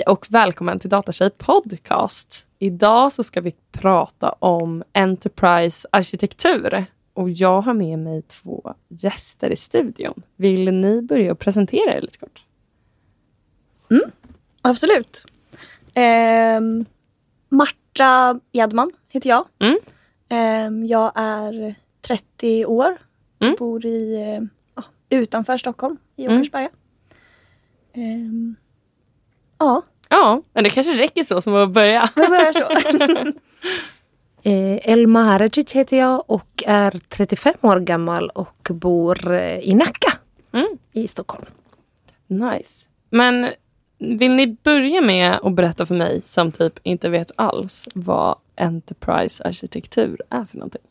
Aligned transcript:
Hej 0.00 0.12
och 0.12 0.26
välkommen 0.30 0.78
till 0.78 0.90
Datatjej 0.90 1.30
podcast. 1.30 2.46
Idag 2.58 3.12
så 3.12 3.22
ska 3.22 3.40
vi 3.40 3.54
prata 3.72 4.32
om 4.38 4.82
Enterprise 4.92 5.88
arkitektur. 5.92 6.86
Och 7.12 7.30
jag 7.30 7.60
har 7.60 7.74
med 7.74 7.98
mig 7.98 8.22
två 8.22 8.74
gäster 8.88 9.50
i 9.50 9.56
studion. 9.56 10.22
Vill 10.36 10.72
ni 10.74 11.02
börja 11.02 11.34
presentera 11.34 11.94
er 11.96 12.00
lite 12.00 12.18
kort? 12.18 12.44
Mm, 13.90 14.02
absolut. 14.62 15.24
Eh, 15.94 16.60
Marta 17.48 18.40
Edman 18.52 18.92
heter 19.08 19.30
jag. 19.30 19.46
Mm. 19.58 19.78
Eh, 20.28 20.86
jag 20.88 21.12
är 21.14 21.74
30 22.00 22.66
år. 22.66 22.96
Mm. 23.40 23.56
Bor 23.58 23.86
i, 23.86 24.32
eh, 24.36 24.42
utanför 25.18 25.58
Stockholm, 25.58 25.96
i 26.16 26.24
Mm. 26.24 26.36
Åkersberga. 26.38 26.70
Ehm, 27.92 28.56
ja, 29.60 29.82
Ja, 30.08 30.42
men 30.52 30.64
det 30.64 30.70
kanske 30.70 30.92
räcker 30.92 31.24
så 31.24 31.40
som 31.40 31.54
att 31.54 31.70
börja. 31.70 32.08
vi 32.16 32.26
börjar 32.28 32.52
så. 32.52 33.32
Eh, 34.42 34.92
Elma 34.92 35.22
Haradzic 35.22 35.72
heter 35.72 35.98
jag 35.98 36.24
och 36.26 36.64
är 36.66 37.00
35 37.08 37.54
år 37.60 37.80
gammal 37.80 38.30
och 38.30 38.68
bor 38.70 39.32
eh, 39.32 39.58
i 39.58 39.74
Nacka 39.74 40.12
Mm. 40.52 40.66
i 40.92 41.08
Stockholm. 41.08 41.44
Nice. 42.26 42.86
Men 43.10 43.48
vill 43.98 44.30
ni 44.30 44.46
börja 44.46 45.00
med 45.00 45.38
att 45.42 45.52
berätta 45.54 45.86
för 45.86 45.94
mig 45.94 46.20
som 46.22 46.52
typ 46.52 46.78
inte 46.82 47.08
vet 47.08 47.30
alls 47.36 47.88
vad 47.94 48.38
Enterprise 48.56 49.44
arkitektur 49.44 50.20
är 50.30 50.44
för 50.44 50.56
någonting? 50.58 50.82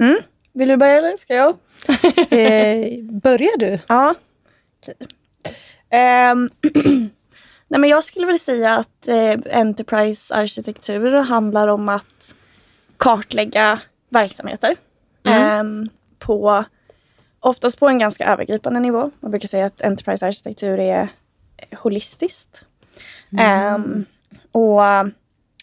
Mm. 0.00 0.16
Vill 0.52 0.68
du 0.68 0.76
börja 0.76 0.98
eller 0.98 1.16
ska 1.16 1.34
jag? 1.34 1.56
Eh, 2.30 3.02
börjar 3.04 3.58
du? 3.58 3.78
Ja. 3.88 4.14
Okej. 4.82 4.94
Ehm, 5.90 6.50
Nej, 7.70 7.80
men 7.80 7.90
jag 7.90 8.04
skulle 8.04 8.26
väl 8.26 8.38
säga 8.38 8.76
att 8.76 9.08
eh, 9.08 9.58
Enterprise 9.58 10.34
arkitektur 10.34 11.12
handlar 11.12 11.68
om 11.68 11.88
att 11.88 12.34
kartlägga 12.96 13.80
verksamheter. 14.08 14.76
Ehm, 15.24 15.88
på, 16.18 16.64
oftast 17.40 17.80
på 17.80 17.88
en 17.88 17.98
ganska 17.98 18.32
övergripande 18.32 18.80
nivå. 18.80 19.10
Man 19.20 19.30
brukar 19.30 19.48
säga 19.48 19.66
att 19.66 19.82
Enterprise 19.82 20.26
arkitektur 20.26 20.78
är 20.80 21.08
eh, 21.56 21.78
holistiskt. 21.78 22.64
Ehm, 23.38 24.04
och 24.52 24.80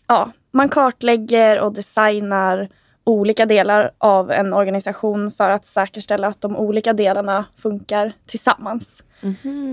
ja, 0.07 0.31
man 0.51 0.69
kartlägger 0.69 1.59
och 1.59 1.73
designar 1.73 2.69
olika 3.03 3.45
delar 3.45 3.91
av 3.97 4.31
en 4.31 4.53
organisation 4.53 5.31
för 5.31 5.49
att 5.49 5.65
säkerställa 5.65 6.27
att 6.27 6.41
de 6.41 6.55
olika 6.55 6.93
delarna 6.93 7.45
funkar 7.57 8.11
tillsammans. 8.25 9.03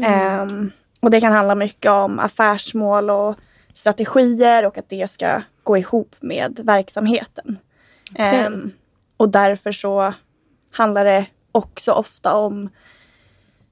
Ehm, 0.05 0.73
och 1.05 1.11
det 1.11 1.21
kan 1.21 1.33
handla 1.33 1.55
mycket 1.55 1.91
om 1.91 2.19
affärsmål 2.19 3.11
och 3.11 3.37
strategier 3.75 4.67
och 4.67 4.79
att 4.79 4.89
det 4.89 5.11
ska 5.11 5.43
gå 5.63 5.77
ihop 5.77 6.17
med 6.21 6.61
verksamheten. 6.63 7.59
Ehm, 8.15 8.71
och 9.17 9.29
därför 9.29 9.73
så 9.73 10.15
handlar 10.71 11.05
det 11.05 11.27
också 11.53 11.93
ofta 11.93 12.35
om 12.35 12.69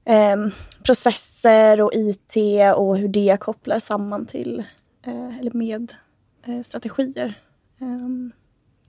ehm, 0.05 0.51
processer 0.83 1.81
och 1.81 1.91
IT 1.93 2.35
och 2.75 2.97
hur 2.97 3.07
det 3.07 3.37
kopplar 3.39 3.79
samman 3.79 4.25
till 4.25 4.63
eh, 5.05 5.39
eller 5.39 5.51
med 5.51 5.93
eh, 6.45 6.61
strategier. 6.61 7.33
Ehm, 7.81 8.31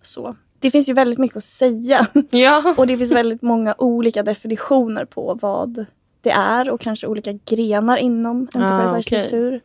så. 0.03 0.36
Det 0.58 0.70
finns 0.70 0.89
ju 0.89 0.92
väldigt 0.92 1.19
mycket 1.19 1.36
att 1.36 1.45
säga. 1.45 2.07
Ja. 2.30 2.74
Och 2.79 2.86
det 2.86 2.98
finns 2.98 3.13
väldigt 3.13 3.42
många 3.42 3.74
olika 3.79 4.23
definitioner 4.23 5.05
på 5.05 5.39
vad 5.42 5.86
det 6.24 6.30
är 6.30 6.70
och 6.70 6.80
kanske 6.80 7.07
olika 7.07 7.33
grenar 7.33 7.96
inom 7.96 8.36
enterprise 8.40 8.74
Ah, 8.74 8.86
okej. 8.89 8.96
arkitektur. 8.98 9.61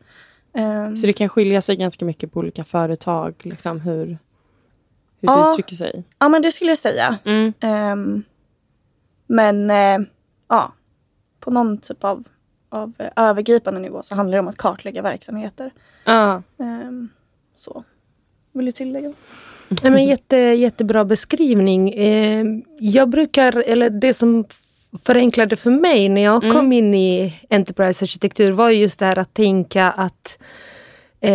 Ehm, 0.53 0.95
Så 0.95 1.07
det 1.07 1.13
kan 1.13 1.29
skilja 1.29 1.61
sig 1.61 1.75
ganska 1.75 2.05
mycket 2.05 2.31
på 2.33 2.39
olika 2.39 2.63
företag, 2.63 3.33
liksom 3.43 3.79
hur, 3.81 4.05
hur 4.05 4.17
Ja. 5.19 5.43
det 5.45 5.49
uttrycker 5.51 5.75
sig. 5.75 6.03
ja 6.19 6.29
men 6.29 6.41
det 6.41 6.51
skulle 6.51 6.71
jag 6.71 6.77
säga. 6.77 7.17
Mm. 7.25 7.53
Ehm, 7.59 8.23
men 9.27 9.69
eh, 9.71 10.07
ja, 10.49 10.73
på 11.39 11.51
någon 11.51 11.77
typ 11.77 12.03
av, 12.03 12.23
av 12.69 12.93
eh, 12.97 13.09
övergripande 13.15 13.79
nivå 13.79 14.03
så 14.03 14.15
handlar 14.15 14.35
det 14.35 14.39
om 14.39 14.47
att 14.47 14.57
kartlägga 14.57 15.01
verksamheter. 15.01 15.71
Ja. 16.05 16.41
Ehm, 16.59 17.09
så. 17.55 17.83
Vill 18.53 18.65
du 18.65 18.71
tillägga? 18.71 19.13
Nej, 19.83 19.91
men 19.91 20.05
jätte, 20.05 20.37
jättebra 20.37 21.05
beskrivning. 21.05 21.89
Eh, 21.93 22.45
jag 22.79 23.09
brukar, 23.09 23.57
eller 23.67 23.89
det 23.89 24.13
som 24.13 24.45
förenklade 25.05 25.55
för 25.55 25.71
mig 25.71 26.09
när 26.09 26.21
jag 26.21 26.41
kom 26.41 26.71
in 26.71 26.93
i 26.93 27.33
Enterprise 27.49 28.05
arkitektur 28.05 28.51
var 28.51 28.69
just 28.69 28.99
det 28.99 29.05
här 29.05 29.19
att 29.19 29.33
tänka 29.33 29.91
att 29.91 30.39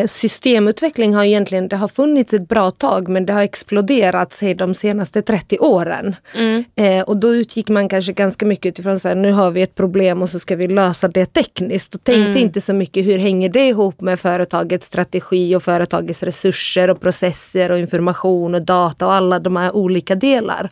systemutveckling 0.07 1.15
har 1.15 1.25
egentligen, 1.25 1.69
det 1.69 1.77
har 1.77 1.89
funnits 1.89 2.35
ett 2.35 2.49
bra 2.49 2.71
tag 2.71 3.09
men 3.09 3.27
det 3.27 3.33
har 3.33 3.43
exploderat 3.43 4.33
sig 4.33 4.55
de 4.55 4.75
senaste 4.75 5.23
30 5.23 5.59
åren. 5.59 6.17
Mm. 6.35 6.65
Eh, 6.77 7.01
och 7.01 7.17
då 7.17 7.35
utgick 7.35 7.69
man 7.69 7.89
kanske 7.89 8.13
ganska 8.13 8.47
mycket 8.47 8.67
utifrån 8.67 9.01
så 9.01 9.09
här, 9.09 9.15
nu 9.15 9.33
har 9.33 9.51
vi 9.51 9.63
ett 9.63 9.75
problem 9.75 10.23
och 10.23 10.31
så 10.31 10.39
ska 10.39 10.57
vi 10.57 10.69
lösa 10.69 11.09
det 11.09 11.27
tekniskt. 11.27 11.95
Och 11.95 12.05
tänkte 12.05 12.41
inte 12.41 12.61
så 12.61 12.75
mycket 12.75 13.07
hur 13.07 13.19
hänger 13.19 13.49
det 13.49 13.69
ihop 13.69 14.01
med 14.01 14.21
företagets 14.21 14.87
strategi 14.87 15.57
och 15.57 15.63
företagets 15.63 16.23
resurser 16.23 16.91
och 16.91 17.01
processer 17.01 17.71
och 17.71 17.79
information 17.79 18.55
och 18.55 18.63
data 18.63 19.07
och 19.07 19.15
alla 19.15 19.39
de 19.39 19.57
här 19.57 19.77
olika 19.77 20.15
delar. 20.15 20.69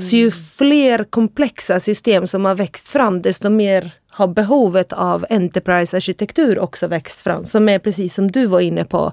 Så 0.00 0.16
ju 0.16 0.30
fler 0.30 1.04
komplexa 1.04 1.80
system 1.80 2.26
som 2.26 2.44
har 2.44 2.54
växt 2.54 2.88
fram 2.88 3.22
desto 3.22 3.50
mer 3.50 3.90
har 4.12 4.28
behovet 4.28 4.92
av 4.92 5.26
enterprise-arkitektur 5.30 6.58
också 6.58 6.86
växt 6.86 7.20
fram. 7.20 7.46
Som 7.46 7.68
är 7.68 7.78
precis 7.78 8.14
som 8.14 8.30
du 8.30 8.46
var 8.46 8.60
inne 8.60 8.84
på 8.84 9.12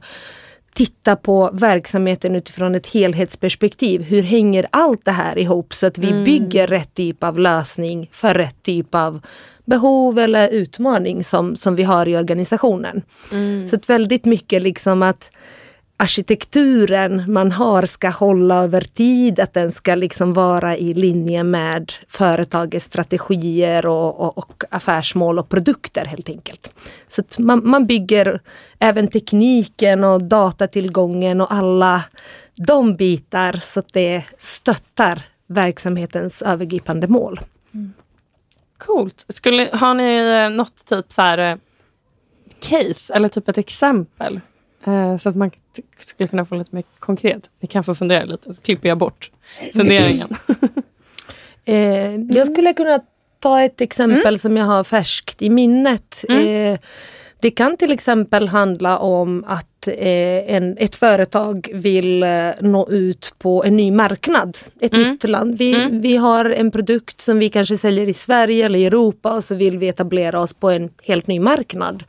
titta 0.73 1.15
på 1.15 1.49
verksamheten 1.53 2.35
utifrån 2.35 2.75
ett 2.75 2.87
helhetsperspektiv. 2.87 4.01
Hur 4.01 4.23
hänger 4.23 4.67
allt 4.71 5.05
det 5.05 5.11
här 5.11 5.37
ihop 5.37 5.73
så 5.73 5.87
att 5.87 5.97
vi 5.97 6.23
bygger 6.23 6.67
rätt 6.67 6.93
typ 6.93 7.23
av 7.23 7.39
lösning 7.39 8.09
för 8.11 8.33
rätt 8.33 8.63
typ 8.63 8.95
av 8.95 9.21
behov 9.65 10.19
eller 10.19 10.49
utmaning 10.49 11.23
som, 11.23 11.55
som 11.55 11.75
vi 11.75 11.83
har 11.83 12.07
i 12.07 12.17
organisationen. 12.17 13.01
Så 13.69 13.75
att 13.75 13.89
väldigt 13.89 14.25
mycket 14.25 14.61
liksom 14.61 15.03
att 15.03 15.31
arkitekturen 16.01 17.23
man 17.27 17.51
har 17.51 17.85
ska 17.85 18.09
hålla 18.09 18.63
över 18.63 18.81
tid, 18.81 19.39
att 19.39 19.53
den 19.53 19.71
ska 19.71 19.95
liksom 19.95 20.33
vara 20.33 20.77
i 20.77 20.93
linje 20.93 21.43
med 21.43 21.91
företagets 22.07 22.85
strategier 22.85 23.85
och, 23.85 24.19
och, 24.19 24.37
och 24.37 24.63
affärsmål 24.69 25.39
och 25.39 25.49
produkter 25.49 26.05
helt 26.05 26.29
enkelt. 26.29 26.73
Så 27.07 27.21
att 27.21 27.39
man, 27.39 27.69
man 27.69 27.85
bygger 27.85 28.41
även 28.79 29.07
tekniken 29.07 30.03
och 30.03 30.23
datatillgången 30.23 31.41
och 31.41 31.53
alla 31.53 32.03
de 32.55 32.95
bitar 32.95 33.53
så 33.53 33.79
att 33.79 33.93
det 33.93 34.23
stöttar 34.37 35.21
verksamhetens 35.47 36.41
övergripande 36.41 37.07
mål. 37.07 37.39
Mm. 37.73 37.93
Coolt. 38.77 39.25
Skulle, 39.27 39.69
har 39.73 39.93
ni 39.93 40.15
eh, 40.15 40.49
något 40.49 40.85
typ 40.85 41.11
så 41.11 41.21
här 41.21 41.37
eh, 41.37 41.57
case 42.59 43.13
eller 43.13 43.27
typ 43.27 43.49
ett 43.49 43.57
exempel? 43.57 44.39
Eh, 44.83 45.17
så 45.17 45.29
att 45.29 45.35
man 45.35 45.51
skulle 45.99 46.27
kunna 46.27 46.45
få 46.45 46.55
lite 46.55 46.75
mer 46.75 46.83
konkret. 46.99 47.49
Ni 47.59 47.67
kan 47.67 47.83
få 47.83 47.95
fundera 47.95 48.25
lite, 48.25 48.53
så 48.53 48.61
klipper 48.61 48.89
jag 48.89 48.97
bort 48.97 49.31
funderingen. 49.73 50.29
Eh, 51.65 52.15
Jag 52.15 52.47
skulle 52.47 52.73
kunna 52.73 52.99
ta 53.39 53.61
ett 53.61 53.81
exempel 53.81 54.39
som 54.39 54.57
jag 54.57 54.65
har 54.65 54.83
färskt 54.83 55.41
i 55.41 55.49
minnet. 55.49 56.25
Eh, 56.29 56.79
det 57.39 57.51
kan 57.51 57.77
till 57.77 57.91
exempel 57.91 58.47
handla 58.47 58.97
om 58.97 59.43
att 59.47 59.68
eh, 59.87 60.55
en, 60.55 60.77
ett 60.79 60.95
företag 60.95 61.69
vill 61.73 62.23
eh, 62.23 62.49
nå 62.61 62.89
ut 62.89 63.33
på 63.37 63.63
en 63.63 63.77
ny 63.77 63.91
marknad, 63.91 64.57
ett 64.79 64.93
nytt 64.93 65.29
land. 65.29 65.57
Vi, 65.57 65.87
vi 65.91 66.15
har 66.15 66.45
en 66.45 66.71
produkt 66.71 67.21
som 67.21 67.39
vi 67.39 67.49
kanske 67.49 67.77
säljer 67.77 68.07
i 68.07 68.13
Sverige 68.13 68.65
eller 68.65 68.79
i 68.79 68.85
Europa 68.85 69.33
och 69.33 69.43
så 69.43 69.55
vill 69.55 69.77
vi 69.77 69.87
etablera 69.87 70.39
oss 70.39 70.53
på 70.53 70.69
en 70.69 70.89
helt 71.03 71.27
ny 71.27 71.39
marknad. 71.39 72.03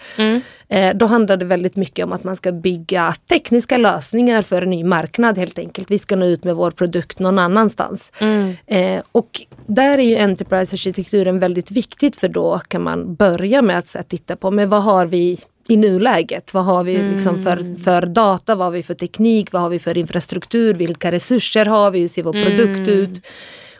Eh, 0.69 0.97
då 0.97 1.07
handlar 1.07 1.37
det 1.37 1.45
väldigt 1.45 1.77
mycket 1.77 2.05
om 2.05 2.13
att 2.13 2.25
man 2.25 2.37
ska 2.37 2.53
bygga 2.53 3.15
tekniska 3.29 3.77
lösningar 3.77 4.43
för 4.43 4.63
en 4.63 4.71
ny 4.71 4.85
marknad 4.85 5.39
helt 5.39 5.59
enkelt. 5.59 5.91
Vi 5.91 5.99
ska 5.99 6.17
nå 6.17 6.27
ut 6.27 6.45
med 6.45 6.57
vår 6.57 6.71
produkt 6.71 7.19
någon 7.19 7.39
annanstans. 7.39 8.13
Eh, 8.67 9.03
och 9.13 9.43
där 9.67 9.99
är 9.99 10.03
ju 10.03 10.17
enterprise-arkitekturen 10.17 11.39
väldigt 11.39 11.71
viktigt 11.71 12.21
för 12.21 12.29
då 12.29 12.59
kan 12.69 12.83
man 12.83 13.15
börja 13.15 13.63
med 13.63 13.79
att 13.79 13.95
här, 13.95 14.03
titta 14.03 14.37
på 14.37 14.51
men 14.51 14.69
vad 14.69 14.83
har 14.83 15.07
vi 15.07 15.39
i 15.69 15.77
nuläget? 15.77 16.55
Vad 16.55 16.65
har 16.65 16.85
vi 16.85 17.03
liksom 17.03 17.43
för, 17.43 17.83
för 17.83 18.07
data? 18.07 18.55
Vad 18.55 18.67
har 18.67 18.73
vi 18.73 18.83
för 18.83 18.95
teknik? 18.95 19.53
Vad 19.53 19.63
har 19.63 19.69
vi 19.69 19.79
för 19.79 19.99
infrastruktur? 19.99 20.75
Vilka 20.75 21.13
resurser 21.13 21.67
har 21.67 21.91
vi? 21.91 22.01
Hur 22.01 22.09
ser 22.09 22.23
vår 22.23 22.33
produkt 22.33 22.89
ut? 22.89 23.27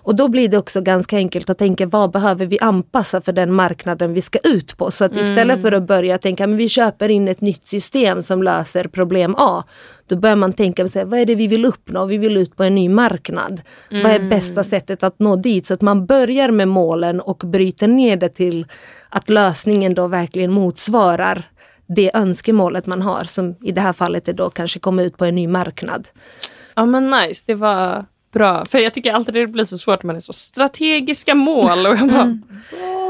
Och 0.03 0.17
då 0.17 0.29
blir 0.29 0.49
det 0.49 0.59
också 0.59 0.81
ganska 0.81 1.17
enkelt 1.17 1.51
att 1.51 1.59
tänka 1.59 1.87
vad 1.87 2.11
behöver 2.11 2.47
vi 2.47 2.59
anpassa 2.59 3.21
för 3.21 3.33
den 3.33 3.53
marknaden 3.53 4.15
vi 4.15 4.21
ska 4.21 4.39
ut 4.39 4.77
på. 4.77 4.91
Så 4.91 5.05
att 5.05 5.17
istället 5.17 5.63
för 5.63 5.73
att 5.73 5.87
börja 5.87 6.19
tänka 6.19 6.47
men 6.47 6.57
vi 6.57 6.69
köper 6.69 7.09
in 7.09 7.29
ett 7.29 7.41
nytt 7.41 7.67
system 7.67 8.23
som 8.23 8.43
löser 8.43 8.85
problem 8.85 9.35
A. 9.39 9.65
Då 10.07 10.17
börjar 10.17 10.37
man 10.37 10.53
tänka 10.53 10.89
sig, 10.89 11.05
vad 11.05 11.21
är 11.21 11.27
det 11.27 11.35
vi 11.35 11.47
vill 11.47 11.65
uppnå? 11.65 12.07
Vi 12.07 12.19
vill 12.19 12.37
ut 12.37 12.57
på 12.57 12.65
en 12.65 12.75
ny 12.75 12.89
marknad. 12.89 13.61
Vad 13.91 14.13
är 14.13 14.31
bästa 14.31 14.65
sättet 14.65 15.03
att 15.03 15.19
nå 15.19 15.37
dit? 15.37 15.67
Så 15.67 15.75
att 15.75 15.81
man 15.81 16.07
börjar 16.07 16.51
med 16.51 16.69
målen 16.69 17.21
och 17.21 17.43
bryter 17.45 17.89
ner 17.89 18.17
det 18.17 18.29
till 18.29 18.67
att 19.09 19.31
lösningen 19.31 19.95
då 19.95 20.07
verkligen 20.07 20.53
motsvarar 20.53 21.51
det 21.95 22.11
önskemålet 22.15 22.87
man 22.87 23.03
har 23.03 23.25
som 23.25 23.55
i 23.65 23.73
det 23.73 23.81
här 23.81 23.93
fallet 23.93 24.29
är 24.29 24.33
då 24.33 24.51
kanske 24.51 24.79
komma 24.79 25.03
ut 25.03 25.17
på 25.17 25.25
en 25.25 25.35
ny 25.35 25.49
marknad. 25.49 26.09
Ja 26.75 26.87
men 26.87 27.11
nice, 27.11 27.45
det 27.47 27.55
var 27.55 28.05
bra. 28.33 28.65
För 28.65 28.79
jag 28.79 28.95
tycker 28.95 29.13
alltid 29.13 29.35
det 29.35 29.47
blir 29.47 29.65
så 29.65 29.79
svårt 29.79 30.03
när 30.03 30.07
man 30.07 30.17
är 30.17 30.21
så 30.21 30.33
strategiska 30.33 31.35
mål. 31.35 31.87
Och 31.87 31.97
jag 31.97 32.09
bara, 32.09 32.39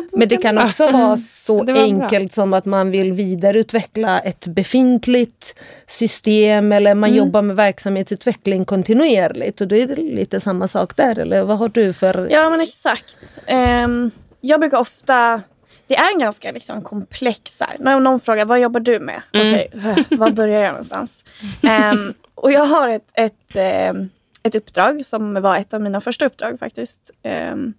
Mm. 0.03 0.09
Men 0.13 0.29
det 0.29 0.37
kan 0.37 0.59
också 0.59 0.91
vara 0.91 1.17
så 1.47 1.57
var 1.57 1.65
bra. 1.65 1.83
enkelt 1.83 2.33
som 2.33 2.53
att 2.53 2.65
man 2.65 2.91
vill 2.91 3.13
vidareutveckla 3.13 4.19
ett 4.21 4.47
befintligt 4.47 5.55
system 5.89 6.73
eller 6.73 6.95
man 6.95 7.15
jobbar 7.15 7.43
med 7.43 7.57
verksamhetsutveckling 7.57 8.65
kontinuerligt 8.65 9.61
och 9.61 9.69
då 9.69 9.77
är 9.77 9.87
det 9.87 9.97
lite 9.97 10.41
samma 10.41 10.69
sak 10.69 10.97
där 10.97 11.19
eller 11.19 11.43
vad 11.43 11.59
har 11.59 11.69
du 11.69 11.93
för... 11.93 12.29
Ja 12.31 12.51
men 12.51 12.61
exakt. 12.61 13.41
Ehm, 13.47 14.11
jag 14.41 14.61
brukar 14.61 14.79
ofta, 14.79 15.43
det 15.91 15.97
är 15.97 16.13
en 16.13 16.19
ganska 16.19 16.53
liksom 16.53 16.83
komplex 16.83 17.61
här. 17.61 17.77
När 17.79 18.01
någon 18.01 18.21
frågar 18.21 18.45
vad 18.45 18.61
jobbar 18.61 18.81
du 18.81 19.01
med? 19.01 19.23
Okej, 19.29 19.71
var 20.11 20.31
börjar 20.31 20.63
jag 20.63 20.69
någonstans? 20.69 21.25
Ehm, 21.63 22.15
och 22.35 22.53
jag 22.53 22.67
har 22.67 22.89
ett, 22.89 23.11
ett, 23.15 23.57
ehm, 23.57 24.09
ett 24.43 24.55
uppdrag 24.55 25.07
som 25.07 25.43
var 25.43 25.57
ett 25.57 25.75
av 25.75 25.81
mina 25.81 26.01
första 26.01 26.27
uppdrag 26.27 26.59
faktiskt. 26.59 27.11
Ehm, 27.23 27.75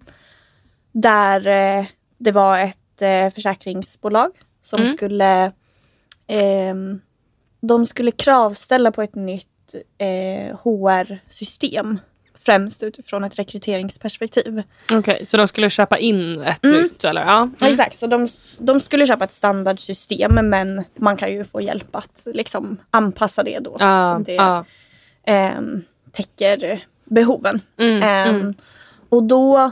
där 0.92 1.46
eh, 1.46 1.86
det 2.18 2.32
var 2.32 2.58
ett 2.58 3.02
eh, 3.02 3.30
försäkringsbolag 3.30 4.30
som 4.62 4.86
skulle 4.86 5.52
ehm, 6.26 7.00
de 7.60 7.86
skulle 7.86 8.10
kravställa 8.10 8.92
på 8.92 9.02
ett 9.02 9.14
nytt 9.14 9.74
eh, 9.98 10.56
HR-system. 10.56 12.00
Främst 12.44 12.82
utifrån 12.82 13.24
ett 13.24 13.38
rekryteringsperspektiv. 13.38 14.62
Okej, 14.92 15.26
så 15.26 15.36
de 15.36 15.48
skulle 15.48 15.70
köpa 15.70 15.98
in 15.98 16.40
ett 16.40 16.64
Mm. 16.64 16.82
nytt 16.82 17.04
eller? 17.04 17.24
Ja. 17.24 17.50
Ja, 17.58 17.68
exakt, 17.68 17.98
så 17.98 18.06
de, 18.06 18.28
de 18.58 18.80
skulle 18.80 19.06
köpa 19.06 19.24
ett 19.24 19.32
standardsystem 19.32 20.34
men 20.50 20.84
man 20.98 21.16
kan 21.16 21.32
ju 21.32 21.44
få 21.44 21.60
hjälp 21.60 21.96
att 21.96 22.26
liksom 22.34 22.76
anpassa 22.90 23.42
det 23.42 23.58
då. 23.58 23.76
Ja, 23.78 24.14
så 24.18 24.24
det 24.24 24.34
ja. 24.34 24.64
ehm, 25.26 25.82
täcker 26.12 26.84
behoven. 27.04 27.60
Mm, 27.78 28.02
mm. 28.02 28.54
Och 29.08 29.22
då 29.22 29.70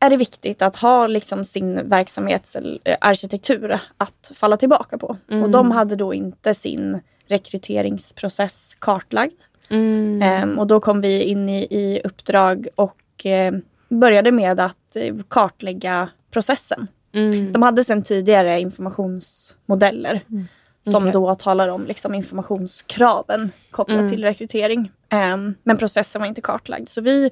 är 0.00 0.10
det 0.10 0.16
viktigt 0.16 0.62
att 0.62 0.76
ha 0.76 1.06
liksom 1.06 1.44
sin 1.44 1.88
verksamhetsarkitektur 1.88 3.78
att 3.96 4.30
falla 4.34 4.56
tillbaka 4.56 4.98
på. 4.98 5.16
Mm. 5.30 5.42
Och 5.42 5.50
de 5.50 5.70
hade 5.70 5.96
då 5.96 6.14
inte 6.14 6.54
sin 6.54 7.00
rekryteringsprocess 7.26 8.74
kartlagd. 8.78 9.40
Mm. 9.70 10.22
Ehm, 10.22 10.58
och 10.58 10.66
då 10.66 10.80
kom 10.80 11.00
vi 11.00 11.22
in 11.22 11.48
i, 11.48 11.62
i 11.70 12.00
uppdrag 12.04 12.68
och 12.74 13.26
eh, 13.26 13.54
började 13.88 14.32
med 14.32 14.60
att 14.60 14.96
eh, 14.96 15.14
kartlägga 15.28 16.08
processen. 16.30 16.86
Mm. 17.14 17.52
De 17.52 17.62
hade 17.62 17.84
sedan 17.84 18.02
tidigare 18.02 18.60
informationsmodeller 18.60 20.20
som 20.84 20.94
Okej. 20.96 21.12
då 21.12 21.34
talar 21.34 21.68
om 21.68 21.86
liksom 21.86 22.14
informationskraven 22.14 23.50
kopplat 23.70 23.98
Mm. 23.98 24.10
till 24.10 24.22
rekrytering. 24.24 24.90
Ehm, 25.08 25.54
men 25.62 25.76
processen 25.76 26.20
var 26.20 26.28
inte 26.28 26.40
kartlagd. 26.40 26.88
Så 26.88 27.00
vi, 27.00 27.30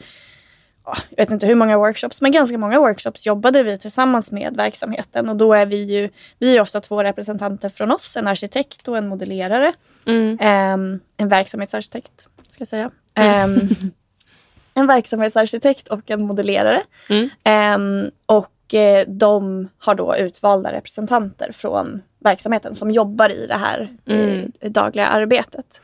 jag 0.84 1.16
vet 1.16 1.30
inte 1.30 1.46
hur 1.46 1.54
många 1.54 1.78
workshops, 1.78 2.20
men 2.20 2.32
ganska 2.32 2.58
många 2.58 2.78
workshops 2.80 3.26
jobbade 3.26 3.62
vi 3.62 3.78
tillsammans 3.78 4.32
med 4.32 4.56
verksamheten. 4.56 5.28
Och 5.28 5.36
då 5.36 5.52
är 5.54 5.66
vi 5.66 5.84
ju, 5.84 6.08
vi 6.38 6.56
är 6.56 6.60
ofta 6.60 6.80
två 6.80 7.02
representanter 7.02 7.68
från 7.68 7.90
oss, 7.90 8.16
en 8.16 8.26
arkitekt 8.26 8.88
och 8.88 8.96
en 8.98 9.08
modellerare. 9.08 9.72
Mm. 10.06 10.38
Ehm, 10.40 11.00
en 11.16 11.28
verksamhetsarkitekt, 11.28 12.26
ska 12.48 12.60
jag 12.60 12.68
säga. 12.68 12.90
Ehm, 13.14 13.68
en 14.74 14.86
verksamhetsarkitekt 14.86 15.88
och 15.88 16.10
en 16.10 16.22
modellerare. 16.22 16.82
Mm. 17.08 17.28
Ehm, 17.44 18.10
och 18.26 18.74
eh, 18.74 19.04
de 19.08 19.68
har 19.78 19.94
då 19.94 20.16
utvalda 20.16 20.72
representanter 20.72 21.52
från 21.52 22.02
verksamheten 22.18 22.74
som 22.74 22.90
jobbar 22.90 23.28
i 23.28 23.46
det 23.46 23.56
här 23.56 23.88
Mm. 24.06 24.52
eh, 24.60 24.70
dagliga 24.70 25.06
arbetet. 25.06 25.80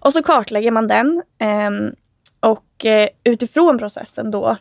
Och 0.00 0.12
så 0.12 0.22
kartlägger 0.22 0.70
man 0.70 0.88
den. 0.88 1.22
Och 2.42 2.86
eh, 2.86 3.08
utifrån 3.24 3.78
processen 3.78 4.30
då 4.30 4.56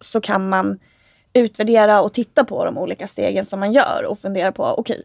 så 0.00 0.20
kan 0.20 0.48
man 0.48 0.78
utvärdera 1.32 2.00
och 2.00 2.12
titta 2.12 2.44
på 2.44 2.64
de 2.64 2.78
olika 2.78 3.06
stegen 3.06 3.44
som 3.44 3.60
man 3.60 3.72
gör 3.72 4.04
och 4.08 4.18
fundera 4.18 4.52
på 4.52 4.64
okej, 4.64 5.02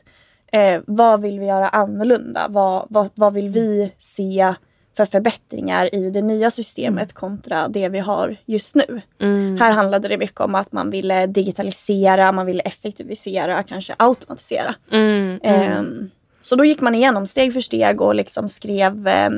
eh, 0.52 0.82
vad 0.88 1.22
vill 1.22 1.40
vi 1.40 1.46
göra 1.46 1.70
annorlunda? 1.70 2.48
Vad, 2.50 2.86
vad, 2.90 3.10
vad 3.16 3.34
vill 3.34 3.50
vi 3.50 3.94
se 4.00 4.54
för 4.98 5.06
förbättringar 5.06 5.96
i 5.96 6.10
det 6.10 6.22
nya 6.22 6.52
systemet 6.52 7.14
kontra 7.14 7.68
det 7.68 7.90
vi 7.90 8.00
har 8.00 8.38
just 8.46 8.76
nu? 8.76 9.02
Mm. 9.20 9.58
Här 9.58 9.72
handlade 9.72 10.08
det 10.08 10.18
mycket 10.18 10.40
om 10.40 10.56
att 10.56 10.72
man 10.72 10.90
ville 10.90 11.26
digitalisera, 11.28 12.32
man 12.32 12.46
ville 12.46 12.62
effektivisera, 12.64 13.64
kanske 13.64 13.96
automatisera. 13.98 14.76
Mm. 14.92 15.40
Ehm, 15.44 16.10
så 16.42 16.56
då 16.56 16.66
gick 16.66 16.82
man 16.82 16.96
igenom 16.96 17.28
steg 17.28 17.54
för 17.54 17.62
steg 17.62 18.02
och 18.02 18.16
liksom 18.16 18.50
skrev 18.50 19.08
eh, 19.08 19.32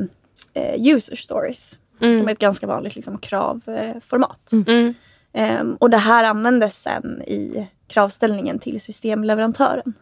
user 0.88 1.16
stories. 1.16 1.78
Mm. 2.04 2.18
Som 2.18 2.28
är 2.28 2.32
ett 2.32 2.40
ganska 2.40 2.68
vanligt 2.68 2.96
liksom, 2.96 3.18
kravformat. 3.18 4.52
Mm. 4.68 4.94
Ehm, 5.34 5.76
och 5.76 5.90
det 5.90 5.98
här 5.98 6.24
användes 6.24 6.82
sen 6.82 7.22
i 7.22 7.68
kravställningen 7.88 8.60
till 8.60 8.82
systemleverantören. 8.82 9.94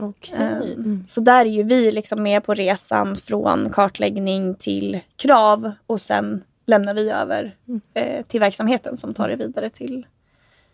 Okej. 0.00 0.36
Ehm, 0.38 1.04
Så 1.08 1.20
där 1.20 1.40
är 1.40 1.50
ju 1.50 1.62
vi 1.62 1.92
liksom 1.92 2.22
med 2.22 2.44
på 2.44 2.54
resan 2.54 3.16
från 3.16 3.70
kartläggning 3.70 4.54
till 4.54 5.00
krav 5.16 5.72
och 5.86 6.00
sen 6.00 6.42
lämnar 6.66 6.94
vi 6.94 7.10
över 7.10 7.56
eh, 7.94 8.26
till 8.26 8.40
verksamheten 8.40 8.96
som 8.96 9.14
tar 9.14 9.28
det 9.28 9.36
vidare 9.36 9.70
till 9.70 10.06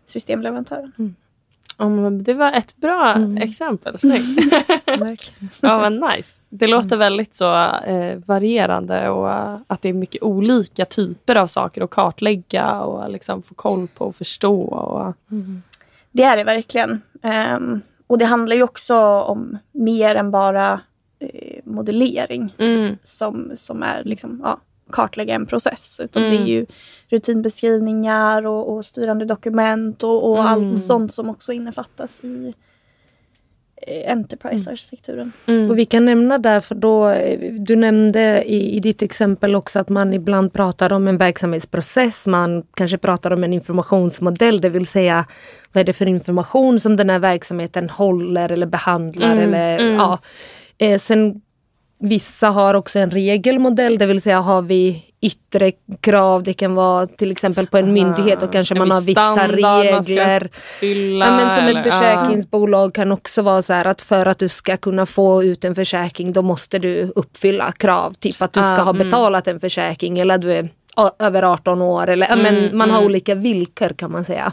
systemleverantören. 0.07 0.93
Men 1.77 2.23
det 2.23 2.35
var 2.35 2.53
ett 2.53 2.77
bra 2.77 3.17
exempel. 3.37 3.99
Snyggt. 3.99 4.41
Ja, 5.61 5.79
men 5.79 5.97
nice. 5.97 6.41
Det 6.49 6.67
låter 6.67 6.97
väldigt 6.97 7.35
så 7.35 7.55
eh, 7.87 8.19
varierande 8.27 9.09
och 9.09 9.31
att 9.67 9.83
det 9.83 9.89
är 9.89 9.95
mycket 9.95 10.23
olika 10.23 10.85
typer 10.85 11.37
av 11.37 11.47
saker 11.47 11.83
att 11.83 11.91
kartlägga 11.91 12.81
och 12.81 13.11
liksom 13.11 13.43
få 13.43 13.55
koll 13.55 13.89
på 13.89 14.05
och 14.05 14.17
förstå. 14.17 14.61
Och, 14.61 15.15
Det 16.13 16.23
är 16.23 16.37
det 16.37 16.45
verkligen. 16.45 17.03
Ehm, 17.23 17.81
och 18.07 18.19
det 18.19 18.25
handlar 18.25 18.57
ju 18.57 18.63
också 18.63 18.97
om 19.21 19.59
mer 19.73 20.15
än 20.15 20.31
bara 20.31 20.81
eh, 21.19 21.61
modellering 21.65 22.55
mm. 22.59 22.97
som, 23.05 23.53
som 23.55 23.83
är 23.83 24.05
liksom, 24.05 24.41
ja, 24.45 24.61
kartlägga 24.93 25.35
en 25.35 25.47
process. 25.47 26.01
Utan 26.05 26.23
Mm. 26.23 26.37
det 26.37 26.43
är 26.43 26.47
ju 26.47 26.67
rutinbeskrivningar 27.09 28.47
och, 28.47 28.75
och 28.77 28.85
styrande 28.85 29.25
dokument 29.25 30.03
och, 30.03 30.31
och 30.31 30.39
Mm. 30.39 30.47
allt 30.47 30.83
sånt 30.85 31.13
som 31.13 31.31
också 31.31 31.53
innefattas 31.53 32.25
i 32.25 32.55
eh, 33.87 34.13
Enterprise-arkitekturen. 34.13 35.33
Mm. 35.47 35.71
Och 35.71 35.79
vi 35.79 35.85
kan 35.85 36.05
nämna 36.05 36.39
där, 36.39 36.61
för 36.61 36.75
då, 36.75 37.09
eh, 37.09 37.53
du 37.53 37.77
nämnde 37.77 38.45
i, 38.45 38.77
i 38.77 38.81
ditt 38.81 39.03
exempel 39.03 39.55
också 39.55 39.79
att 39.79 39.89
man 39.89 40.15
ibland 40.15 40.53
pratar 40.53 40.93
om 40.93 41.09
en 41.09 41.19
verksamhetsprocess, 41.19 42.27
man 42.27 42.63
kanske 42.75 42.99
pratar 42.99 43.31
om 43.31 43.45
en 43.45 43.53
informationsmodell, 43.53 44.61
det 44.61 44.69
vill 44.69 44.87
säga 44.87 45.25
vad 45.73 45.81
är 45.81 45.85
det 45.85 45.93
för 45.93 46.07
information 46.09 46.81
som 46.81 46.97
den 46.97 47.11
här 47.11 47.19
verksamheten 47.19 47.91
håller 47.91 48.53
eller 48.53 48.67
behandlar. 48.67 49.33
Mm, 49.33 49.39
Eller, 49.55 49.79
mm. 49.79 49.95
Ja. 49.95 50.19
Eh, 50.79 50.99
sen 50.99 51.41
Vissa 52.09 52.49
har 52.49 52.75
också 52.75 52.99
en 52.99 53.11
regelmodell, 53.11 53.99
det 53.99 54.07
vill 54.07 54.23
säga 54.23 54.41
har 54.41 54.63
vi 54.63 55.03
yttre 55.21 55.73
krav, 56.01 56.43
det 56.43 56.53
kan 56.53 56.75
vara 56.75 57.07
till 57.07 57.31
exempel 57.31 57.67
på 57.67 57.79
en 57.79 57.93
myndighet 57.93 58.43
och 58.43 58.53
kanske 58.53 58.75
man 58.75 58.91
har 58.91 59.01
viss 59.01 59.09
vissa 59.09 59.49
regler. 59.49 60.49
Fylla, 60.53 61.27
Ja, 61.27 61.37
men 61.37 61.51
som 61.55 61.65
eller- 61.65 61.81
ett 61.81 61.93
försäkringsbolag 61.93 62.95
kan 62.95 63.13
också 63.13 63.43
vara 63.43 63.63
så 63.63 63.73
här 63.73 63.85
att 63.85 64.01
för 64.01 64.27
att 64.27 64.39
du 64.39 64.49
ska 64.49 64.77
kunna 64.77 65.07
få 65.07 65.45
ut 65.45 65.65
en 65.65 65.75
försäkring 65.75 66.33
då 66.33 66.43
måste 66.43 66.79
du 66.79 67.13
uppfylla 67.17 67.73
krav. 67.73 68.15
Typ 68.15 68.43
att 68.43 68.53
du 68.53 68.61
ska 68.61 68.73
Ah, 68.75 68.83
ha 68.85 68.91
mm. 68.91 69.05
betalat 69.05 69.49
en 69.49 69.61
försäkring 69.61 70.19
eller 70.19 70.39
du 70.39 70.53
är 70.53 70.69
över 71.19 71.43
18 71.43 71.83
år. 71.83 72.09
Eller, 72.09 72.27
ja, 72.27 72.33
Mm, 72.33 72.55
men 72.55 72.77
man 72.77 72.91
har 72.91 72.99
mm. 72.99 73.07
olika 73.07 73.35
villkor 73.35 73.89
kan 73.89 74.13
man 74.13 74.25
säga. 74.25 74.53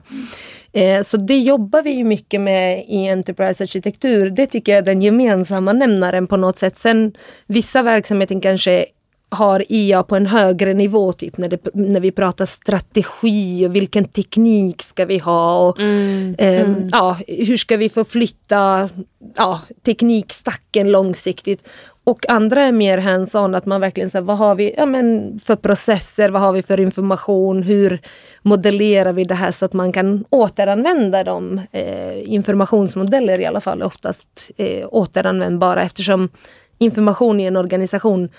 Eh, 0.74 1.02
så 1.02 1.18
det 1.18 1.40
jobbar 1.40 1.82
vi 1.82 1.92
ju 1.92 2.04
mycket 2.04 2.42
med 2.42 2.86
i 2.88 3.08
Enterprise 3.08 3.64
arkitektur. 3.64 4.30
Det 4.30 4.48
tycker 4.48 4.72
jag 4.72 4.80
är 4.80 4.86
den 4.86 5.02
gemensamma 5.02 5.74
nämnaren 5.74 6.28
på 6.28 6.38
något 6.38 6.58
sätt. 6.58 6.78
Sen 6.78 7.14
vissa 7.48 7.84
verksamheter 7.84 8.42
kanske 8.42 8.86
har 9.32 9.66
IA 9.70 10.04
på 10.04 10.16
en 10.16 10.26
högre 10.26 10.74
nivå, 10.74 11.14
typ 11.14 11.38
när, 11.38 11.50
det, 11.50 11.60
när 11.74 12.00
vi 12.00 12.12
pratar 12.12 12.46
strategi 12.46 13.68
och 13.68 13.76
vilken 13.76 14.06
teknik 14.06 14.82
ska 14.82 15.06
vi 15.06 15.18
ha 15.18 15.68
och 15.68 15.80
Mm. 15.80 16.36
Ehm, 16.38 16.90
ja, 16.92 17.18
hur 17.28 17.58
ska 17.58 17.78
vi 17.78 17.90
förflytta 17.90 18.90
ja, 19.36 19.62
teknikstacken 19.86 20.92
långsiktigt? 20.92 21.68
Och 22.04 22.30
andra 22.30 22.62
är 22.62 22.72
mer 22.72 22.98
hands-on, 22.98 23.56
att 23.56 23.66
man 23.66 23.82
verkligen 23.82 24.10
säger 24.10 24.26
vad 24.26 24.38
har 24.38 24.56
vi 24.56 24.74
ja, 24.78 24.86
men 24.86 25.40
för 25.40 25.56
processer, 25.56 26.30
vad 26.30 26.42
har 26.42 26.52
vi 26.52 26.64
för 26.64 26.80
information, 26.80 27.64
hur 27.64 28.02
modellerar 28.42 29.14
vi 29.14 29.24
det 29.24 29.36
här 29.36 29.52
så 29.52 29.66
att 29.66 29.74
man 29.74 29.92
kan 29.92 30.26
återanvända 30.30 31.24
dem. 31.24 31.62
Eh, 31.72 32.34
informationsmodeller 32.34 33.40
i 33.40 33.46
alla 33.46 33.62
fall 33.62 33.82
är 33.82 33.86
oftast 33.86 34.52
eh, 34.58 34.88
återanvändbara 34.92 35.82
eftersom 35.82 36.30
information 36.78 37.40
i 37.40 37.44
en 37.44 37.58
organisation 37.58 38.30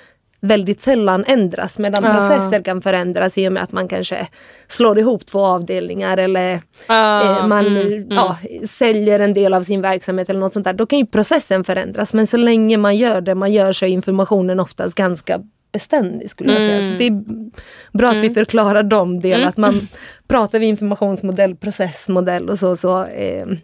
väldigt 0.40 0.80
sällan 0.80 1.24
ändras 1.26 1.78
medan 1.78 2.04
Ja. 2.04 2.12
processer 2.12 2.62
kan 2.62 2.82
förändras 2.82 3.38
i 3.38 3.48
och 3.48 3.52
med 3.52 3.62
att 3.62 3.72
man 3.72 3.88
kanske 3.88 4.28
slår 4.68 4.98
ihop 4.98 5.26
två 5.26 5.40
avdelningar 5.44 6.16
eller 6.16 6.60
Ah, 6.86 7.38
eh, 7.38 7.46
man 7.46 7.66
mm, 7.66 7.86
mm. 7.86 8.06
Ja, 8.10 8.36
säljer 8.66 9.20
en 9.20 9.34
del 9.34 9.54
av 9.54 9.62
sin 9.62 9.82
verksamhet 9.82 10.30
eller 10.30 10.40
något 10.40 10.52
sånt 10.52 10.64
där. 10.64 10.72
Då 10.72 10.86
kan 10.86 10.98
ju 10.98 11.06
processen 11.06 11.64
förändras 11.64 12.14
men 12.14 12.26
så 12.26 12.36
länge 12.36 12.76
man 12.76 12.96
gör 12.96 13.20
det 13.20 13.34
man 13.34 13.52
gör 13.52 13.72
så 13.72 13.84
är 13.84 13.88
informationen 13.88 14.60
oftast 14.60 14.94
ganska 14.96 15.40
beständig 15.72 16.30
skulle 16.30 16.52
jag 16.52 16.58
säga. 16.60 16.78
Mm. 16.78 16.90
Så 16.92 16.98
det 16.98 17.06
är 17.06 17.50
bra 17.98 18.10
att 18.10 18.16
vi 18.16 18.30
förklarar 18.30 18.82
de 18.82 19.20
delarna. 19.20 19.48
Att 19.48 19.56
man 19.56 19.80
pratar 20.28 20.58
vi 20.58 20.66
informationsmodell, 20.66 21.56
processmodell 21.56 22.48
och 22.50 22.58
så, 22.58 22.76
så 22.76 23.04
eh, 23.04 23.42
är 23.42 23.58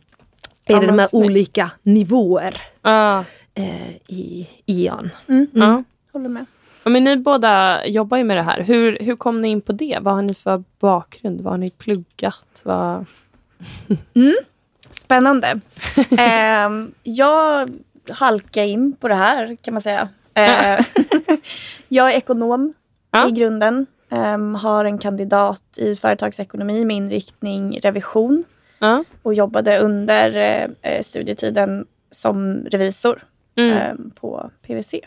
Ja, 0.67 0.81
det 0.81 0.87
de 0.87 0.99
här 0.99 1.07
snyggt. 1.07 1.25
olika 1.27 1.71
nivåer 1.83 2.55
Ah, 2.83 3.23
eh, 3.55 3.91
i 4.09 4.49
IAN. 4.67 5.11
ja. 5.53 5.85
Håller 6.13 6.29
med. 6.29 6.47
Ja, 6.85 6.91
men 6.91 7.05
ni 7.05 7.17
båda 7.17 7.87
jobbar 7.87 8.17
ju 8.19 8.25
med 8.25 8.37
det 8.37 8.43
här. 8.43 8.63
Hur, 8.63 8.99
hur 9.01 9.17
kom 9.17 9.41
ni 9.41 9.49
in 9.49 9.61
på 9.61 9.73
det? 9.73 9.99
Vad 10.03 10.15
har 10.15 10.23
ni 10.23 10.35
för 10.35 10.65
bakgrund? 10.81 11.41
Vad 11.41 11.53
har 11.53 11.59
ni 11.59 11.71
pluggat? 11.71 12.61
Vad... 12.63 13.07
Spännande. 14.91 15.61
Ehm, 16.19 16.93
jag 17.03 17.71
halkade 18.11 18.67
in 18.67 18.97
på 19.01 19.09
det 19.09 19.15
här 19.15 19.57
kan 19.63 19.75
man 19.75 19.83
säga. 19.83 20.09
Eh, 20.35 20.81
jag 21.89 22.13
är 22.13 22.17
ekonom 22.17 22.75
Ja. 23.11 23.29
i 23.29 23.31
grunden. 23.31 23.87
Ehm, 24.11 24.55
har 24.55 24.85
en 24.85 24.99
kandidat 24.99 25.63
i 25.77 25.97
företagsekonomi 25.97 26.85
med 26.85 26.97
inriktning 26.97 27.81
revision 27.83 28.45
Ja. 28.79 29.05
och 29.23 29.35
jobbade 29.35 29.79
under 29.79 30.37
eh, 30.37 30.93
eh, 30.93 31.03
studietiden 31.03 31.87
som 32.11 32.55
revisor 32.71 33.25
Mm. 33.57 33.77
ehm, 33.79 34.11
på 34.11 34.51
PWC. 34.67 35.01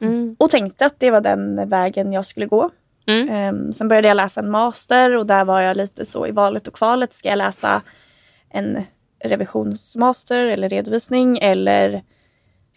Mm. 0.00 0.36
Och 0.38 0.50
tänkte 0.50 0.86
att 0.86 1.00
det 1.00 1.10
var 1.10 1.20
den 1.20 1.68
vägen 1.68 2.12
jag 2.12 2.24
skulle 2.26 2.46
gå. 2.46 2.70
Mm. 3.06 3.28
Ehm, 3.28 3.72
sen 3.72 3.88
började 3.88 4.08
jag 4.08 4.16
läsa 4.16 4.40
en 4.40 4.50
master 4.50 5.16
och 5.16 5.26
där 5.26 5.44
var 5.44 5.60
jag 5.60 5.76
lite 5.76 6.06
så 6.06 6.26
i 6.26 6.30
valet 6.30 6.68
och 6.68 6.74
kvalet. 6.74 7.12
Ska 7.12 7.28
jag 7.28 7.38
läsa 7.38 7.82
en 8.50 8.82
revisionsmaster 9.24 10.46
eller 10.46 10.68
redovisning 10.68 11.38
eller 11.42 12.02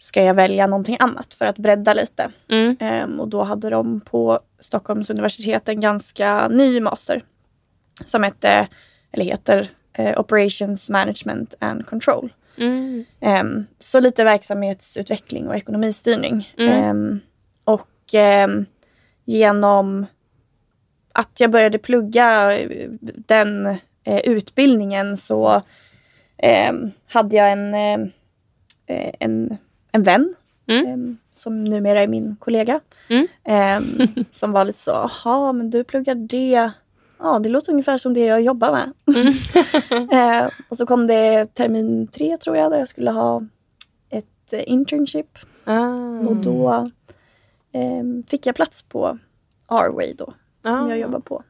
ska 0.00 0.22
jag 0.24 0.34
välja 0.34 0.66
någonting 0.66 0.96
annat 1.00 1.34
för 1.34 1.46
att 1.46 1.58
bredda 1.58 1.94
lite? 1.94 2.30
Mm. 2.48 2.76
Ehm, 2.80 3.20
och 3.20 3.28
då 3.28 3.42
hade 3.42 3.70
de 3.70 4.00
på 4.00 4.40
Stockholms 4.58 5.10
universitet 5.10 5.68
en 5.68 5.80
ganska 5.80 6.48
ny 6.48 6.80
master 6.80 7.22
som 8.04 8.22
hette, 8.22 8.68
eller 9.12 9.24
heter 9.24 9.68
eh, 9.92 10.20
Operations 10.20 10.90
Management 10.90 11.54
and 11.58 11.86
Control. 11.86 12.32
Mm. 12.58 13.04
Ehm, 13.20 13.66
så 13.78 14.00
lite 14.00 14.24
verksamhetsutveckling 14.24 15.48
och 15.48 15.56
ekonomistyrning. 15.56 16.54
Mm. 16.58 16.72
Ehm, 16.72 17.20
och 17.64 18.14
ehm, 18.14 18.66
genom 19.24 20.06
att 21.12 21.40
jag 21.40 21.50
började 21.50 21.78
plugga 21.78 22.58
eh, 22.58 22.90
den 23.26 23.66
eh, 24.04 24.20
utbildningen 24.24 25.16
så 25.16 25.62
ehm, 26.38 26.90
hade 27.06 27.36
jag 27.36 27.52
en, 27.52 27.74
eh, 27.74 28.00
eh, 28.86 29.14
en, 29.20 29.56
en 29.92 30.02
vän 30.02 30.34
Mm. 30.66 30.86
ehm, 30.86 31.18
som 31.32 31.64
numera 31.64 32.00
är 32.02 32.08
min 32.08 32.36
kollega. 32.36 32.80
Mm. 33.08 33.26
ehm, 33.44 33.84
som 34.30 34.52
var 34.52 34.64
lite 34.64 34.78
så, 34.78 34.90
jaha 35.24 35.52
men 35.52 35.70
du 35.70 35.84
pluggar 35.84 36.14
det. 36.14 36.70
Ja, 37.18 37.38
det 37.38 37.48
låter 37.48 37.72
ungefär 37.72 37.98
som 37.98 38.14
det 38.14 38.20
jag 38.24 38.42
jobbar 38.42 38.72
med. 38.72 38.92
Eh, 40.12 40.50
och 40.68 40.76
så 40.76 40.86
kom 40.86 41.06
det 41.06 41.54
termin 41.54 42.06
tre 42.06 42.36
tror 42.36 42.56
jag 42.56 42.70
där 42.70 42.78
jag 42.78 42.88
skulle 42.88 43.10
ha 43.10 43.42
ett 44.10 44.52
eh, 44.52 44.62
internship. 44.66 45.38
Ah. 45.64 46.18
Och 46.28 46.36
då 46.36 46.90
ehm, 47.72 48.22
fick 48.22 48.46
jag 48.46 48.54
plats 48.54 48.82
på 48.82 49.18
Arway 49.66 50.14
då, 50.14 50.34
som 50.62 50.72
Ah. 50.72 50.88
jag 50.88 50.98
jobbar 50.98 51.20
på. 51.20 51.42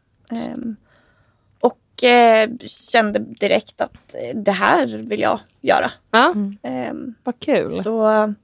Eh, 2.03 2.51
kände 2.67 3.19
direkt 3.19 3.81
att 3.81 4.15
eh, 4.15 4.37
det 4.39 4.53
här 4.53 4.87
vill 4.87 5.21
jag 5.21 5.41
göra. 5.61 5.91
Ja, 6.11 6.35
Ehm, 6.63 7.15
vad 7.25 7.41
kul. 7.41 7.83
så 7.83 8.35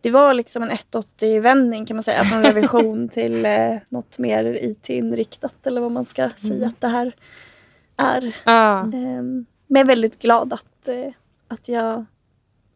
det 0.00 0.10
var 0.10 0.34
liksom 0.34 0.62
en 0.62 0.70
180-vändning 0.70 1.86
kan 1.86 1.96
man 1.96 2.02
säga, 2.02 2.24
från 2.24 2.42
revision 2.44 3.08
till 3.08 3.46
eh, 3.46 3.76
något 3.88 4.18
mer 4.18 4.44
IT-inriktat 4.62 5.66
eller 5.66 5.80
vad 5.80 5.92
man 5.92 6.04
ska 6.04 6.30
säga 6.30 6.66
att 6.68 6.80
det 6.80 6.88
här 6.88 7.12
är. 7.96 8.36
Ah. 8.44 8.82
Men 8.84 9.46
jag 9.68 9.80
är 9.80 9.84
väldigt 9.84 10.18
glad 10.18 10.52
att, 10.52 10.88
eh, 10.88 11.12
att, 11.48 11.68
jag, 11.68 12.04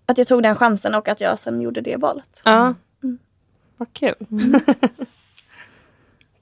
att 0.06 0.18
jag 0.18 0.26
tog 0.26 0.42
den 0.42 0.56
chansen 0.56 0.94
och 0.94 1.08
att 1.08 1.20
jag 1.20 1.38
sen 1.38 1.60
gjorde 1.60 1.80
det 1.80 1.96
valet. 1.96 2.42
Ja. 2.44 2.74
Mm. 3.02 3.18
Vad 3.76 3.92
kul. 3.92 4.14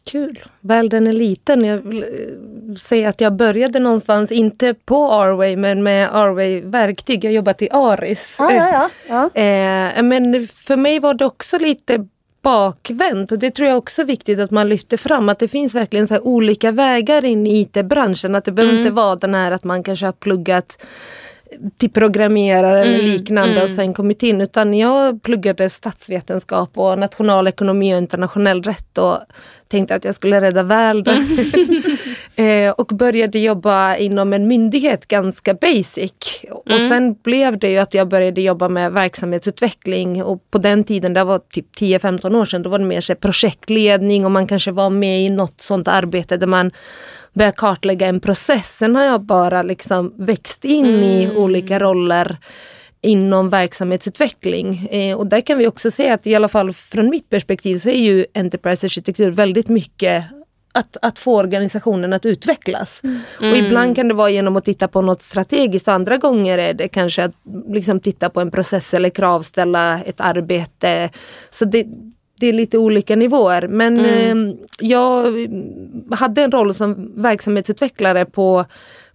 Kul. 0.07 0.45
Världen 0.61 1.07
är 1.07 1.13
liten. 1.13 1.65
Jag 1.65 1.79
vill 1.79 2.03
eh, 2.03 2.75
säga 2.75 3.09
att 3.09 3.21
jag 3.21 3.33
började 3.33 3.79
någonstans, 3.79 4.33
inte 4.33 4.75
på 4.75 5.13
Arway, 5.13 5.57
men 5.57 5.83
med 5.83 6.17
Arway-verktyg. 6.17 7.25
Jag 7.25 7.33
jobbat 7.33 7.63
i 7.63 7.69
Aris. 7.71 8.37
Ja, 8.39 8.53
ja, 8.53 8.69
ja. 8.73 8.91
ja. 9.35 9.43
Eh, 9.43 10.03
men 10.03 10.49
för 10.49 10.77
mig 10.77 10.99
var 10.99 11.15
det 11.15 11.25
också 11.25 11.59
lite 11.59 12.07
bakvänt 12.43 13.33
och 13.33 13.39
det 13.39 13.51
tror 13.51 13.69
jag 13.69 13.79
också 13.79 14.03
är 14.03 14.07
viktigt 14.07 14.39
att 14.39 14.51
man 14.51 14.69
lyfter 14.69 14.97
fram 14.97 15.29
att 15.29 15.39
det 15.39 15.49
finns 15.49 15.75
verkligen 15.75 16.07
så 16.07 16.15
här 16.15 16.27
olika 16.27 16.71
vägar 16.71 17.25
in 17.25 17.47
i 17.47 17.61
IT-branschen. 17.61 18.35
Att 18.35 18.45
det 18.45 18.53
behöver 18.53 18.79
inte 18.79 18.91
vara 18.91 19.17
den 19.17 19.35
här 19.35 19.53
att 19.53 19.65
man 19.65 19.83
kanske 19.83 20.07
har 20.07 20.13
pluggat 20.13 20.79
till 21.77 21.91
programmerare 21.91 22.81
eller 22.83 22.95
Mm, 22.99 23.07
liknande 23.11 23.51
mm. 23.53 23.63
och 23.63 23.71
sen 23.71 23.95
kommit 23.95 24.23
in. 24.23 24.41
Utan 24.41 24.75
jag 24.75 25.23
pluggade 25.23 25.69
statsvetenskap 25.69 26.71
och 26.75 26.99
nationalekonomi 26.99 27.95
och 27.95 27.99
internationell 27.99 28.63
rätt 28.63 28.99
och 28.99 29.19
tänkte 29.69 29.95
att 29.95 30.05
jag 30.05 30.15
skulle 30.15 30.41
rädda 30.41 30.63
världen. 30.63 31.27
eh, 32.37 32.71
och 32.71 32.87
började 32.87 33.39
jobba 33.39 33.97
inom 33.97 34.33
en 34.33 34.49
myndighet 34.49 35.07
ganska 35.09 35.55
basic. 35.55 36.13
Och 36.51 36.71
Mm. 36.71 36.89
sen 36.89 37.15
blev 37.23 37.59
det 37.59 37.69
ju 37.71 37.79
att 37.79 37.95
jag 37.95 38.09
började 38.09 38.41
jobba 38.41 38.69
med 38.69 38.93
verksamhetsutveckling 38.93 40.23
och 40.25 40.51
på 40.51 40.59
den 40.59 40.85
tiden, 40.85 41.15
det 41.15 41.25
var 41.25 41.39
typ 41.39 41.67
10-15 41.81 42.37
år 42.37 42.45
sedan, 42.45 42.63
då 42.63 42.71
var 42.71 42.79
det 42.79 42.85
mer 42.85 43.01
så 43.01 43.15
projektledning 43.15 44.25
och 44.25 44.31
man 44.31 44.47
kanske 44.47 44.71
var 44.73 44.91
med 44.91 45.21
i 45.27 45.31
något 45.31 45.61
sånt 45.61 45.89
arbete 45.89 46.37
där 46.37 46.47
man 46.47 46.71
börja 47.37 47.53
kartlägga 47.53 48.07
en 48.07 48.21
process. 48.21 48.77
Sen 48.79 48.97
har 48.97 49.05
jag 49.05 49.21
bara 49.21 49.63
liksom 49.63 50.15
växt 50.17 50.65
in 50.65 50.87
i 50.87 51.31
olika 51.37 51.79
roller 51.79 52.37
inom 53.01 53.51
verksamhetsutveckling. 53.51 54.89
Eh, 54.91 55.17
och 55.17 55.27
där 55.27 55.41
kan 55.41 55.59
vi 55.59 55.67
också 55.67 55.91
se 55.91 56.11
att 56.11 56.27
i 56.27 56.35
alla 56.35 56.49
fall 56.49 56.73
från 56.73 57.11
mitt 57.11 57.31
perspektiv 57.31 57.77
så 57.77 57.89
är 57.89 58.01
ju 58.01 58.27
Enterprise 58.35 58.87
arkitektur 58.87 59.31
väldigt 59.31 59.69
mycket 59.69 60.25
att, 60.73 60.97
att 61.03 61.19
få 61.19 61.37
organisationen 61.37 62.13
att 62.13 62.27
utvecklas. 62.27 63.03
Och 63.41 63.57
ibland 63.57 63.97
kan 63.97 64.09
det 64.09 64.15
vara 64.15 64.31
genom 64.31 64.57
att 64.57 64.65
titta 64.65 64.89
på 64.89 65.03
något 65.03 65.23
strategiskt 65.23 65.89
och 65.89 65.95
andra 65.95 66.17
gånger 66.17 66.59
är 66.59 66.75
det 66.75 66.89
kanske 66.89 67.25
att 67.25 67.33
liksom 67.69 68.01
titta 68.01 68.31
på 68.31 68.41
en 68.41 68.51
process 68.51 68.95
eller 68.95 69.11
kravställa 69.11 70.01
ett 70.03 70.21
arbete. 70.21 71.11
Så 71.51 71.65
det, 71.65 71.87
det 72.41 72.47
är 72.47 72.53
lite 72.53 72.79
olika 72.79 73.17
nivåer. 73.17 73.69
Men 73.69 74.05
eh, 74.05 74.57
jag 74.81 75.33
hade 76.11 76.43
en 76.43 76.51
roll 76.51 76.75
som 76.75 77.13
verksamhetsutvecklare 77.23 78.25
på 78.25 78.65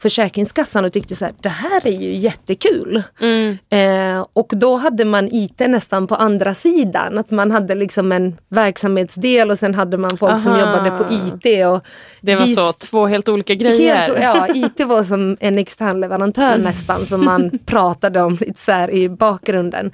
Försäkringskassan 0.02 0.86
och 0.86 0.94
tyckte 0.94 1.16
så 1.16 1.26
här, 1.26 1.34
det 1.42 1.50
här 1.50 1.88
är 1.88 1.92
ju 2.02 2.16
jättekul. 2.16 3.04
Mm. 3.22 3.58
Eh, 3.70 4.26
och 4.34 4.52
då 4.56 4.76
hade 4.76 5.06
man 5.06 5.30
IT 5.32 5.60
nästan 5.60 6.08
på 6.08 6.16
andra 6.16 6.54
sidan. 6.54 7.18
Att 7.18 7.32
man 7.32 7.52
hade 7.52 7.76
liksom 7.76 8.12
en 8.12 8.36
verksamhetsdel 8.50 9.52
och 9.52 9.60
sen 9.60 9.76
hade 9.76 9.98
man 9.98 10.18
folk 10.18 10.42
som 10.42 10.52
Aha. 10.52 10.60
jobbade 10.60 10.92
på 10.92 11.04
IT. 11.14 11.66
Och 11.68 11.86
Det 12.22 12.36
var 12.36 12.46
vi- 12.46 12.56
så, 12.56 12.72
två 12.74 13.06
helt 13.06 13.30
olika 13.30 13.54
grejer. 13.56 13.96
Helt, 13.96 14.18
ja, 14.22 14.48
IT 14.56 14.86
var 14.88 15.04
som 15.04 15.38
en 15.40 15.58
extern 15.58 16.00
leverantör 16.02 16.58
nästan 16.58 17.06
som 17.06 17.26
man 17.26 17.60
pratade 17.66 18.22
om 18.22 18.38
lite 18.42 18.60
så 18.62 18.90
i 18.92 19.10
bakgrunden. 19.10 19.92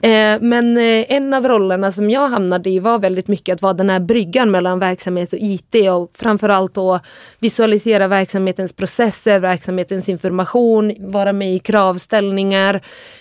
Eh, 0.00 0.40
men 0.40 0.76
eh, 0.76 1.04
en 1.08 1.34
av 1.34 1.48
rollerna 1.48 1.92
som 1.92 2.10
jag 2.10 2.28
hamnade 2.28 2.70
i 2.70 2.78
var 2.78 2.98
väldigt 2.98 3.28
mycket 3.28 3.54
att 3.54 3.62
vara 3.62 3.72
den 3.72 3.90
här 3.90 4.00
bryggan 4.00 4.50
mellan 4.50 4.78
verksamhet 4.78 5.32
och 5.32 5.38
IT 5.42 5.74
och 5.92 6.10
framförallt 6.14 6.74
då 6.74 7.00
visualisera 7.38 8.08
verksamhetens 8.08 8.72
processer, 8.72 9.38
verksamhetens 9.48 10.08
information, 10.08 10.94
vara 10.98 11.32
med 11.32 11.54
i 11.54 11.58
kravställningar. 11.58 12.80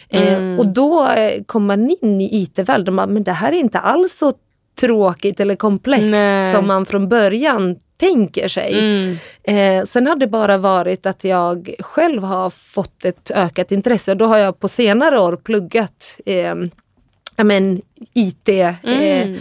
Eh, 0.10 0.56
Och 0.60 0.68
då 0.68 1.08
eh, 1.08 1.44
kom 1.46 1.66
man 1.66 1.90
in 2.02 2.22
i 2.22 2.42
IT-världen 2.42 2.88
och 2.88 2.94
bara, 2.94 3.08
men 3.08 3.24
det 3.24 3.32
här 3.32 3.52
är 3.52 3.58
inte 3.60 3.80
alls 3.80 4.18
så 4.18 4.34
tråkigt 4.80 5.40
eller 5.40 5.56
komplext 5.56 6.08
Nej. 6.08 6.54
som 6.54 6.68
man 6.68 6.86
från 6.86 7.10
början 7.10 7.76
tänker 8.00 8.48
sig. 8.48 8.80
Mm. 8.80 9.18
Eh, 9.44 9.86
sen 9.86 10.08
har 10.08 10.16
det 10.16 10.28
bara 10.28 10.58
varit 10.58 11.06
att 11.06 11.24
jag 11.24 11.76
själv 11.80 12.24
har 12.24 12.50
fått 12.50 13.06
ett 13.06 13.32
ökat 13.36 13.72
intresse. 13.72 14.14
Då 14.16 14.26
har 14.26 14.38
jag 14.38 14.60
på 14.60 14.68
senare 14.68 15.20
år 15.20 15.36
pluggat 15.38 16.20
eh, 16.26 16.56
men, 17.44 17.82
IT 18.14 18.50
eh, 18.50 18.74
Mm. 18.84 19.38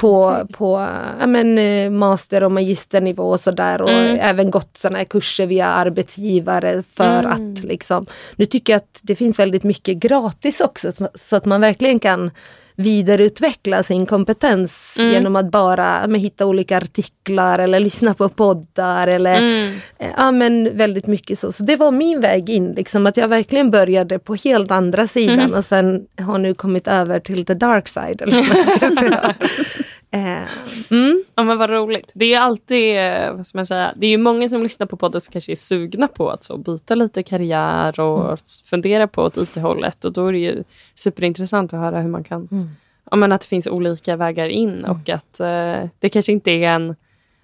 På, 0.00 0.46
på 0.52 0.88
ja, 1.20 1.26
men, 1.26 1.58
eh, 1.58 1.90
master 1.90 2.42
och 2.44 2.52
magisternivå 2.52 3.22
och 3.30 3.40
sådär. 3.40 3.82
Och 3.82 3.90
Mm. 3.90 4.18
även 4.20 4.50
gått 4.50 4.76
såna 4.76 4.98
här 4.98 5.04
kurser 5.04 5.46
via 5.46 5.66
arbetsgivare 5.66 6.82
för 6.96 7.18
Mm. 7.24 7.32
att 7.32 7.64
liksom... 7.64 8.06
Nu 8.36 8.44
tycker 8.44 8.72
jag 8.72 8.76
att 8.78 9.00
det 9.02 9.14
finns 9.14 9.38
väldigt 9.38 9.62
mycket 9.64 9.96
gratis 9.96 10.60
också 10.60 10.92
så- 10.92 11.08
så 11.14 11.36
att 11.36 11.44
man 11.44 11.60
verkligen 11.60 11.98
kan 11.98 12.30
vidareutveckla 12.76 13.82
sin 13.82 14.06
kompetens 14.06 14.96
Mm. 15.00 15.12
genom 15.12 15.36
att 15.36 15.50
bara 15.50 16.06
men, 16.06 16.20
hitta 16.20 16.46
olika 16.46 16.76
artiklar 16.76 17.58
eller 17.58 17.80
lyssna 17.80 18.14
på 18.14 18.28
poddar 18.28 19.06
eller 19.08 19.36
Mm. 19.38 19.74
eh, 19.98 20.08
ja, 20.16 20.30
men 20.32 20.76
väldigt 20.76 21.06
mycket 21.06 21.38
så. 21.38 21.52
Så 21.52 21.64
det 21.64 21.76
var 21.76 21.90
min 21.90 22.20
väg 22.20 22.50
in, 22.50 22.72
liksom, 22.72 23.06
att 23.06 23.16
jag 23.16 23.28
verkligen 23.28 23.70
började 23.70 24.18
på 24.18 24.34
helt 24.34 24.70
andra 24.70 25.06
sidan 25.06 25.38
Mm. 25.40 25.54
och 25.54 25.64
sen 25.64 26.06
har 26.20 26.38
nu 26.38 26.54
kommit 26.54 26.88
över 26.88 27.20
till 27.20 27.44
the 27.46 27.54
dark 27.54 27.88
side. 27.88 28.22
Eller 28.22 28.36
vad 28.36 29.34
eh, 30.10 30.42
mm. 30.90 31.24
Ja 31.34 31.42
men 31.42 31.58
vad 31.58 31.70
roligt. 31.70 32.10
Det 32.14 32.34
är 32.34 32.40
alltid, 32.40 32.96
eh, 32.98 33.32
vad 33.36 33.46
ska 33.46 33.58
man 33.58 33.66
säga, 33.66 33.92
det 33.96 34.06
är 34.06 34.10
ju 34.10 34.18
många 34.18 34.48
som 34.48 34.62
lyssnar 34.62 34.86
på 34.86 34.96
podden 34.96 35.20
som 35.20 35.32
kanske 35.32 35.52
är 35.52 35.56
sugna 35.56 36.08
på 36.08 36.30
att 36.30 36.44
så 36.44 36.56
byta 36.58 36.94
lite 36.94 37.22
karriär 37.22 38.00
och 38.00 38.24
Mm. 38.24 38.36
fundera 38.64 39.08
på 39.08 39.22
åt 39.22 39.36
IT-hållet. 39.36 40.04
Och 40.04 40.12
då 40.12 40.26
är 40.26 40.32
det 40.32 40.38
ju 40.38 40.64
superintressant 40.94 41.72
att 41.72 41.80
höra 41.80 42.00
hur 42.00 42.08
man 42.08 42.24
kan, 42.24 42.48
Mm. 42.52 42.68
ja, 43.10 43.16
men 43.16 43.32
att 43.32 43.40
det 43.40 43.46
finns 43.46 43.66
olika 43.66 44.16
vägar 44.16 44.48
in 44.48 44.84
och 44.84 45.08
att 45.08 45.40
eh, 45.40 45.88
det 45.98 46.08
kanske 46.12 46.32
inte 46.32 46.50
är 46.50 46.62
en, 46.68 46.96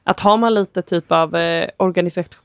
att 0.05 0.21
har 0.21 0.37
man 0.37 0.55
lite 0.55 0.83
typ 0.83 1.13
av 1.13 1.37
eh, 1.37 1.69
organisation 1.77 2.41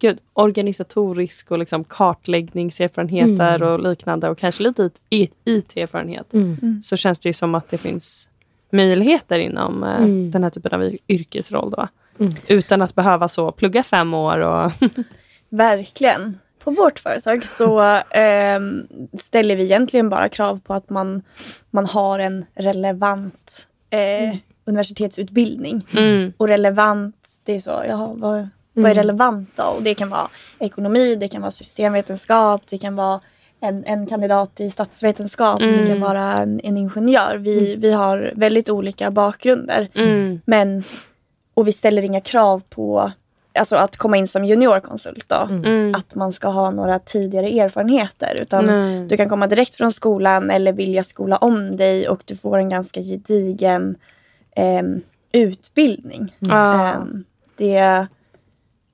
Gud, 0.00 0.18
organisatorisk 0.32 1.50
och 1.50 1.58
liksom 1.58 1.84
kartläggningserfarenheter 1.84 3.56
Mm. 3.56 3.68
och 3.68 3.80
liknande 3.80 4.28
och 4.28 4.38
kanske 4.38 4.62
lite 4.62 4.90
IT-erfarenhet 5.10 6.34
Mm. 6.34 6.82
så 6.82 6.96
känns 6.96 7.18
det 7.20 7.28
ju 7.28 7.32
som 7.32 7.54
att 7.54 7.70
det 7.70 7.78
finns 7.78 8.28
möjligheter 8.70 9.38
inom 9.38 9.82
eh, 9.84 9.96
Mm. 9.96 10.30
den 10.30 10.42
här 10.42 10.50
typen 10.50 10.72
av 10.74 10.90
yrkesroll. 11.08 11.70
Då. 11.70 11.88
Mm. 12.20 12.34
Utan 12.46 12.82
att 12.82 12.94
behöva 12.94 13.28
så 13.28 13.52
plugga 13.52 13.82
fem 13.82 14.14
år. 14.14 14.38
Och 14.38 14.72
Verkligen. 15.48 16.38
På 16.64 16.70
vårt 16.70 16.98
företag 16.98 17.44
så 17.44 17.80
ehm, 18.10 18.86
ställer 19.18 19.56
vi 19.56 19.64
egentligen 19.64 20.08
bara 20.08 20.28
krav 20.28 20.60
på 20.60 20.74
att 20.74 20.90
man, 20.90 21.22
man 21.70 21.86
har 21.86 22.18
en 22.18 22.44
relevant 22.54 23.66
eh, 23.90 24.36
universitetsutbildning. 24.64 25.86
mm. 25.96 26.32
Och 26.36 26.48
relevant, 26.48 27.16
det 27.44 27.52
är 27.54 27.58
så, 27.58 27.82
jaha, 27.88 28.12
vad, 28.14 28.48
vad 28.72 28.90
är 28.90 28.94
relevant 28.94 29.50
då? 29.56 29.62
Och 29.62 29.82
det 29.82 29.94
kan 29.94 30.10
vara 30.10 30.28
ekonomi, 30.58 31.14
det 31.16 31.28
kan 31.28 31.40
vara 31.42 31.50
systemvetenskap, 31.50 32.62
det 32.70 32.78
kan 32.78 32.96
vara 32.96 33.20
en, 33.60 33.84
en 33.84 34.06
kandidat 34.06 34.60
i 34.60 34.70
statsvetenskap, 34.70 35.60
det 35.60 35.86
kan 35.86 36.00
vara 36.00 36.22
en, 36.22 36.60
en 36.64 36.76
ingenjör. 36.76 37.36
Vi, 37.36 37.76
vi 37.76 37.92
har 37.92 38.32
väldigt 38.36 38.70
olika 38.70 39.10
bakgrunder. 39.10 39.88
Mm. 39.94 40.40
Men, 40.44 40.82
och 41.54 41.68
vi 41.68 41.72
ställer 41.72 42.02
inga 42.02 42.20
krav 42.20 42.62
på 42.68 43.12
alltså 43.58 43.76
att 43.76 43.96
komma 43.96 44.16
in 44.16 44.26
som 44.26 44.44
juniorkonsult. 44.44 45.28
Då. 45.28 45.48
Mm. 45.50 45.94
Att 45.94 46.14
man 46.14 46.32
ska 46.32 46.48
ha 46.48 46.70
några 46.70 46.98
tidigare 46.98 47.48
erfarenheter. 47.48 48.36
Utan 48.42 48.64
Nej. 48.64 49.00
du 49.00 49.16
kan 49.16 49.28
komma 49.28 49.46
direkt 49.46 49.76
från 49.76 49.92
skolan 49.92 50.50
eller 50.50 50.72
vilja 50.72 51.04
skola 51.04 51.36
om 51.36 51.76
dig 51.76 52.08
och 52.08 52.22
du 52.24 52.36
får 52.36 52.58
en 52.58 52.68
ganska 52.68 53.00
gedigen 53.00 53.96
ehm, 54.56 55.00
utbildning. 55.32 56.36
Ja. 56.38 56.92
Ehm, 56.92 57.24
det 57.56 57.76
är 57.76 58.06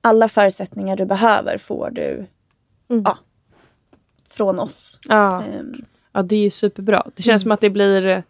alla 0.01 0.29
förutsättningar 0.29 0.95
du 0.95 1.05
behöver 1.05 1.57
får 1.57 1.89
du 1.91 2.25
ja, 2.87 3.17
från 4.37 4.59
oss. 4.59 4.99
Ja. 5.09 5.43
Ehm, 5.43 5.75
ja, 6.13 6.21
det 6.21 6.35
är 6.35 6.49
superbra. 6.49 7.03
Det 7.15 7.23
känns 7.23 7.41
som 7.41 7.51
att 7.51 7.61
det 7.61 7.69
blir 7.69 8.07
eh, 8.07 8.21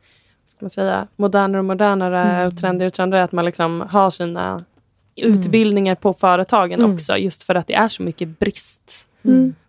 ska 0.45 0.57
man 0.65 0.69
säga, 0.69 1.07
modernare 1.15 1.59
och 1.59 1.65
modernare 1.65 2.47
och 2.47 2.57
trendigare 2.57 2.87
och 2.87 2.93
trendigare. 2.93 3.23
Att 3.23 3.31
man 3.31 3.45
liksom 3.45 3.81
har 3.81 4.09
sina 4.09 4.63
utbildningar 5.15 5.95
på 5.95 6.13
företagen 6.13 6.93
också. 6.93 7.17
Just 7.17 7.43
för 7.43 7.55
att 7.55 7.67
det 7.67 7.73
är 7.73 7.87
så 7.87 8.03
mycket 8.03 8.39
brist 8.39 9.07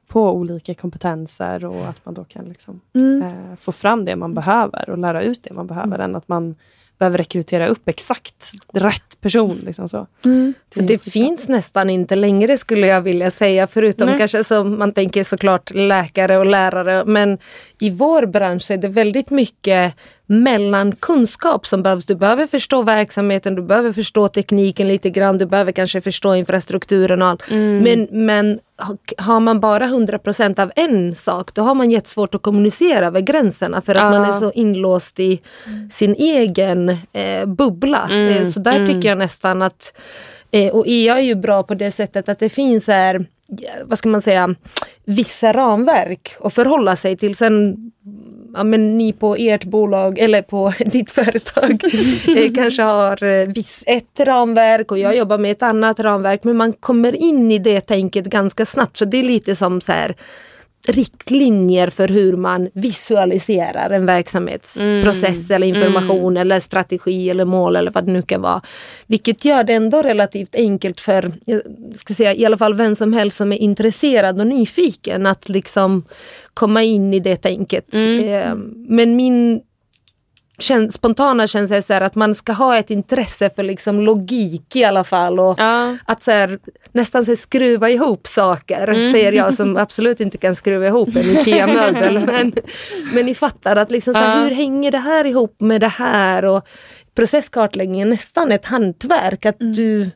på 0.09 0.33
olika 0.33 0.75
kompetenser 0.75 1.65
och 1.65 1.89
att 1.89 2.05
man 2.05 2.15
då 2.15 2.25
kan 2.25 2.45
liksom, 2.45 2.81
mm. 2.95 3.23
eh, 3.23 3.57
få 3.57 3.73
fram 3.73 4.05
det 4.05 4.17
man 4.17 4.35
behöver 4.35 4.91
och 4.91 4.99
lära 4.99 5.23
ut 5.23 5.43
det 5.43 5.55
man 5.55 5.67
behöver 5.67 5.99
än 5.99 6.17
att 6.17 6.29
man 6.29 6.55
behöver 6.99 7.19
rekrytera 7.19 7.69
upp 7.69 7.89
exakt 7.89 8.53
rätt 8.73 9.21
person. 9.21 9.61
Liksom 9.67 9.89
så. 9.89 10.07
Mm. 10.25 10.55
För 10.75 10.83
det 10.83 10.99
finns 10.99 11.49
nästan 11.49 11.91
inte 11.91 12.17
längre 12.17 12.59
skulle 12.59 12.87
jag 12.87 13.03
vilja 13.03 13.31
säga, 13.31 13.67
förutom 13.67 14.09
Nej. 14.09 14.19
kanske 14.19 14.45
som 14.45 14.79
man 14.79 14.93
tänker 14.93 15.25
såklart 15.25 15.71
läkare 15.75 16.39
och 16.39 16.47
lärare. 16.47 17.05
Men 17.05 17.39
i 17.81 17.91
vår 17.91 18.27
bransch 18.27 18.71
är 18.71 18.77
det 18.77 18.89
väldigt 18.89 19.31
mycket 19.31 19.95
mellankunskap 20.27 21.67
som 21.67 21.83
behövs. 21.83 22.07
Du 22.07 22.15
behöver 22.15 22.47
förstå 22.47 22.83
verksamheten, 22.83 23.55
du 23.55 23.63
behöver 23.63 23.93
förstå 23.93 24.29
tekniken 24.29 24.89
lite 24.89 25.11
grann, 25.11 25.39
du 25.39 25.47
behöver 25.47 25.73
kanske 25.73 26.01
förstå 26.01 26.35
infrastrukturen 26.35 27.23
och 27.23 27.29
allt. 27.29 27.43
Men, 27.51 28.09
men 28.11 28.59
ha- 28.83 28.97
har 29.25 29.41
man 29.41 29.61
bara 29.61 29.87
100% 29.87 30.61
av 30.61 30.73
en 30.77 31.15
sak, 31.15 31.55
då 31.55 31.63
har 31.63 31.75
man 31.75 31.91
jättesvårt 31.91 32.35
att 32.35 32.43
kommunicera 32.43 33.07
över 33.07 33.21
gränserna 33.21 33.81
för 33.81 33.95
att 33.95 34.15
Ja. 34.15 34.19
man 34.21 34.31
är 34.35 34.41
så 34.41 34.53
inlåst 34.53 35.21
i 35.21 35.41
sin 35.93 36.15
egen 36.15 36.89
eh, 37.13 37.47
bubbla. 37.47 38.09
Eh, 38.11 38.45
så 38.45 38.61
där 38.61 38.87
tycker 38.87 39.09
jag 39.09 39.19
nästan 39.19 39.63
att 39.63 39.93
Eh, 40.51 40.73
och 40.75 40.85
EA 40.89 41.17
är 41.17 41.21
ju 41.23 41.35
bra 41.35 41.63
på 41.63 41.75
det 41.75 41.91
sättet 41.91 42.29
att 42.29 42.39
det 42.39 42.49
finns 42.49 42.87
här, 42.87 43.27
vad 43.85 43.99
ska 43.99 44.09
man 44.09 44.21
säga, 44.23 44.55
vissa 45.05 45.53
ramverk 45.53 46.37
att 46.41 46.55
förhålla 46.55 46.97
sig 46.97 47.17
till. 47.17 47.37
Sen 47.37 47.77
ja, 48.57 48.65
men 48.65 48.99
ni 48.99 49.13
på 49.13 49.37
ert 49.37 49.65
bolag 49.65 50.19
eller 50.19 50.43
på 50.43 50.73
ditt 50.87 51.11
företag 51.11 51.81
eh, 52.37 52.53
kanske 52.55 52.83
har 52.83 53.25
eh, 53.25 53.49
viss 53.49 53.85
ett 53.87 54.21
ramverk 54.21 54.91
och 54.91 54.99
jag 54.99 55.17
jobbar 55.17 55.39
med 55.39 55.51
ett 55.51 55.63
annat 55.63 56.01
ramverk. 56.01 56.45
Men 56.45 56.57
man 56.57 56.73
kommer 56.73 57.17
in 57.17 57.51
i 57.51 57.59
det 57.59 57.81
tänket 57.81 58.25
ganska 58.25 58.67
snabbt. 58.67 58.97
Så 58.97 59.05
det 59.05 59.17
är 59.17 59.23
lite 59.23 59.57
som 59.57 59.81
så 59.81 59.93
här 59.93 60.17
riktlinjer 60.89 61.91
för 61.91 62.09
hur 62.09 62.37
man 62.37 62.71
visualiserar 62.75 63.91
en 63.91 64.07
verksamhetsprocess 64.07 65.51
eller 65.51 65.67
information 65.67 66.37
eller 66.37 66.61
strategi 66.61 67.31
eller 67.31 67.45
mål 67.45 67.77
eller 67.77 67.91
vad 67.91 68.07
det 68.07 68.13
nu 68.13 68.23
kan 68.23 68.43
vara. 68.43 68.63
Vilket 69.07 69.45
gör 69.45 69.65
det 69.65 69.75
ändå 69.75 70.03
relativt 70.03 70.55
enkelt 70.55 71.01
för, 71.01 71.33
jag 71.45 71.63
ska 71.95 72.15
säga, 72.15 72.35
i 72.35 72.47
alla 72.47 72.59
fall 72.59 72.75
vem 72.75 72.95
som 72.95 73.13
helst 73.13 73.37
som 73.37 73.53
är 73.53 73.57
intresserad 73.57 74.41
och 74.41 74.47
nyfiken 74.47 75.27
att 75.27 75.49
liksom 75.49 76.05
komma 76.57 76.83
in 76.83 77.15
i 77.15 77.21
det 77.21 77.37
tänket. 77.37 77.95
Eh, 77.95 78.55
Men 78.89 79.17
min 79.17 79.61
kän- 80.59 80.91
spontana 80.91 81.47
känsla 81.47 81.77
är 81.77 81.81
så 81.81 81.95
att 81.95 82.15
man 82.15 82.35
ska 82.35 82.53
ha 82.53 82.77
ett 82.79 82.91
intresse 82.91 83.51
för 83.51 83.63
liksom 83.63 84.01
logik 84.01 84.77
i 84.77 84.85
alla 84.85 85.05
fall. 85.05 85.41
Och 85.41 85.55
Ja. 85.59 85.97
att 86.05 86.23
så 86.23 86.31
här, 86.31 86.59
nästan 86.93 87.25
så 87.25 87.31
här, 87.31 87.37
skruva 87.37 87.91
ihop 87.91 88.27
saker, 88.27 88.89
Mm. 88.89 89.13
säger 89.13 89.33
jag 89.33 89.55
som 89.55 89.77
absolut 89.85 90.21
inte 90.21 90.39
kan 90.39 90.57
skruva 90.57 90.87
ihop 90.87 91.17
en 91.17 91.31
IKEA-möbel. 91.39 92.19
men, 92.27 92.53
men 93.15 93.27
ni 93.27 93.35
fattar 93.35 93.77
att 93.77 93.91
liksom, 93.91 94.15
så 94.15 94.21
här, 94.21 94.37
Ja. 94.43 94.49
hur 94.49 94.55
hänger 94.55 94.91
det 94.91 94.99
här 94.99 95.25
ihop 95.25 95.61
med 95.61 95.81
det 95.81 95.89
här? 95.89 96.45
Och 96.45 96.67
processkartläggning 97.15 98.01
är 98.01 98.07
nästan 98.07 98.53
ett 98.53 98.65
hantverk. 98.67 99.47
Att 99.47 99.57
du 99.59 100.03
att, 100.03 100.09
ah, 100.09 100.11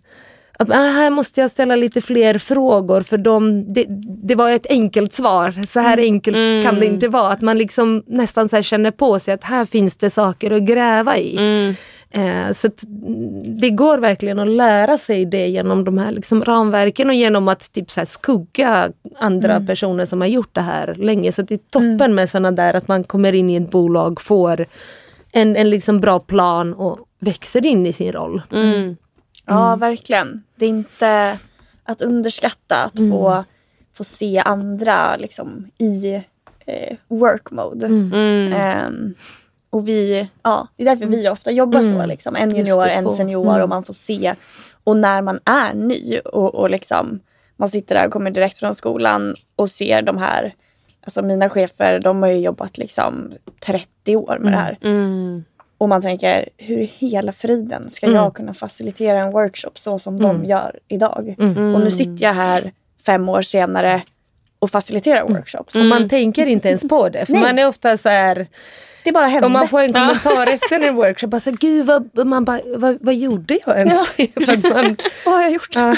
här 0.69 1.11
måste 1.11 1.41
jag 1.41 1.51
ställa 1.51 1.77
lite 1.77 2.01
fler 2.01 2.39
frågor 2.39 3.03
för 3.03 3.19
de, 3.19 3.65
det, 3.73 3.87
det 4.23 4.35
var 4.35 4.51
ett 4.51 4.67
enkelt 4.71 5.13
svar. 5.13 5.67
Så 5.67 5.81
här 5.81 5.99
enkelt 5.99 6.65
kan 6.65 6.81
det 6.81 6.87
inte 6.87 7.09
vara. 7.09 7.33
Att 7.33 7.41
man 7.41 7.59
liksom 7.59 8.03
nästan 8.07 8.49
så 8.49 8.63
känner 8.63 8.91
på 8.91 9.19
sig 9.19 9.35
att 9.35 9.45
här 9.45 9.65
finns 9.65 9.97
det 9.97 10.11
saker 10.11 10.51
att 10.51 10.63
gräva 10.63 11.19
i. 11.19 11.37
Mm. 11.37 11.75
Eh, 12.13 12.53
så 12.53 12.69
mm, 12.87 13.61
det 13.61 13.71
går 13.71 13.99
verkligen 13.99 14.39
att 14.39 14.49
lära 14.49 14.99
sig 14.99 15.25
det 15.25 15.47
genom 15.47 15.85
de 15.85 15.99
här 15.99 16.13
liksom, 16.13 16.45
ramverken 16.45 17.09
och 17.09 17.15
genom 17.15 17.49
att 17.49 17.73
typ, 17.73 17.91
så 17.91 18.07
skugga 18.07 18.93
andra 19.19 19.61
personer 19.61 20.07
som 20.07 20.21
har 20.21 20.29
gjort 20.29 20.55
det 20.55 20.61
här 20.61 20.95
länge. 20.95 21.33
Så 21.33 21.43
det 21.43 21.55
är 21.55 21.59
toppen 21.71 22.15
med 22.15 22.31
sådana 22.31 22.51
där 22.51 22.75
att 22.75 22.89
man 22.89 23.05
kommer 23.05 23.33
in 23.33 23.51
i 23.51 23.57
ett 23.57 23.71
bolag, 23.71 24.21
får 24.21 24.67
en, 25.33 25.57
en 25.57 25.71
liksom 25.71 26.01
bra 26.01 26.19
plan 26.19 26.75
och 26.75 26.99
växer 27.21 27.67
in 27.67 27.87
i 27.87 27.93
sin 27.93 28.13
roll. 28.13 28.43
Mm. 29.47 29.61
Ja, 29.61 29.77
verkligen. 29.77 30.43
Det 30.57 30.65
är 30.65 30.69
inte 30.69 31.39
att 31.85 32.03
underskatta 32.03 32.77
att 32.77 32.99
få, 32.99 33.45
få 33.93 34.05
se 34.05 34.43
andra 34.45 35.17
liksom, 35.17 35.71
i 35.79 36.15
eh, 36.67 36.97
work 37.09 37.51
mode. 37.51 37.87
Mm. 37.87 38.53
Ehm, 38.53 39.15
och 39.71 39.89
vi, 39.89 40.29
ja, 40.43 40.69
det 40.77 40.83
är 40.83 40.87
därför 40.87 41.07
vi 41.07 41.29
ofta 41.29 41.51
jobbar 41.51 41.83
så. 41.83 42.07
Liksom. 42.07 42.37
En 42.37 42.57
junior, 42.57 42.85
det, 42.85 42.91
en 42.93 43.11
senior 43.11 43.61
och 43.61 43.69
man 43.69 43.83
får 43.83 43.95
se. 43.95 44.35
Och 44.85 44.97
när 44.97 45.23
man 45.23 45.41
är 45.45 45.75
ny 45.75 46.19
och, 46.19 46.55
och 46.55 46.71
liksom, 46.71 47.21
man 47.57 47.69
sitter 47.69 47.95
där 47.95 48.07
och 48.07 48.13
kommer 48.13 48.31
direkt 48.31 48.59
från 48.59 48.75
skolan 48.75 49.35
och 49.57 49.71
ser 49.71 50.03
de 50.03 50.19
här 50.19 50.55
Alltså 51.03 51.23
mina 51.23 51.49
chefer 51.49 52.01
de 52.01 52.23
har 52.23 52.31
ju 52.31 52.39
jobbat 52.39 52.79
liksom 52.79 53.33
30 53.61 54.17
år 54.17 54.39
med 54.39 54.53
det 54.53 54.59
här. 54.59 54.79
Mm. 54.83 55.45
Och 55.81 55.89
man 55.89 56.03
tänker, 56.03 56.49
hur 56.57 56.79
i 56.79 56.85
hela 56.85 57.33
friden 57.33 57.91
ska 57.91 58.11
jag 58.11 58.35
kunna 58.35 58.55
facilitera 58.55 59.19
en 59.19 59.33
workshop 59.33 59.71
så 59.75 59.99
som 59.99 60.21
de 60.21 60.45
gör 60.45 60.79
idag? 60.89 61.35
Och 61.75 61.81
nu 61.81 61.91
sitter 61.91 62.25
jag 62.25 62.35
här 62.35 62.73
fem 63.07 63.29
år 63.29 63.43
senare 63.43 64.03
och 64.59 64.71
faciliterar 64.71 65.29
workshops. 65.29 65.75
Och 65.75 65.85
man 65.85 66.09
tänker 66.09 66.47
inte 66.47 66.69
ens 66.69 66.83
på 66.89 67.09
det. 67.09 67.27
För 67.27 67.33
Nej. 67.33 67.43
man 67.43 67.59
är 67.59 67.69
ofta 67.69 67.97
så 67.99 68.09
här, 68.09 68.47
Det 69.05 69.13
bara 69.13 69.27
hände. 69.27 69.47
om 69.47 69.53
man 69.53 69.69
får 69.69 69.81
en 69.81 69.93
kommentar 69.93 70.47
efter 70.47 70.81
en 70.81 70.95
workshop, 70.95 71.27
bara 71.29 71.41
så, 71.41 71.51
gud 71.51 71.87
vad, 71.87 72.27
man 72.27 72.45
bara, 72.45 72.61
vad, 72.77 72.99
vad 73.01 73.15
gjorde 73.15 73.59
jag 73.67 73.79
ens? 73.79 74.11
Att 74.49 74.63
man, 74.63 74.97
Vad 75.25 75.35
har 75.35 75.43
jag 75.43 75.53
gjort? 75.53 75.75
Ja. 75.75 75.97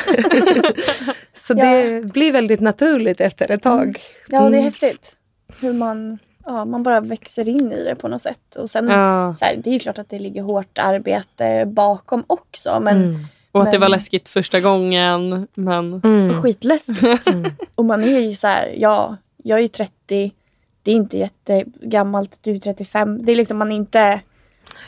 så 1.35 1.55
det 1.55 2.05
blir 2.13 2.33
väldigt 2.33 2.61
naturligt 2.61 3.21
efter 3.21 3.51
ett 3.51 3.63
tag. 3.63 3.99
Ja, 4.29 4.41
och 4.41 4.51
det 4.51 4.59
är 4.59 4.63
häftigt. 4.63 5.17
Hur 5.61 5.73
man, 5.73 6.19
ja, 6.47 6.65
man 6.65 6.83
bara 6.83 7.01
växer 7.01 7.49
in 7.49 7.73
i 7.73 7.85
det 7.85 7.95
på 7.95 8.09
något 8.09 8.23
sätt. 8.23 8.57
Och 8.57 8.71
sen, 8.71 8.89
Ja. 8.89 9.35
så 9.39 9.45
här, 9.45 9.57
det 9.57 9.71
är 9.71 9.73
ju 9.75 9.79
klart 9.79 9.99
att 9.99 10.09
det 10.09 10.19
ligger 10.19 10.43
hårt 10.43 10.79
arbete 10.79 11.65
bakom 11.67 12.25
också. 12.27 12.81
Men 12.83 13.03
Mm. 13.05 13.25
Och 13.53 13.63
att 13.63 13.67
det 13.67 13.73
Men- 13.73 13.81
var 13.81 13.89
läskigt 13.89 14.29
första 14.29 14.61
gången. 14.61 15.47
Men 15.55 16.01
Mm. 16.05 16.43
skitläskigt. 16.43 17.29
Och 17.75 17.85
man 17.85 18.03
är 18.05 18.21
ju 18.21 18.33
så 18.33 18.47
här, 18.47 18.75
ja, 18.79 19.17
jag 19.45 19.59
är 19.59 19.63
ju 19.63 19.69
30. 19.69 20.33
Det 20.83 20.91
är 20.91 20.95
inte 20.95 21.19
jättegammalt, 21.19 22.39
du 22.43 22.55
är 22.55 22.59
35. 22.61 23.25
Det 23.25 23.33
är 23.33 23.37
liksom 23.37 23.59
man 23.59 23.73
är 23.73 23.77
inte, 23.77 24.21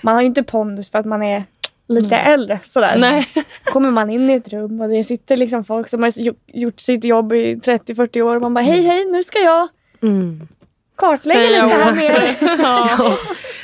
man 0.03 0.15
har 0.15 0.23
ju 0.23 0.27
inte 0.27 0.43
pondus 0.43 0.91
för 0.91 0.99
att 0.99 1.07
man 1.07 1.23
är 1.23 1.43
lite 1.89 2.17
äldre 2.17 2.61
sådär. 2.65 2.97
nej. 2.99 3.27
Kommer 3.65 3.91
man 3.91 4.11
in 4.11 4.31
i 4.31 4.33
ett 4.35 4.49
rum 4.53 4.81
och 4.81 4.89
det 4.89 5.05
sitter 5.05 5.37
liksom 5.37 5.65
folk 5.65 5.89
som 5.89 6.03
har 6.03 6.11
gjo- 6.11 6.35
gjort 6.47 6.81
sitt 6.81 7.05
jobb 7.05 7.33
i 7.33 7.55
30-40 7.57 8.23
år 8.23 8.37
och 8.37 8.43
man 8.43 8.55
bara 8.55 8.65
hej 8.65 8.83
hej 8.83 9.05
nu 9.05 9.25
ska 9.25 9.39
jag 9.39 9.69
Mm. 10.03 10.49
Kartlägga 10.97 11.41
lite 11.49 11.61
här 11.63 11.91
åt. 11.91 11.97
med 11.97 12.05
er. 12.05 12.37
ja. 12.63 13.17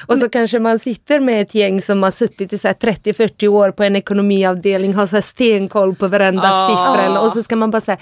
Och 0.07 0.19
så 0.19 0.29
kanske 0.29 0.59
man 0.59 0.79
sitter 0.79 1.21
med 1.21 1.43
ett 1.43 1.55
gäng 1.55 1.83
som 1.83 2.03
har 2.03 2.11
suttit 2.11 2.53
i 2.53 2.59
så 2.59 2.69
här 2.69 2.75
30-40 2.75 3.47
år 3.49 3.71
på 3.71 3.83
en 3.85 3.97
ekonomiavdelning, 3.97 4.95
har 4.95 5.07
så 5.07 5.17
här 5.17 5.21
stenkoll 5.21 5.95
på 5.95 6.09
varenda 6.09 6.43
Ja. 6.45 6.69
siffra. 6.71 7.21
Och 7.21 7.33
så 7.33 7.43
ska 7.43 7.57
man 7.57 7.71
bara 7.71 7.81
säga, 7.81 7.99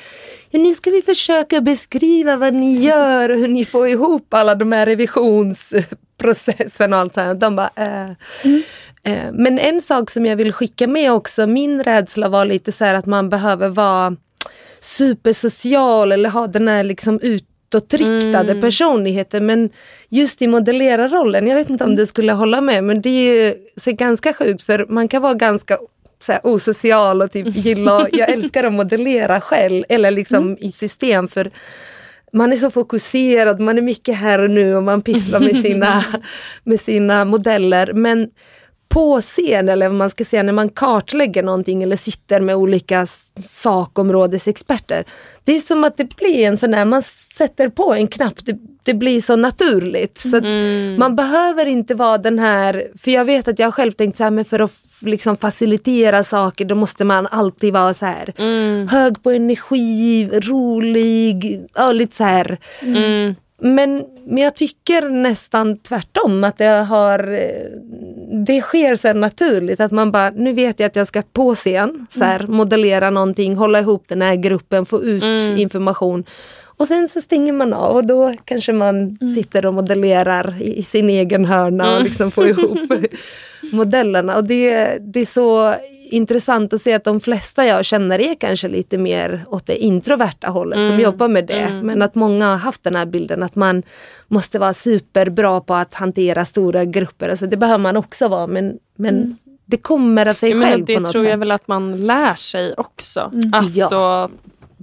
ja, 0.51 0.59
nu 0.61 0.75
ska 0.75 0.91
vi 0.91 1.03
försöka 1.03 1.61
beskriva 1.61 2.37
vad 2.37 2.55
ni 2.55 2.77
gör 2.79 3.29
och 3.29 3.39
hur 3.39 3.49
ni 3.49 3.65
får 3.65 3.89
ihop 3.89 4.35
alla 4.35 4.55
de 4.55 4.73
här 4.73 4.87
revisionsprocesserna 4.87 6.97
och 6.97 7.01
allt 7.03 7.15
så 7.15 7.21
här. 7.21 7.35
De 7.35 7.57
bara, 7.57 7.71
eh. 7.77 8.11
Eh, 9.03 9.33
Men 9.33 9.59
en 9.59 9.81
sak 9.81 10.11
som 10.11 10.27
jag 10.27 10.37
vill 10.37 10.53
skicka 10.53 10.87
med 10.87 11.13
också, 11.13 11.47
min 11.47 11.83
rädsla 11.83 12.29
var 12.29 12.45
lite 12.45 12.73
så 12.73 12.85
här 12.85 12.95
att 12.95 13.07
man 13.07 13.29
behöver 13.29 13.69
vara 13.69 14.17
supersocial 14.81 16.13
eller 16.13 16.31
ha 16.31 16.47
den 16.47 16.69
här 16.69 16.85
liksom 16.85 17.21
utåtriktade 17.69 18.51
Mm. 18.51 18.61
personligheten. 18.61 19.47
Men 19.47 19.71
just 20.09 20.43
i 20.43 20.47
modellerarrollen, 20.47 21.47
jag 21.47 21.57
vet 21.57 21.71
inte 21.71 21.85
om 21.85 21.97
du 21.97 22.07
skulle 22.07 22.33
hålla 22.33 22.61
med, 22.61 22.85
men 22.85 23.03
det 23.03 23.09
är 23.09 23.35
ju 23.35 23.55
så 23.77 23.93
ganska 23.93 24.33
sjukt 24.33 24.63
för 24.63 24.87
man 24.89 25.09
kan 25.09 25.23
vara 25.23 25.35
ganska 25.35 25.79
så 26.21 26.33
här, 26.33 26.41
osocial 26.45 27.23
och 27.23 27.33
typ 27.33 27.57
gilla, 27.57 28.09
jag 28.13 28.31
älskar 28.31 28.65
att 28.65 28.73
modellera 28.73 29.41
själv 29.41 29.85
eller 29.89 30.11
liksom 30.11 30.57
i 30.61 30.73
system 30.73 31.29
för 31.29 31.51
man 32.33 32.53
är 32.53 32.57
så 32.57 32.71
fokuserad, 32.71 33.61
man 33.61 33.79
är 33.79 33.83
mycket 33.83 34.17
här 34.17 34.39
och 34.39 34.51
nu 34.51 34.77
och 34.77 34.83
man 34.83 35.03
pysslar 35.03 35.41
med 35.41 35.57
sina, 35.57 36.05
med 36.65 36.81
sina 36.81 37.25
modeller. 37.25 37.93
Men 37.93 38.31
på 38.89 39.21
scen, 39.21 39.69
eller 39.69 39.89
vad 39.89 39.99
man 39.99 40.11
ska 40.11 40.25
säga, 40.25 40.43
när 40.43 40.53
man 40.53 40.69
kartlägger 40.69 41.43
någonting 41.43 41.83
eller 41.83 41.97
sitter 41.97 42.41
med 42.41 42.57
olika 42.57 43.07
sakområdesexperter. 43.45 45.05
Det 45.45 45.53
är 45.53 45.61
som 45.61 45.85
att 45.85 45.97
det 45.97 46.17
blir 46.17 46.47
en 46.47 46.59
sån 46.59 46.71
där, 46.71 46.85
man 46.85 47.03
sätter 47.37 47.69
på 47.69 47.95
en 47.95 48.07
knapp, 48.07 48.45
det, 48.45 48.59
det 48.83 48.95
blir 48.95 49.21
så 49.21 49.37
naturligt. 49.37 50.19
Så 50.19 50.37
att 50.37 50.45
man 50.99 51.17
behöver 51.17 51.67
inte 51.67 51.95
vara 51.95 52.19
den 52.19 52.39
här, 52.39 52.89
för 52.99 53.11
jag 53.11 53.25
vet 53.25 53.49
att 53.49 53.59
jag 53.59 53.75
själv 53.75 53.93
tänkt 53.93 54.17
så 54.17 54.25
här, 54.25 54.31
men 54.31 54.45
för 54.45 54.61
att 54.61 54.73
liksom 55.03 55.37
facilitera 55.37 56.25
saker 56.25 56.65
då 56.65 56.75
måste 56.75 57.05
man 57.05 57.27
alltid 57.27 57.73
vara 57.73 57.95
så 57.95 58.07
här 58.07 58.35
hög 58.89 59.23
på 59.23 59.31
energi, 59.31 60.29
rolig, 60.33 61.67
ja, 61.75 61.93
lite 61.93 62.17
så 62.17 62.25
här. 62.25 62.59
Mm. 62.81 63.35
Men, 63.61 64.05
men 64.25 64.39
jag 64.39 64.55
tycker 64.55 65.09
nästan 65.09 65.79
tvärtom 65.79 66.45
att 66.45 66.59
det 66.59 66.65
har 66.65 67.19
det 68.47 68.61
sker 68.61 68.97
så 68.97 69.13
naturligt 69.13 69.81
att 69.81 69.93
man 69.93 70.11
bara, 70.11 70.31
nu 70.31 70.53
vet 70.53 70.81
jag 70.81 70.87
att 70.87 70.97
jag 70.97 71.07
ska 71.07 71.23
på 71.33 71.55
scen, 71.55 72.07
så 72.11 72.25
här, 72.25 72.47
modellera 72.49 73.11
någonting, 73.11 73.57
hålla 73.57 73.81
ihop 73.81 74.05
den 74.09 74.23
här 74.23 74.37
gruppen, 74.37 74.87
få 74.87 75.03
ut 75.03 75.51
information. 75.59 76.25
Och 76.79 76.89
sen 76.89 77.09
så 77.09 77.21
stänger 77.21 77.53
man 77.53 77.73
av 77.73 77.97
och 77.97 78.07
då 78.07 78.35
kanske 78.45 78.73
man 78.73 79.17
sitter 79.35 79.67
och 79.67 79.75
modellerar 79.75 80.55
i, 80.63 80.79
i 80.79 80.83
sin 80.83 81.11
egen 81.11 81.45
hörna 81.45 81.97
och 81.97 82.03
liksom 82.03 82.31
får 82.31 82.47
ihop 82.49 82.79
modellerna. 83.73 84.37
Och 84.37 84.45
det, 84.45 84.99
det 85.01 85.21
är 85.21 85.25
så 85.25 85.75
intressant 86.11 86.73
att 86.73 86.83
se 86.83 86.93
att 86.93 87.05
de 87.05 87.21
flesta 87.21 87.65
jag 87.67 87.85
känner 87.85 88.21
är 88.21 88.35
kanske 88.35 88.69
lite 88.69 88.99
mer 88.99 89.45
åt 89.49 89.67
det 89.67 89.77
introverta 89.85 90.49
hållet 90.49 90.87
som 90.87 91.01
jobbar 91.01 91.29
med 91.29 91.47
det. 91.47 91.81
Men 91.83 92.03
att 92.03 92.15
många 92.15 92.47
har 92.51 92.57
haft 92.57 92.85
den 92.85 92.95
här 92.97 93.07
bilden 93.07 93.43
att 93.43 93.55
man 93.55 93.83
måste 94.29 94.59
vara 94.59 94.75
superbra 94.75 95.61
på 95.61 95.75
att 95.75 95.95
hantera 95.95 96.45
stora 96.45 96.85
grupper. 96.85 97.29
Alltså 97.29 97.47
det 97.47 97.57
behöver 97.57 97.79
man 97.79 97.97
också 97.97 98.29
vara 98.29 98.47
men, 98.47 98.79
men 98.97 99.37
det 99.65 99.77
kommer 99.77 100.29
av 100.29 100.35
sig 100.35 100.51
Ja, 100.51 100.57
men 100.57 100.69
själv 100.71 100.85
det 100.85 100.95
på 100.95 101.01
något 101.01 101.13
tror 101.13 101.23
sätt. 101.23 101.31
jag 101.31 101.39
väl 101.39 101.51
att 101.51 101.69
man 101.69 102.07
lär 102.07 102.35
sig 102.35 102.75
också. 102.77 103.21
Att 103.53 103.77
Ja. 103.77 104.31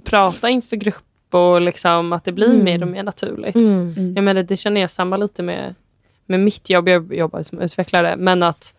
prata 0.04 0.48
inför 0.48 0.76
grupp 0.76 1.05
och 1.34 1.60
liksom 1.60 2.12
att 2.12 2.24
det 2.24 2.32
blir 2.32 2.56
mer 2.62 2.82
och 2.82 2.88
mer 2.88 3.02
naturligt. 3.02 3.56
Mm. 3.56 4.12
Jag 4.16 4.24
menar, 4.24 4.42
det 4.42 4.56
känner 4.56 4.80
jag 4.80 4.90
samma 4.90 5.16
lite 5.16 5.42
med, 5.42 5.74
med 6.26 6.40
mitt 6.40 6.70
jobb. 6.70 6.88
Jag 6.88 7.14
jobbar 7.14 7.42
som 7.42 7.60
utvecklare. 7.60 8.16
Men 8.16 8.42
att 8.42 8.74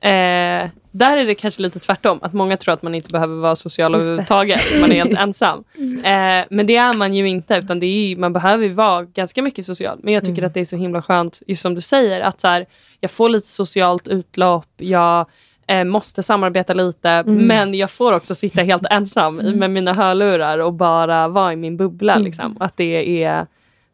eh, 0.00 0.70
där 0.90 1.16
är 1.16 1.26
det 1.26 1.34
kanske 1.34 1.62
lite 1.62 1.78
tvärtom. 1.78 2.18
Att 2.22 2.32
många 2.32 2.56
tror 2.56 2.74
att 2.74 2.82
man 2.82 2.94
inte 2.94 3.10
behöver 3.10 3.34
vara 3.34 3.56
social 3.56 3.94
överhuvudtaget. 3.94 4.60
Man 4.80 4.92
är 4.92 4.94
helt 4.94 5.18
ensam. 5.18 5.64
Eh, 6.04 6.46
men 6.50 6.66
det 6.66 6.76
är 6.76 6.96
man 6.96 7.14
ju 7.14 7.28
inte. 7.28 7.56
Utan 7.56 7.80
det 7.80 7.86
är 7.86 8.08
ju, 8.08 8.16
man 8.16 8.32
behöver 8.32 8.64
ju 8.64 8.72
vara 8.72 9.02
ganska 9.02 9.42
mycket 9.42 9.66
social. 9.66 9.98
Men 10.02 10.14
jag 10.14 10.24
tycker 10.24 10.42
att 10.42 10.54
det 10.54 10.60
är 10.60 10.64
så 10.64 10.76
himla 10.76 11.02
skönt, 11.02 11.42
just 11.46 11.62
som 11.62 11.74
du 11.74 11.80
säger, 11.80 12.20
att 12.20 12.40
så 12.40 12.48
här, 12.48 12.66
jag 13.00 13.10
får 13.10 13.28
lite 13.28 13.48
socialt 13.48 14.08
utlopp. 14.08 14.68
Jag 14.76 15.26
eh, 15.72 15.84
måste 15.84 16.22
samarbeta 16.22 16.74
lite. 16.74 17.22
Men 17.26 17.74
jag 17.74 17.90
får 17.90 18.12
också 18.12 18.34
sitta 18.34 18.62
helt 18.62 18.86
ensam 18.90 19.40
i- 19.40 19.54
med 19.56 19.70
mina 19.70 19.92
hörlurar 19.92 20.58
och 20.58 20.72
bara 20.72 21.28
vara 21.28 21.52
i 21.52 21.56
min 21.56 21.76
bubbla. 21.76 22.16
Liksom. 22.16 22.56
Att 22.60 22.76
det 22.76 23.24
är... 23.24 23.46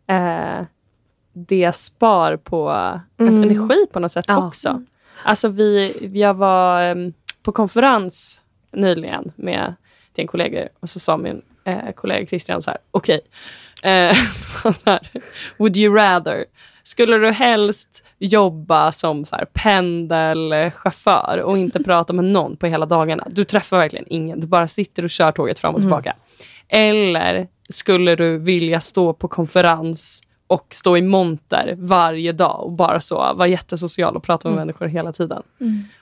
Eh, 0.07 0.65
det 1.33 1.75
spar 1.75 2.37
på 2.37 2.71
alltså, 2.71 3.41
energi 3.43 3.87
på 3.93 4.01
något 4.01 4.13
sätt 4.13 4.25
Ja. 4.29 4.47
också. 4.47 4.83
Alltså 5.23 5.49
vi, 5.49 5.95
jag 6.15 6.35
var 6.35 6.83
em, 6.83 7.13
på 7.43 7.53
konferens 7.53 8.43
nyligen 8.73 9.33
med 9.37 9.75
till 10.15 10.23
en 10.23 10.29
kollega 10.29 10.69
och 10.81 10.91
så 10.91 11.01
sa 11.01 11.17
min 11.17 11.43
eh, 11.65 11.93
kollega 11.95 12.27
Christian 12.27 12.63
så 12.63 12.71
här, 12.71 12.79
okej, 12.91 13.21
eh, 13.83 14.17
så 14.63 14.91
här, 14.91 15.09
would 15.57 15.77
you 15.77 15.95
rather, 15.97 16.45
skulle 16.99 17.19
du 17.19 17.31
helst 17.31 18.05
jobba 18.19 18.93
som 18.93 19.25
så 19.25 19.37
här 19.37 19.45
pendelchaufför 19.45 21.43
och 21.45 21.59
inte 21.59 21.83
prata 21.83 22.13
med 22.13 22.25
någon 22.25 22.57
på 22.57 22.67
hela 22.67 22.87
dagarna? 22.87 23.27
Du 23.31 23.45
träffar 23.45 23.79
verkligen 23.79 24.05
ingen, 24.09 24.41
du 24.41 24.47
bara 24.47 24.69
sitter 24.69 25.05
och 25.05 25.11
kör 25.11 25.33
tåget 25.33 25.59
fram 25.59 25.75
och 25.75 25.81
tillbaka. 25.81 26.17
Eller 26.69 27.49
skulle 27.69 28.17
du 28.17 28.39
vilja 28.39 28.81
stå 28.81 29.13
på 29.13 29.29
konferens 29.29 30.23
och 30.47 30.67
stå 30.71 30.97
i 30.97 31.03
monter 31.03 31.75
varje 31.79 32.33
dag 32.33 32.65
och 32.65 32.73
bara 32.73 33.01
så 33.01 33.15
vara 33.15 33.49
jättesocial 33.49 34.17
och 34.17 34.23
prata 34.23 34.49
med 34.49 34.57
människor 34.57 34.87
hela 34.87 35.13
tiden. 35.13 35.43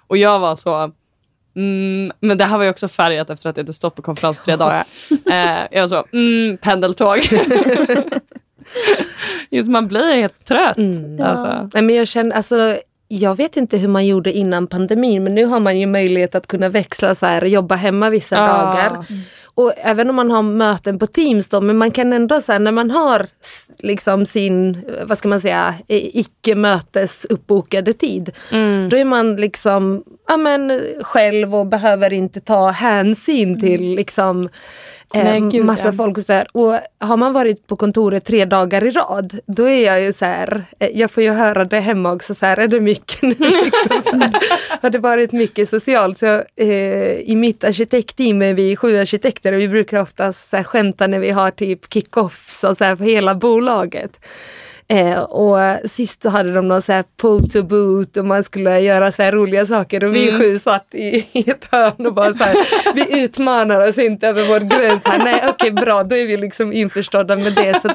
Och 0.06 0.16
jag 0.16 0.38
var 0.38 0.56
så, 0.56 0.92
mm, 1.56 2.12
men 2.20 2.38
det 2.38 2.44
här 2.44 2.56
var 2.56 2.64
ju 2.64 2.70
också 2.70 2.88
färgat 2.88 3.30
efter 3.30 3.50
att 3.50 3.56
jag 3.56 3.64
hade 3.64 3.72
stått 3.72 3.94
på 3.94 4.02
konferens 4.02 4.40
tre 4.40 4.56
dagar. 4.56 4.84
Eh, 5.30 5.66
jag 5.70 5.80
var 5.80 5.86
så, 5.86 6.04
mm, 6.12 6.58
pendeltåg. 6.58 7.18
Just 9.50 9.68
man 9.68 9.88
blir 9.88 10.14
helt 10.16 10.44
trött. 10.44 10.78
Alltså. 11.22 11.70
Nej, 11.74 11.82
men 11.82 11.94
jag, 11.94 12.08
känner, 12.08 12.36
alltså, 12.36 12.78
jag 13.08 13.36
vet 13.36 13.56
inte 13.56 13.76
hur 13.78 13.88
man 13.88 14.06
gjorde 14.06 14.32
innan 14.32 14.66
pandemin 14.66 15.24
men 15.24 15.34
nu 15.34 15.44
har 15.44 15.60
man 15.60 15.78
ju 15.80 15.86
möjlighet 15.86 16.34
att 16.34 16.46
kunna 16.46 16.68
växla 16.68 17.14
så 17.14 17.26
här, 17.26 17.44
jobba 17.44 17.74
hemma 17.74 18.10
vissa 18.10 18.34
Ja. 18.36 18.46
dagar. 18.46 19.06
Och 19.54 19.72
även 19.76 20.10
om 20.10 20.16
man 20.16 20.30
har 20.30 20.42
möten 20.42 20.98
på 20.98 21.06
Teams 21.06 21.48
då, 21.48 21.60
men 21.60 21.78
man 21.78 21.90
kan 21.90 22.12
ändå 22.12 22.40
så 22.40 22.52
här, 22.52 22.58
när 22.58 22.72
man 22.72 22.90
har 22.90 23.26
liksom 23.78 24.26
sin, 24.26 24.84
vad 25.04 25.18
ska 25.18 25.28
man 25.28 25.40
säga, 25.40 25.74
icke 25.88 26.54
mötes 26.54 27.24
uppbokade 27.24 27.92
tid. 27.92 28.30
Mm. 28.52 28.88
Då 28.88 28.96
är 28.96 29.04
man 29.04 29.36
liksom 29.36 30.04
ja, 30.28 30.36
men, 30.36 30.80
själv 31.00 31.54
och 31.54 31.66
behöver 31.66 32.12
inte 32.12 32.40
ta 32.40 32.70
hänsyn 32.70 33.60
till 33.60 33.94
liksom 33.94 34.40
eh, 34.42 34.48
Nej, 35.24 35.40
gud, 35.40 35.64
massa 35.64 35.86
ja. 35.86 35.92
folk 35.92 36.18
och 36.18 36.24
så 36.24 36.32
här. 36.32 36.48
Och 36.52 36.74
har 36.98 37.16
man 37.16 37.32
varit 37.32 37.66
på 37.66 37.76
kontoret 37.76 38.24
tre 38.24 38.44
dagar 38.44 38.84
i 38.84 38.90
rad, 38.90 39.38
då 39.46 39.68
är 39.68 39.86
jag 39.86 40.02
ju 40.02 40.12
så 40.12 40.24
här, 40.24 40.64
eh, 40.78 40.90
jag 40.94 41.10
får 41.10 41.22
ju 41.22 41.30
höra 41.30 41.64
det 41.64 41.80
hemma 41.80 42.12
också, 42.12 42.34
så 42.34 42.46
här, 42.46 42.56
är 42.56 42.68
det 42.68 42.80
mycket 42.80 43.22
nu? 43.22 43.34
liksom. 43.38 44.32
Har 44.82 44.90
det 44.90 44.98
varit 44.98 45.32
mycket 45.32 45.68
socialt? 45.68 46.18
Så, 46.18 46.42
eh, 46.56 47.12
I 47.12 47.36
mitt 47.36 47.64
arkitektteam 47.64 48.42
är 48.42 48.54
vi 48.54 48.76
sju 48.76 48.98
arkitekter 48.98 49.52
och 49.52 49.60
vi 49.60 49.68
brukar 49.68 50.00
ofta 50.00 50.32
så 50.32 50.56
här, 50.56 50.64
skämta 50.64 51.06
när 51.06 51.18
vi 51.18 51.30
har 51.30 51.50
typ 51.50 51.88
kick-offs 51.88 52.64
och 52.64 52.76
så 52.76 52.84
här, 52.84 52.96
för 52.96 53.04
hela 53.04 53.34
bolaget. 53.34 54.20
Eh, 54.88 55.18
och 55.18 55.58
sist 55.90 56.22
så 56.22 56.28
hade 56.28 56.54
de 56.54 56.68
någon 56.68 56.82
så 56.82 56.92
här 56.92 57.04
pull 57.22 57.50
to 57.50 57.62
boot 57.62 58.16
och 58.16 58.24
man 58.26 58.44
skulle 58.44 58.80
göra 58.80 59.12
så 59.12 59.22
roliga 59.22 59.66
saker 59.66 60.04
och 60.04 60.14
vi 60.14 60.38
sju 60.38 60.58
satt 60.58 60.86
i, 60.94 61.26
i 61.32 61.50
ett 61.50 61.68
hörn 61.70 62.06
och 62.06 62.14
bara 62.14 62.34
så 62.34 62.44
här, 62.44 62.56
vi 62.94 63.20
utmanar 63.22 63.88
oss 63.88 63.98
inte 63.98 64.28
över 64.28 64.42
vår 64.48 64.60
gräns 64.60 65.02
här. 65.04 65.24
Nej 65.24 65.44
okej 65.48 65.70
bra, 65.72 66.02
då 66.02 66.16
är 66.16 66.26
vi 66.26 66.36
liksom 66.36 66.72
införstådda 66.72 67.36
med 67.36 67.54
det. 67.54 67.82
Så 67.82 67.88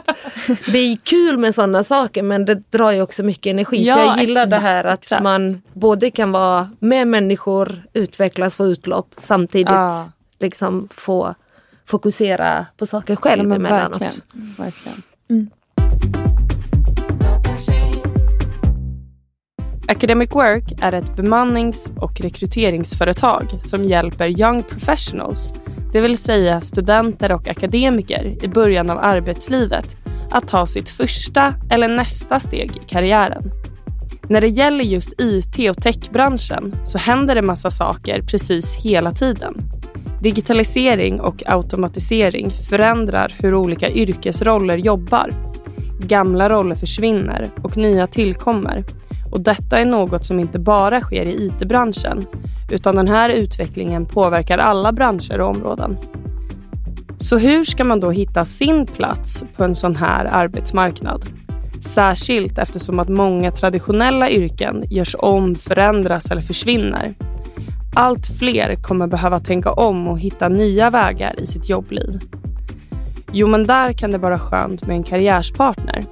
det 0.72 0.78
är 0.80 0.98
kul 1.04 1.38
med 1.38 1.56
sådana 1.56 1.84
saker 1.84 2.24
men 2.24 2.46
det 2.46 2.56
drar 2.72 2.92
ju 2.92 3.02
också 3.02 3.24
mycket 3.24 3.52
energi. 3.52 3.84
Ja, 3.84 3.94
så 3.96 4.00
jag 4.02 4.20
gillar 4.22 4.42
det 4.46 4.48
exakt, 4.48 4.62
här 4.64 4.84
att 4.84 5.00
exakt. 5.00 5.24
man 5.24 5.62
både 5.74 6.12
kan 6.12 6.32
vara 6.32 6.70
med 6.80 7.08
människor, 7.08 7.84
utvecklas, 7.94 8.56
få 8.56 8.66
utlopp 8.66 9.14
samtidigt 9.18 9.70
Ja. 9.70 10.10
liksom 10.40 10.90
få 10.94 11.36
fokusera 11.86 12.66
på 12.78 12.86
saker 12.86 13.16
själv 13.16 13.50
Ja, 13.50 13.56
emellanåt. 13.56 14.02
verkligen. 14.02 14.56
verkligen. 14.58 15.02
Mm. 15.30 15.50
Academic 19.92 20.30
Work 20.32 20.74
är 20.82 20.92
ett 20.92 21.16
bemannings 21.16 21.94
och 21.98 22.22
rekryteringsföretag 22.22 23.58
som 23.60 23.84
hjälper 23.84 24.40
young 24.42 24.64
professionals, 24.64 25.54
det 25.92 26.02
vill 26.02 26.18
säga 26.18 26.62
studenter 26.62 27.32
och 27.32 27.48
akademiker 27.48 28.44
i 28.44 28.48
början 28.48 28.90
av 28.90 28.98
arbetslivet, 28.98 29.98
att 30.30 30.48
ta 30.48 30.66
sitt 30.66 30.90
första 30.90 31.54
eller 31.70 31.88
nästa 31.88 32.40
steg 32.40 32.72
i 32.78 32.80
karriären. 32.88 33.52
När 34.30 34.42
det 34.42 34.48
gäller 34.48 34.84
just 34.84 35.22
IT 35.22 35.70
och 35.70 35.84
techbranschen 35.84 36.76
så 36.86 36.98
händer 36.98 37.36
det 37.36 37.42
massa 37.42 37.72
saker 37.72 38.22
precis 38.22 38.76
hela 38.76 39.12
tiden. 39.12 39.56
Digitalisering 40.22 41.22
och 41.22 41.44
automatisering 41.46 42.50
förändrar 42.50 43.34
hur 43.40 43.56
olika 43.56 43.90
yrkesroller 43.90 44.78
jobbar. 44.78 45.34
Gamla 46.00 46.50
roller 46.50 46.76
försvinner 46.76 47.50
och 47.64 47.78
nya 47.78 48.08
tillkommer. 48.08 48.84
Och 49.32 49.42
detta 49.42 49.80
är 49.80 49.86
något 49.86 50.26
som 50.26 50.40
inte 50.40 50.60
bara 50.60 51.02
sker 51.02 51.26
i 51.26 51.46
IT-branschen 51.46 52.26
utan 52.72 52.96
den 52.96 53.08
här 53.08 53.30
utvecklingen 53.30 54.06
påverkar 54.06 54.58
alla 54.58 54.92
branscher 54.92 55.42
och 55.42 55.50
områden. 55.50 55.98
Så 57.18 57.38
hur 57.38 57.64
ska 57.64 57.84
man 57.84 58.00
då 58.00 58.12
hitta 58.12 58.46
sin 58.46 58.86
plats 58.86 59.44
på 59.58 59.64
en 59.64 59.76
sån 59.76 59.96
här 59.96 60.26
arbetsmarknad? 60.26 61.26
Särskilt 61.82 62.58
eftersom 62.58 63.00
att 63.00 63.10
många 63.10 63.52
traditionella 63.52 64.30
yrken 64.30 64.84
görs 64.90 65.16
om, 65.20 65.56
förändras 65.56 66.32
eller 66.32 66.42
försvinner. 66.42 67.14
Allt 67.96 68.28
fler 68.40 68.76
kommer 68.76 69.08
behöva 69.08 69.40
tänka 69.40 69.72
om 69.72 70.08
och 70.08 70.20
hitta 70.20 70.50
nya 70.50 70.90
vägar 70.90 71.40
i 71.40 71.46
sitt 71.46 71.70
jobbliv. 71.70 72.20
Jo, 73.32 73.48
men 73.48 73.64
där 73.64 73.94
kan 73.94 74.12
det 74.12 74.18
vara 74.18 74.40
skönt 74.40 74.88
med 74.88 74.96
en 74.96 75.04
karriärspartner. 75.04 76.04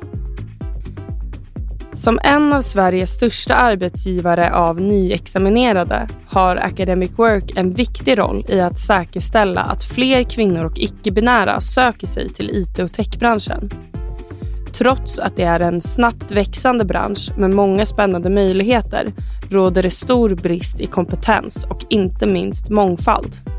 Som 2.00 2.20
en 2.24 2.54
av 2.54 2.62
Sveriges 2.62 3.10
största 3.10 3.56
arbetsgivare 3.56 4.54
av 4.54 4.82
nyexaminerade 4.82 6.08
har 6.28 6.56
Academic 6.56 7.12
Work 7.16 7.52
en 7.56 7.74
viktig 7.74 8.18
roll 8.18 8.46
i 8.50 8.62
att 8.62 8.80
säkerställa 8.80 9.62
att 9.62 9.84
fler 9.84 10.24
kvinnor 10.24 10.66
och 10.66 10.78
icke-binära 10.78 11.60
söker 11.60 12.08
sig 12.08 12.30
till 12.30 12.50
IT 12.50 12.80
och 12.80 12.94
techbranschen. 12.94 13.70
Trots 14.74 15.20
att 15.20 15.36
det 15.36 15.44
är 15.44 15.60
en 15.60 15.82
snabbt 15.82 16.32
växande 16.32 16.86
bransch 16.86 17.32
med 17.38 17.50
många 17.50 17.86
spännande 17.86 18.30
möjligheter 18.30 19.14
råder 19.50 19.84
det 19.84 19.92
stor 19.92 20.30
brist 20.36 20.82
i 20.82 20.86
kompetens 20.86 21.66
och 21.70 21.86
inte 21.90 22.26
minst 22.26 22.70
mångfald. 22.70 23.59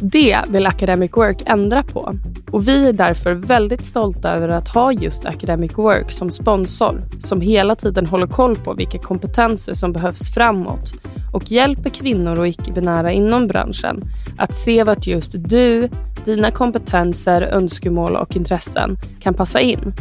Det 0.00 0.38
vill 0.48 0.66
Academic 0.66 1.10
Work 1.14 1.42
ändra 1.46 1.82
på 1.82 2.14
och 2.50 2.68
vi 2.68 2.88
är 2.88 2.92
därför 2.92 3.32
väldigt 3.32 3.84
stolta 3.84 4.30
över 4.30 4.48
att 4.48 4.68
ha 4.68 4.92
just 4.92 5.26
Academic 5.26 5.78
Work 5.78 6.12
som 6.12 6.30
sponsor 6.30 7.02
som 7.20 7.40
hela 7.40 7.76
tiden 7.76 8.06
håller 8.06 8.26
koll 8.26 8.56
på 8.56 8.74
vilka 8.74 8.98
kompetenser 8.98 9.72
som 9.72 9.92
behövs 9.92 10.34
framåt 10.34 10.94
och 11.32 11.50
hjälper 11.50 11.90
kvinnor 11.90 12.40
och 12.40 12.48
icke-binära 12.48 13.12
inom 13.12 13.46
branschen 13.46 14.02
att 14.38 14.54
se 14.54 14.84
vart 14.84 15.06
just 15.06 15.34
du, 15.38 15.88
dina 16.24 16.50
kompetenser, 16.50 17.42
önskemål 17.42 18.16
och 18.16 18.36
intressen 18.36 18.96
kan 19.20 19.34
passa 19.34 19.60
in. 19.60 19.94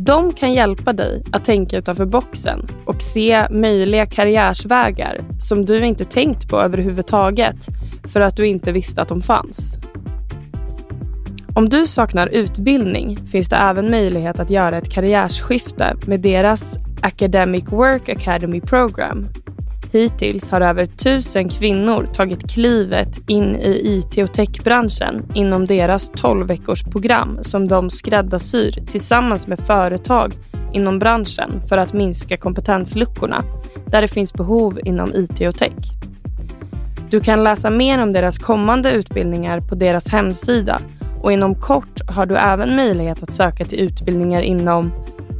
De 0.00 0.32
kan 0.32 0.52
hjälpa 0.52 0.92
dig 0.92 1.22
att 1.32 1.44
tänka 1.44 1.78
utanför 1.78 2.06
boxen 2.06 2.66
och 2.84 3.02
se 3.02 3.46
möjliga 3.50 4.06
karriärsvägar 4.06 5.24
som 5.38 5.64
du 5.64 5.86
inte 5.86 6.04
tänkt 6.04 6.48
på 6.48 6.60
överhuvudtaget 6.60 7.66
för 8.12 8.20
att 8.20 8.36
du 8.36 8.46
inte 8.46 8.72
visste 8.72 9.02
att 9.02 9.08
de 9.08 9.22
fanns. 9.22 9.78
Om 11.54 11.68
du 11.68 11.86
saknar 11.86 12.28
utbildning 12.28 13.16
finns 13.26 13.48
det 13.48 13.56
även 13.56 13.90
möjlighet 13.90 14.40
att 14.40 14.50
göra 14.50 14.78
ett 14.78 14.90
karriärsskifte 14.90 15.96
med 16.06 16.20
deras 16.20 16.76
Academic 17.02 17.64
Work 17.72 18.08
Academy 18.08 18.60
Program. 18.60 19.28
Hittills 19.92 20.50
har 20.50 20.60
över 20.60 20.86
tusen 20.86 21.48
kvinnor 21.48 22.08
tagit 22.12 22.50
klivet 22.50 23.20
in 23.28 23.56
i 23.56 23.82
IT 23.84 24.18
och 24.18 24.34
techbranschen 24.34 25.32
inom 25.34 25.66
deras 25.66 26.10
12 26.10 26.46
veckors 26.46 26.84
program 26.84 27.38
som 27.42 27.68
de 27.68 27.90
skräddarsyr 27.90 28.84
tillsammans 28.86 29.46
med 29.46 29.58
företag 29.58 30.32
inom 30.72 30.98
branschen 30.98 31.62
för 31.68 31.78
att 31.78 31.92
minska 31.92 32.36
kompetensluckorna 32.36 33.44
där 33.86 34.02
det 34.02 34.08
finns 34.08 34.32
behov 34.32 34.80
inom 34.84 35.14
IT 35.14 35.40
och 35.48 35.54
tech. 35.54 35.72
Du 37.10 37.20
kan 37.20 37.44
läsa 37.44 37.70
mer 37.70 38.02
om 38.02 38.12
deras 38.12 38.38
kommande 38.38 38.90
utbildningar 38.90 39.60
på 39.60 39.74
deras 39.74 40.08
hemsida 40.08 40.80
och 41.22 41.32
inom 41.32 41.54
kort 41.54 42.00
har 42.08 42.26
du 42.26 42.36
även 42.36 42.76
möjlighet 42.76 43.22
att 43.22 43.32
söka 43.32 43.64
till 43.64 43.80
utbildningar 43.80 44.42
inom 44.42 44.92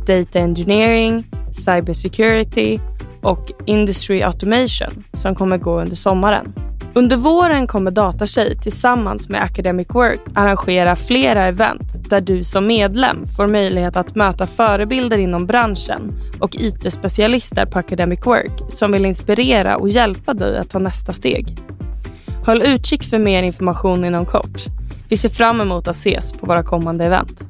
Data 0.06 0.38
Engineering, 0.38 1.26
Cybersecurity 1.52 2.78
och 3.22 3.52
Industry 3.66 4.22
Automation 4.22 5.04
som 5.12 5.35
kommer 5.35 5.57
gå 5.59 5.81
under 5.81 5.96
sommaren. 5.96 6.54
Under 6.94 7.16
våren 7.16 7.66
kommer 7.66 7.90
Datatjej 7.90 8.57
tillsammans 8.57 9.28
med 9.28 9.42
Academic 9.42 9.88
Work 9.90 10.20
arrangera 10.35 10.96
flera 10.96 11.44
event 11.44 12.11
där 12.11 12.20
du 12.20 12.44
som 12.44 12.66
medlem 12.66 13.26
får 13.37 13.46
möjlighet 13.46 13.96
att 13.96 14.14
möta 14.14 14.46
förebilder 14.46 15.18
inom 15.18 15.46
branschen 15.46 16.12
och 16.40 16.57
IT-specialister 16.57 17.66
på 17.66 17.78
Academic 17.78 18.26
Work 18.26 18.52
som 18.68 18.92
vill 18.92 19.07
inspirera 19.07 19.76
och 19.76 19.88
hjälpa 19.88 20.35
dig 20.35 20.59
att 20.59 20.70
ta 20.70 20.78
nästa 20.78 21.12
steg. 21.12 21.57
Håll 22.46 22.62
utkik 22.62 23.02
för 23.02 23.18
mer 23.18 23.42
information 23.42 24.04
inom 24.04 24.26
kort. 24.26 24.62
Vi 25.09 25.16
ser 25.16 25.28
fram 25.28 25.61
emot 25.61 25.88
att 25.88 25.96
ses 25.96 26.33
på 26.33 26.46
våra 26.46 26.62
kommande 26.62 27.04
event. 27.04 27.42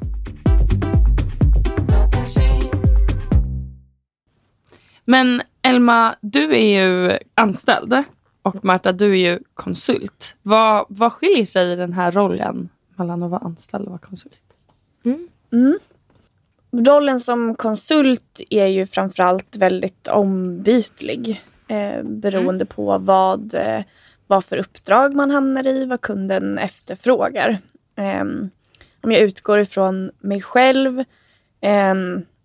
Men 5.05 5.43
Elma, 5.69 6.17
du 6.21 6.55
är 6.57 6.81
ju 6.81 7.19
anställd 7.35 8.05
och 8.43 8.65
Marta, 8.65 8.93
du 8.93 9.13
är 9.13 9.33
ju 9.33 9.39
konsult. 9.55 10.37
Vad, 10.43 10.87
vad 10.89 11.13
skiljer 11.13 11.47
sig 11.47 11.73
i 11.73 11.77
den 11.77 11.93
här 11.93 12.13
rollen 12.13 12.69
mellan 12.97 13.23
att 13.23 13.31
vara 13.31 13.41
anställd 13.41 13.85
och 13.85 13.91
vara 13.91 13.99
konsult? 13.99 14.43
Mm. 15.05 15.29
Mm. 15.53 15.79
Rollen 16.71 17.21
som 17.21 17.55
konsult 17.55 18.41
är 18.51 18.67
ju 18.67 18.87
framförallt 18.87 19.57
väldigt 19.57 20.09
ombytlig 20.09 21.43
eh, 21.69 22.03
beroende 22.03 22.63
mm. 22.63 22.67
på 22.67 22.99
vad, 22.99 23.55
eh, 23.55 23.83
vad 24.27 24.45
för 24.45 24.57
uppdrag 24.57 25.15
man 25.15 25.31
hamnar 25.31 25.67
i, 25.67 25.87
vad 25.87 26.01
kunden 26.01 26.59
efterfrågar. 26.59 27.59
Eh, 27.97 28.23
om 29.03 29.13
jag 29.13 29.21
utgår 29.21 29.59
ifrån 29.59 30.11
mig 30.19 30.43
själv 30.43 30.99
eh, 31.61 31.95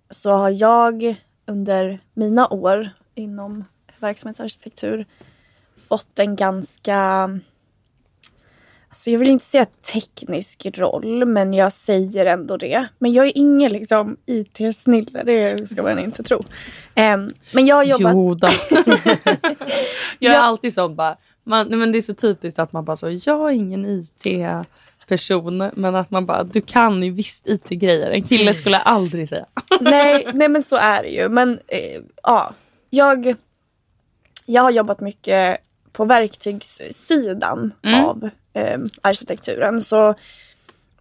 så 0.10 0.32
har 0.32 0.50
jag 0.50 1.16
under 1.46 2.00
mina 2.14 2.48
år 2.48 2.90
inom 3.16 3.66
verksamhetsarkitektur 4.00 5.06
fått 5.78 6.20
en 6.20 6.36
ganska 6.36 7.30
Alltså 8.94 9.10
jag 9.10 9.20
vill 9.20 9.30
inte 9.30 9.46
säga 9.46 9.66
teknisk 9.94 10.66
roll, 10.74 11.26
men 11.26 11.54
jag 11.54 11.74
säger 11.74 12.26
ändå 12.26 12.58
det. 12.58 12.88
Men 13.00 13.14
jag 13.14 13.26
är 13.26 13.32
ingen 13.36 13.72
liksom, 13.72 14.18
IT-snille, 14.26 15.24
det 15.24 15.70
ska 15.70 15.84
man 15.84 16.00
inte 16.00 16.24
tro. 16.24 16.38
Um, 16.38 17.32
men 17.52 17.66
jag 17.66 17.76
har 17.76 17.84
jobbat... 17.84 18.14
Jo 18.14 18.36
då. 18.36 18.48
jag 20.20 20.34
är 20.34 20.40
alltid 20.40 20.74
sån 20.74 20.96
bara, 20.96 21.18
man, 21.44 21.80
men 21.80 21.92
det 21.92 21.98
är 21.98 22.02
så 22.02 22.14
typiskt 22.14 22.60
att 22.60 22.74
man 22.74 22.86
bara 22.86 22.96
så, 22.96 23.10
jag 23.10 23.50
är 23.50 23.54
ingen 23.54 23.86
IT-person, 23.86 25.58
men 25.74 25.96
att 25.96 26.12
man 26.12 26.26
bara, 26.26 26.44
du 26.44 26.62
kan 26.62 27.04
ju 27.04 27.12
visst 27.12 27.48
IT-grejer. 27.48 28.12
En 28.12 28.24
kille 28.24 28.54
skulle 28.54 28.78
aldrig 28.78 29.30
säga. 29.30 29.46
nej, 29.80 30.28
nej, 30.34 30.50
men 30.50 30.64
så 30.64 30.76
är 30.76 31.04
det 31.04 31.10
ju. 31.10 31.30
Men 31.30 31.60
eh, 31.68 32.02
ja, 32.24 32.54
jag, 32.94 33.36
jag 34.46 34.62
har 34.62 34.72
jobbat 34.72 35.00
mycket 35.00 35.58
på 35.92 36.06
verktygssidan 36.06 37.74
mm. 37.84 38.06
av 38.06 38.30
eh, 38.54 38.80
arkitekturen. 39.02 39.82
Så 39.82 40.10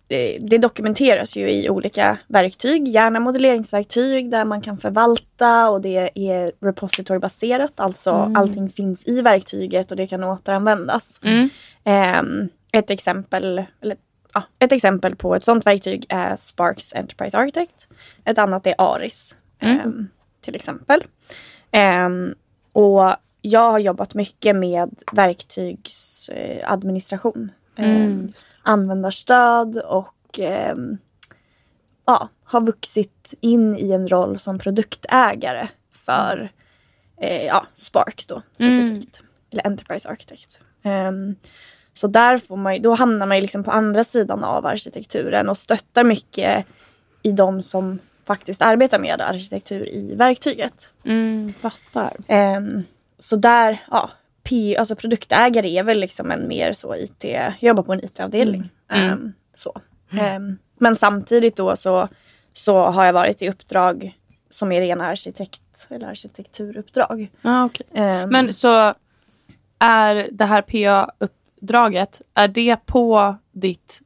eh, 0.09 0.41
det 0.41 0.59
dokumenteras 0.59 1.37
ju 1.37 1.51
i 1.51 1.71
olika 1.71 2.19
verktyg, 2.27 2.89
gärna 2.89 3.21
modelleringsverktyg 3.21 4.31
där 4.31 4.45
man 4.45 4.61
kan 4.61 4.79
förvalta 4.79 5.71
och 5.71 5.81
det 5.81 6.11
är 6.15 6.53
repositorybaserat, 6.61 7.81
alltså 7.81 8.11
mm. 8.11 8.37
allting 8.37 8.71
finns 8.71 9.07
i 9.07 9.21
verktyget 9.21 9.91
och 9.91 9.97
det 9.97 10.07
kan 10.07 10.25
återanvändas. 10.25 11.21
Mm. 11.23 11.49
Eh, 11.85 12.49
ett, 12.73 12.91
exempel, 12.91 13.65
eller, 13.81 13.97
ja, 14.35 14.43
ett 14.59 14.73
exempel 14.73 15.17
på 15.17 15.35
ett 15.35 15.45
sådant 15.45 15.67
verktyg 15.67 16.07
är 16.09 16.37
Sparks 16.37 16.93
Enterprise 16.93 17.39
Architect. 17.39 17.89
Ett 18.25 18.39
annat 18.39 18.67
är 18.67 18.75
Aris 18.79 19.35
mm. 19.61 19.79
eh, 19.79 19.87
till 20.41 20.55
exempel. 20.55 21.05
Um, 22.07 22.35
och 22.73 23.17
jag 23.41 23.71
har 23.71 23.79
jobbat 23.79 24.15
mycket 24.15 24.57
med 24.57 25.03
verktygsadministration. 25.13 27.53
Mm. 27.77 28.03
Um, 28.03 28.33
användarstöd 28.63 29.77
och 29.77 30.41
um, 30.73 30.99
ja, 32.07 32.29
har 32.45 32.61
vuxit 32.61 33.35
in 33.41 33.79
i 33.79 33.93
en 33.93 34.09
roll 34.09 34.39
som 34.39 34.59
produktägare 34.59 35.69
för 35.93 36.53
uh, 37.23 37.45
ja, 37.45 37.67
Spark 37.75 38.25
då 38.29 38.43
specifikt. 38.53 39.21
Mm. 39.21 39.31
Eller 39.51 39.67
Enterprise 39.67 40.09
Architect. 40.09 40.61
Um, 40.85 41.37
så 41.95 42.07
där 42.07 42.39
får 42.39 42.57
man, 42.57 42.83
då 42.83 42.95
hamnar 42.95 43.27
man 43.27 43.41
liksom 43.41 43.65
på 43.65 43.71
andra 43.71 44.05
sidan 44.05 44.45
av 44.45 44.67
arkitekturen 44.67 45.49
och 45.49 45.57
stöttar 45.57 46.05
mycket 46.05 46.67
i 47.23 47.33
de 47.33 47.63
som 47.63 47.99
faktiskt 48.27 48.63
arbetar 48.63 48.99
med 48.99 49.21
arkitektur 49.21 49.89
i 49.89 50.15
verktyget. 50.15 50.91
Mm, 51.05 51.53
fattar. 51.53 52.17
Ehm, 52.27 52.83
så 53.19 53.37
där, 53.37 53.79
ja, 53.91 54.11
P, 54.43 54.77
alltså 54.77 54.97
produktägare 54.97 55.79
är 55.79 55.83
väl 55.83 56.01
liksom 56.01 56.31
en 56.31 56.49
mer 56.49 56.73
så 56.73 56.97
IT, 56.97 57.25
jag 57.25 57.53
jobbar 57.61 57.83
på 57.83 57.93
en 57.93 58.05
IT-avdelning. 58.05 58.71
Mm. 58.89 59.13
Ehm, 59.13 59.33
så. 59.55 59.81
Ehm, 60.13 60.59
men 60.79 60.97
samtidigt 60.97 61.57
då 61.57 61.77
så, 61.77 62.09
så 62.53 62.79
har 62.79 63.05
jag 63.05 63.13
varit 63.13 63.43
i 63.43 63.49
uppdrag 63.49 64.19
som 64.51 64.73
är 64.73 64.81
rena 64.81 65.07
arkitekt 65.07 65.89
eller 65.91 66.09
arkitekturuppdrag. 66.09 67.31
Ah, 67.43 67.65
okay. 67.65 67.87
Men 68.27 68.55
så 68.55 68.95
är 69.79 70.29
det 70.33 70.45
här 70.45 70.63
PA-uppdraget, 70.63 72.21
är 72.35 72.49
det 72.49 72.87
på 72.87 73.37
ditt 73.53 74.03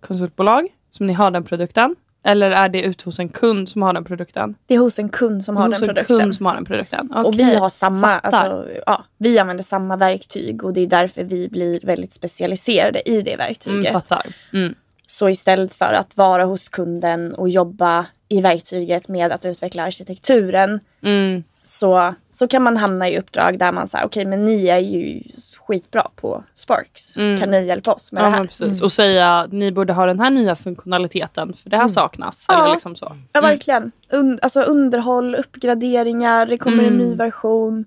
konsultbolag 0.00 0.68
som 0.90 1.06
ni 1.06 1.12
har 1.12 1.30
den 1.30 1.44
produkten? 1.44 1.96
Eller 2.26 2.50
är 2.50 2.68
det 2.68 2.82
ute 2.82 3.04
hos 3.04 3.18
en 3.18 3.28
kund 3.28 3.68
som 3.68 3.82
har 3.82 3.92
den 3.92 4.04
produkten? 4.04 4.54
det 4.66 4.74
är 4.74 4.78
hos 4.78 4.98
en 4.98 5.08
kund 5.08 5.44
som 5.44 5.56
har 5.56 5.68
hos 5.68 5.80
den 5.80 5.88
en 5.88 5.94
produkten. 5.94 6.18
kund 6.18 6.34
som 6.34 6.46
har 6.46 6.54
den 6.54 6.64
produkten. 6.64 7.12
Och 7.12 7.26
Okej, 7.26 7.44
vi 7.44 7.54
har 7.54 7.68
samma, 7.68 8.18
alltså, 8.18 8.68
ja, 8.86 9.04
vi 9.18 9.38
använder 9.38 9.64
samma 9.64 9.96
verktyg 9.96 10.64
och 10.64 10.72
det 10.72 10.80
är 10.80 10.86
därför 10.86 11.24
vi 11.24 11.48
blir 11.48 11.80
väldigt 11.80 12.12
specialiserade 12.12 13.08
i 13.08 13.22
det 13.22 13.32
mm, 13.32 13.46
verktyget. 13.46 13.92
fattar. 13.92 14.26
Mm. 14.52 14.74
Så 15.06 15.28
istället 15.28 15.74
för 15.74 15.92
att 15.92 16.16
vara 16.16 16.44
hos 16.44 16.68
kunden 16.68 17.34
och 17.34 17.48
jobba 17.48 18.06
i 18.28 18.40
verktyget 18.40 19.08
med 19.08 19.32
att 19.32 19.44
utveckla 19.44 19.82
arkitekturen 19.82 20.80
Mm. 21.02 21.42
Så, 21.68 22.14
så 22.30 22.48
kan 22.48 22.62
man 22.62 22.76
hamna 22.76 23.08
i 23.08 23.18
uppdrag 23.18 23.58
där 23.58 23.72
man 23.72 23.88
säger 23.88 24.06
okej 24.06 24.24
men 24.24 24.44
ni 24.44 24.66
är 24.68 24.78
ju 24.78 25.22
skitbra 25.66 26.06
på 26.16 26.44
Sparks. 26.54 27.16
Mm. 27.16 27.40
Kan 27.40 27.50
ni 27.50 27.66
hjälpa 27.66 27.92
oss 27.92 28.12
med 28.12 28.20
Ja, 28.20 28.24
det 28.24 28.30
här? 28.30 28.44
precis. 28.44 28.82
Och 28.82 28.92
säga 28.92 29.46
ni 29.50 29.72
borde 29.72 29.92
ha 29.92 30.06
den 30.06 30.20
här 30.20 30.30
nya 30.30 30.54
funktionaliteten 30.56 31.54
för 31.62 31.70
det 31.70 31.76
här 31.76 31.88
saknas. 31.88 32.44
Ja. 32.48 32.62
Eller 32.62 32.72
liksom 32.72 32.94
så. 32.96 33.16
Ja 33.32 33.40
verkligen. 33.40 33.92
Un, 34.12 34.38
alltså 34.42 34.60
underhåll, 34.62 35.34
uppgraderingar, 35.34 36.46
det 36.46 36.58
kommer 36.58 36.84
en 36.84 36.96
ny 36.98 37.14
version. 37.14 37.84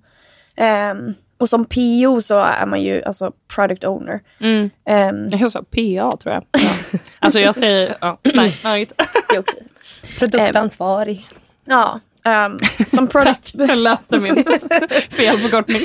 Ehm, 0.56 1.14
och 1.38 1.50
som 1.50 1.66
PO 1.66 2.22
så 2.22 2.40
är 2.40 2.66
man 2.66 2.82
ju 2.82 3.04
alltså 3.04 3.32
product 3.56 3.84
owner. 3.86 4.20
Mm. 4.40 4.70
Ehm, 4.86 5.30
Jag 5.30 5.52
sa 5.52 5.60
PA 5.60 6.18
tror 6.18 6.34
jag. 6.34 6.44
Ja. 6.52 7.00
Alltså 7.20 7.40
jag 7.40 7.56
säger, 7.56 7.98
ja, 8.02 8.18
nej, 8.24 8.54
nej 8.64 8.80
inte. 8.82 8.94
det 9.30 9.36
är 9.36 9.40
okej. 9.40 9.64
Produktansvarig. 10.20 11.28
Ja, 11.66 12.00
ehm, 12.30 12.60
som 12.88 13.08
product... 13.08 13.52
Jag 13.54 13.78
läste 13.78 14.20
min 14.20 14.36
felförkortning. 15.10 15.82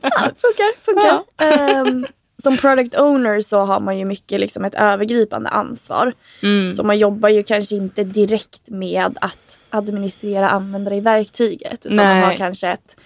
Ja, 0.00 0.30
funkar, 0.36 0.84
funkar. 0.84 1.22
Ehm, 1.38 2.06
som 2.42 2.56
product 2.56 2.94
owner 2.98 3.40
så 3.40 3.58
har 3.58 3.80
man 3.80 3.98
ju 3.98 4.04
mycket 4.04 4.40
liksom 4.40 4.64
ett 4.64 4.74
övergripande 4.74 5.48
ansvar. 5.48 6.12
Mm. 6.42 6.76
Så 6.76 6.82
man 6.82 6.98
jobbar 6.98 7.28
ju 7.28 7.42
kanske 7.42 7.76
inte 7.76 8.04
direkt 8.04 8.70
med 8.70 9.18
att 9.20 9.58
administrera 9.70 10.48
användare 10.48 10.96
i 10.96 11.00
verktyget. 11.00 11.86
Utan 11.86 11.96
man 11.96 12.06
Nej. 12.06 12.24
har 12.24 12.34
kanske 12.34 12.68
ett, 12.68 13.00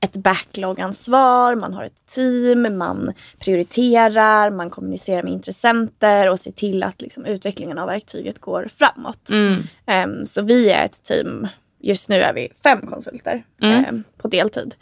ett 0.00 0.16
backlog-ansvar, 0.16 1.54
man 1.54 1.74
har 1.74 1.84
ett 1.84 2.06
team, 2.14 2.78
man 2.78 3.12
prioriterar, 3.38 4.50
man 4.50 4.70
kommunicerar 4.70 5.22
med 5.22 5.32
intressenter 5.32 6.30
och 6.30 6.40
ser 6.40 6.52
till 6.52 6.82
att 6.82 7.02
liksom, 7.02 7.24
utvecklingen 7.24 7.78
av 7.78 7.86
verktyget 7.86 8.40
går 8.40 8.66
framåt. 8.74 9.30
Mm. 9.30 9.62
Ehm, 9.86 10.24
så 10.24 10.42
vi 10.42 10.70
är 10.70 10.84
ett 10.84 11.04
team, 11.04 11.48
just 11.88 12.08
nu 12.08 12.16
är 12.16 12.32
vi 12.32 12.48
fem 12.62 12.80
konsulter 12.86 13.44
Mm. 13.62 13.84
ehm, 13.84 14.04
på 14.18 14.28
deltid. 14.28 14.74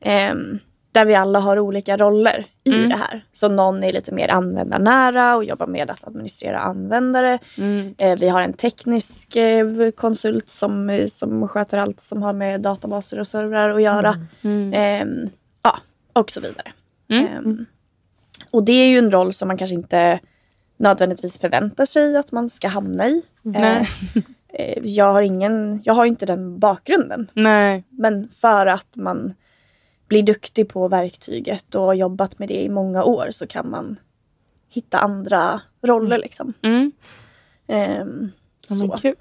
Ehm, 0.00 0.58
där 0.92 1.04
vi 1.04 1.14
alla 1.14 1.38
har 1.40 1.58
olika 1.58 1.96
roller 1.96 2.46
i 2.64 2.74
Mm. 2.74 2.88
det 2.88 2.96
här. 2.96 3.24
Så 3.32 3.48
någon 3.48 3.84
är 3.84 3.92
lite 3.92 4.12
mer 4.12 4.28
användarnära 4.28 5.36
och 5.36 5.44
jobbar 5.44 5.66
med 5.66 5.90
att 5.90 6.04
administrera 6.08 6.58
användare. 6.58 7.38
Mm. 7.58 7.94
Eh, 7.98 8.16
vi 8.20 8.28
har 8.28 8.40
en 8.42 8.52
teknisk 8.52 9.36
eh, 9.36 9.90
konsult 9.96 10.50
som, 10.50 10.90
eh, 10.90 11.06
som 11.06 11.48
sköter 11.48 11.78
allt 11.78 12.00
som 12.00 12.22
har 12.22 12.32
med 12.32 12.60
databaser 12.60 13.18
och 13.20 13.26
servrar 13.26 13.70
att 13.70 13.82
göra. 13.82 14.26
Mm. 14.44 14.72
Ehm, 14.76 15.30
ja, 15.62 15.78
och 16.12 16.30
så 16.30 16.40
vidare. 16.40 16.72
Mm. 17.10 17.26
Ehm, 17.26 17.64
och 18.50 18.64
det 18.64 18.72
är 18.72 18.88
ju 18.88 18.98
en 18.98 19.10
roll 19.10 19.32
som 19.32 19.48
man 19.48 19.56
kanske 19.56 19.74
inte 19.74 20.20
nödvändigtvis 20.76 21.38
förväntar 21.38 21.86
sig 21.86 22.16
att 22.16 22.32
man 22.32 22.50
ska 22.50 22.68
hamna 22.68 23.08
i. 23.08 23.22
Eh, 24.58 24.78
jag 24.84 25.12
har 25.12 25.22
ingen, 25.22 25.80
jag 25.84 25.94
har 25.94 26.04
inte 26.04 26.26
den 26.26 26.58
bakgrunden. 26.58 27.30
Nej. 27.34 27.84
Men 27.88 28.28
för 28.28 28.66
att 28.66 28.96
man 28.96 29.34
blir 30.08 30.22
duktig 30.22 30.68
på 30.68 30.88
verktyget 30.88 31.74
och 31.74 31.82
har 31.82 31.94
jobbat 31.94 32.38
med 32.38 32.48
det 32.48 32.62
i 32.62 32.68
många 32.68 33.04
år 33.04 33.28
så 33.30 33.46
kan 33.46 33.70
man 33.70 33.96
hitta 34.68 34.98
andra 34.98 35.60
roller 35.82 36.18
liksom. 36.18 36.52
Mm. 36.62 36.92
Ehm, 37.66 38.30
Ja, 38.68 38.74
men 38.76 38.88
så. 38.90 38.96
kul. 38.96 39.14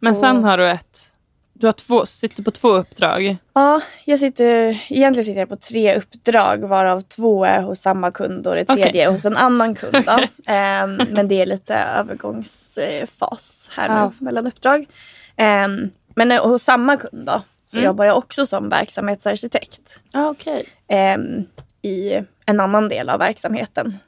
Men 0.00 0.16
sen 0.16 0.36
Och- 0.36 0.42
har 0.42 0.58
du 0.58 0.68
ett, 0.70 1.12
du 1.60 1.66
har 1.66 1.72
två, 1.72 2.06
sitter 2.06 2.42
på 2.42 2.50
två 2.50 2.68
uppdrag. 2.68 3.36
Ja, 3.54 3.80
jag 4.04 4.18
sitter, 4.18 4.82
egentligen 4.88 5.24
sitter 5.24 5.40
jag 5.40 5.48
på 5.48 5.56
tre 5.56 5.96
uppdrag 5.96 6.58
varav 6.58 7.00
två 7.00 7.44
är 7.44 7.62
hos 7.62 7.80
samma 7.80 8.10
kund 8.10 8.46
och 8.46 8.54
det 8.54 8.64
tredje 8.64 9.04
är 9.06 9.10
hos 9.10 9.24
en 9.24 9.36
annan 9.36 9.74
kund. 9.74 10.04
Då. 10.06 10.18
Ehm, 10.52 10.96
men 11.10 11.28
det 11.28 11.42
är 11.42 11.46
lite 11.46 11.74
övergångsfas 11.74 13.70
här 13.76 13.88
Ja. 13.88 14.12
nu 14.20 14.24
mellan 14.24 14.46
uppdrag. 14.46 14.86
Ehm, 15.36 15.90
men 16.14 16.32
eh, 16.32 16.46
hos 16.48 16.62
samma 16.62 16.96
kund 16.96 17.26
då 17.26 17.42
så 17.66 17.76
Mm. 17.76 17.86
jobbar 17.86 18.04
jag 18.04 18.16
också 18.18 18.46
som 18.46 18.68
verksamhetsarkitekt. 18.68 20.00
Ah, 20.12 20.28
okej. 20.30 20.64
ehm, 20.88 21.44
i 21.82 22.12
en 22.46 22.60
annan 22.60 22.88
del 22.88 23.08
av 23.08 23.18
verksamheten. 23.18 23.98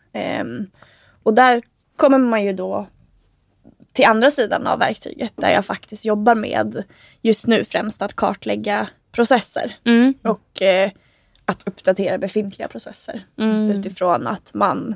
Och 1.23 1.35
där 1.35 1.63
kommer 1.97 2.19
man 2.19 2.43
ju 2.45 2.53
då 2.53 2.87
till 3.93 4.05
andra 4.05 4.31
sidan 4.31 4.67
av 4.67 4.79
verktyget 4.79 5.33
där 5.37 5.51
jag 5.51 5.65
faktiskt 5.65 6.05
jobbar 6.05 6.35
med 6.35 6.83
just 7.23 7.47
nu 7.47 7.65
främst 7.65 8.03
att 8.03 8.17
kartlägga 8.17 8.89
processer 9.13 9.77
Mm. 9.85 10.15
och 10.25 10.63
eh, 10.63 10.91
att 11.45 11.63
uppdatera 11.67 12.19
befintliga 12.19 12.69
processer 12.69 13.27
Mm. 13.39 13.71
utifrån 13.71 14.27
att 14.27 14.55
man 14.55 14.95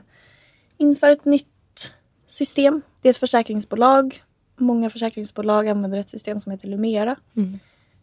inför 0.76 1.11
ett 1.11 1.24
nytt 1.24 1.92
system. 2.26 2.83
Det 3.02 3.09
är 3.09 3.11
ett 3.11 3.16
försäkringsbolag. 3.16 4.22
Många 4.57 4.90
försäkringsbolag 4.90 5.68
använder 5.68 5.98
ett 6.00 6.11
system 6.11 6.40
som 6.40 6.52
heter 6.52 6.68
Lumera. 6.68 7.16
Mm. 7.37 7.59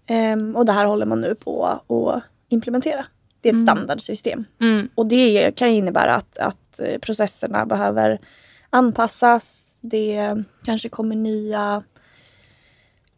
Ehm, 0.08 0.56
och 0.56 0.66
det 0.66 0.72
här 0.72 0.86
håller 0.86 1.06
man 1.06 1.22
nu 1.22 1.36
på 1.36 1.66
att 1.66 2.24
implementera. 2.50 3.06
Det 3.42 3.50
är 3.50 3.54
ett 3.54 3.64
standardsystem. 3.64 4.46
Mm. 4.62 4.90
Och 4.96 5.06
det 5.06 5.52
kan 5.56 5.70
innebära 5.70 6.16
att, 6.16 6.38
att 6.38 6.80
eh, 6.80 6.98
processerna 7.00 7.66
behöver 7.66 8.20
anpassas. 8.70 9.61
Det 9.82 10.44
kanske 10.66 10.90
kommer 10.90 11.16
nya 11.16 11.84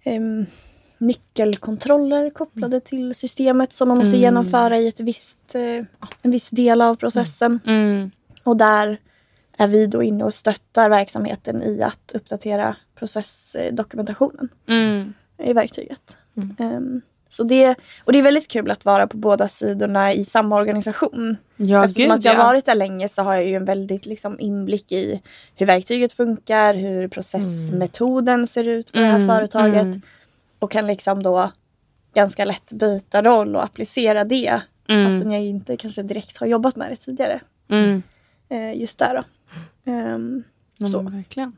em, 0.04 0.46
nyckelkontroller 0.98 2.30
kopplade 2.30 2.80
till 2.80 3.16
systemet 3.16 3.74
som 3.74 3.88
man 3.88 3.98
måste 3.98 4.18
genomföra 4.18 4.78
i 4.78 4.88
ett 4.88 5.00
visst, 5.00 5.56
eh, 5.56 5.86
en 6.22 6.32
viss 6.32 6.50
del 6.50 6.82
av 6.82 6.96
processen. 6.96 7.60
Mm. 7.66 8.12
Och 8.44 8.58
där 8.58 8.98
är 9.58 9.68
vi 9.68 9.88
då 9.88 10.04
inne 10.04 10.24
och 10.24 10.34
stöttar 10.34 10.90
verksamheten 10.90 11.64
i 11.64 11.82
att 11.82 12.12
uppdatera 12.16 12.76
processdokumentationen 12.96 14.50
Mm. 14.68 15.14
i 15.38 15.54
verktyget. 15.54 16.18
Ehm, 16.60 17.02
så 17.34 17.44
det, 17.44 17.76
och 18.04 18.14
det 18.14 18.20
är 18.20 18.24
väldigt 18.24 18.48
kul 18.48 18.72
att 18.72 18.86
vara 18.86 19.08
på 19.08 19.18
båda 19.18 19.48
sidorna 19.48 20.14
i 20.14 20.26
samma 20.26 20.56
organisation. 20.56 21.38
Ja, 21.58 21.86
Eftersom 21.86 22.04
gud, 22.10 22.12
att 22.18 22.24
jag 22.26 22.34
ja. 22.36 22.38
har 22.40 22.46
varit 22.46 22.66
där 22.66 22.76
länge 22.76 23.08
så 23.10 23.22
har 23.24 23.34
jag 23.34 23.46
ju 23.46 23.56
en 23.56 23.66
väldigt 23.66 24.06
liksom, 24.06 24.40
inblick 24.40 24.92
i 24.92 25.22
hur 25.56 25.66
verktyget 25.66 26.14
funkar, 26.14 26.74
hur 26.74 27.08
processmetoden 27.08 28.48
ser 28.48 28.64
ut 28.64 28.92
på 28.92 29.00
det 29.00 29.06
här 29.06 29.16
Mm, 29.16 29.28
företaget. 29.28 29.82
mm. 29.84 30.02
Och 30.60 30.72
kan 30.72 30.88
liksom 30.88 31.24
då 31.24 31.52
ganska 32.14 32.46
lätt 32.46 32.72
byta 32.72 33.22
roll 33.22 33.56
och 33.56 33.64
applicera 33.64 34.24
det. 34.24 34.62
Mm. 34.90 35.06
Fastän 35.12 35.32
jag 35.32 35.42
inte 35.44 35.78
kanske 35.78 36.04
direkt 36.04 36.38
har 36.38 36.48
jobbat 36.48 36.76
med 36.76 36.92
det 36.92 36.96
tidigare. 36.96 37.40
Mm. 37.70 38.04
Eh, 38.50 38.80
just 38.82 39.00
där 39.00 39.16
då. 39.16 39.24
Ja, 40.78 40.88
så. 40.88 41.02
verkligen. 41.02 41.58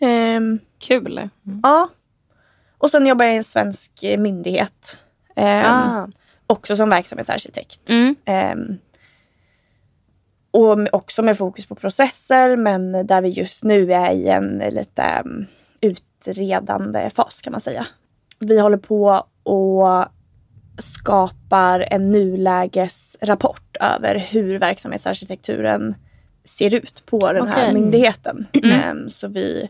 Ehm, 0.00 0.58
Kul. 0.78 1.28
ja. 1.62 1.88
Och 2.82 2.90
sen 2.90 3.06
jobbar 3.06 3.24
jag 3.24 3.34
i 3.34 3.36
en 3.36 3.44
svensk 3.44 4.02
eh, 4.02 4.18
myndighet. 4.20 4.98
Ehm, 5.36 5.66
Ah. 5.66 6.08
Också 6.46 6.76
som 6.76 6.90
verksamhetsarkitekt. 6.90 7.90
Mm. 7.90 8.16
Ehm, 8.24 8.78
och 10.50 10.78
också 10.92 11.22
med 11.22 11.38
fokus 11.38 11.66
på 11.66 11.74
processer 11.74 12.56
men 12.56 13.06
där 13.06 13.22
vi 13.22 13.28
just 13.28 13.64
nu 13.64 13.92
är 13.92 14.12
i 14.12 14.28
en 14.28 14.58
lite 14.58 15.22
um, 15.24 15.46
utredande 15.80 17.10
fas 17.10 17.40
kan 17.42 17.50
man 17.50 17.60
säga. 17.60 17.86
Vi 18.38 18.60
håller 18.60 18.76
på 18.76 19.26
och 19.42 20.04
skapar 20.78 21.86
en 21.90 22.12
nulägesrapport 22.12 23.76
över 23.80 24.18
hur 24.18 24.58
verksamhetsarkitekturen 24.58 25.94
ser 26.44 26.74
ut 26.74 27.02
på 27.06 27.32
den 27.32 27.48
här 27.48 27.62
Okej. 27.62 27.74
myndigheten. 27.74 28.46
Ehm, 28.64 29.10
så 29.10 29.28
vi 29.28 29.68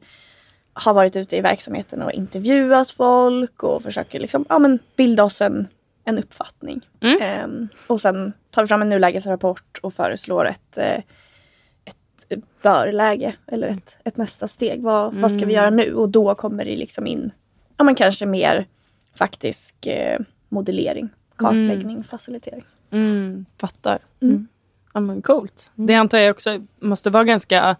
har 0.72 0.94
varit 0.94 1.16
ute 1.16 1.36
i 1.36 1.40
verksamheten 1.40 2.02
och 2.02 2.12
intervjuat 2.12 2.90
folk 2.90 3.62
och 3.62 3.82
försöker 3.82 4.20
liksom, 4.20 4.44
ja, 4.48 4.58
men 4.58 4.78
bilda 4.96 5.24
oss 5.24 5.40
en, 5.40 5.68
en 6.04 6.18
uppfattning. 6.18 6.80
Mm. 7.00 7.18
Ehm, 7.22 7.68
och 7.86 8.00
sen 8.00 8.32
tar 8.50 8.62
vi 8.62 8.68
fram 8.68 8.82
en 8.82 8.88
nulägesrapport 8.88 9.78
och 9.82 9.92
föreslår 9.92 10.48
ett, 10.48 10.78
eh, 10.78 10.98
ett 11.84 12.42
börläge 12.62 13.34
eller 13.46 13.68
ett, 13.68 13.98
ett 14.04 14.16
nästa 14.16 14.48
steg. 14.48 14.82
Vad, 14.82 15.14
vad 15.14 15.32
ska 15.32 15.46
vi 15.46 15.54
göra 15.54 15.70
nu? 15.70 15.94
Och 15.94 16.08
då 16.08 16.34
kommer 16.34 16.64
det 16.64 16.76
liksom 16.76 17.06
in 17.06 17.32
ja, 17.82 17.84
men 17.84 17.94
kanske 17.94 18.26
mer 18.26 18.66
faktisk 19.14 19.86
eh, 19.86 20.20
modellering, 20.48 21.08
kartläggning, 21.36 22.04
facilitering. 22.04 22.64
Mm, 22.90 23.46
fattar. 23.58 23.98
Mm. 24.20 24.48
Ja, 24.94 25.00
men 25.00 25.22
coolt. 25.22 25.70
Det 25.74 25.94
antar 25.94 26.18
jag 26.18 26.30
också 26.30 26.66
måste 26.80 27.10
vara 27.10 27.24
ganska 27.24 27.76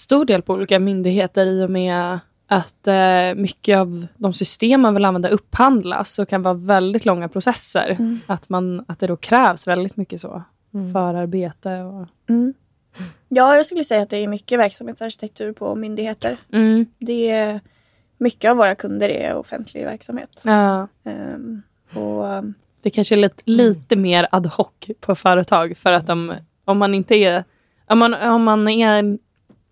stor 0.00 0.24
del 0.24 0.42
på 0.42 0.52
olika 0.52 0.78
myndigheter 0.78 1.46
i 1.46 1.64
och 1.64 1.70
med 1.70 2.18
att 2.46 2.86
eh, 2.86 3.34
mycket 3.36 3.78
av 3.78 4.06
de 4.16 4.32
system 4.32 4.80
man 4.80 4.94
vill 4.94 5.04
använda 5.04 5.28
upphandlas 5.28 6.18
och 6.18 6.28
kan 6.28 6.42
vara 6.42 6.54
väldigt 6.54 7.04
långa 7.04 7.28
processer. 7.28 7.90
Mm. 7.98 8.20
Att, 8.26 8.48
man, 8.48 8.84
att 8.88 8.98
det 8.98 9.06
då 9.06 9.16
krävs 9.16 9.66
väldigt 9.66 9.96
mycket 9.96 10.20
så 10.20 10.42
förarbete. 10.92 11.80
Och, 11.82 12.06
Mm. 12.28 12.54
Ja, 13.28 13.56
jag 13.56 13.66
skulle 13.66 13.84
säga 13.84 14.02
att 14.02 14.10
det 14.10 14.16
är 14.16 14.28
mycket 14.28 14.58
verksamhetsarkitektur 14.58 15.52
på 15.52 15.74
myndigheter. 15.74 16.36
mm, 16.52 16.86
Det 16.98 17.30
är, 17.30 17.60
mycket 18.18 18.50
av 18.50 18.56
våra 18.56 18.74
kunder 18.74 19.08
är 19.08 19.34
offentlig 19.34 19.84
verksamhet. 19.84 20.42
ja, 20.44 20.88
Ehm, 21.04 21.62
och, 21.94 22.24
um, 22.24 22.54
det 22.82 22.90
kanske 22.90 23.14
är 23.14 23.16
lite, 23.16 23.42
lite 23.44 23.96
mer 23.96 24.28
ad 24.32 24.48
hoc 24.48 24.66
på 25.00 25.14
företag. 25.14 25.76
För 25.76 25.92
att 25.92 26.06
de, 26.06 26.34
om 26.64 26.78
man 26.78 26.94
inte 26.94 27.14
är, 27.14 27.44
om 27.86 27.98
man, 27.98 28.14
om 28.14 28.42
man 28.42 28.68
är 28.68 29.18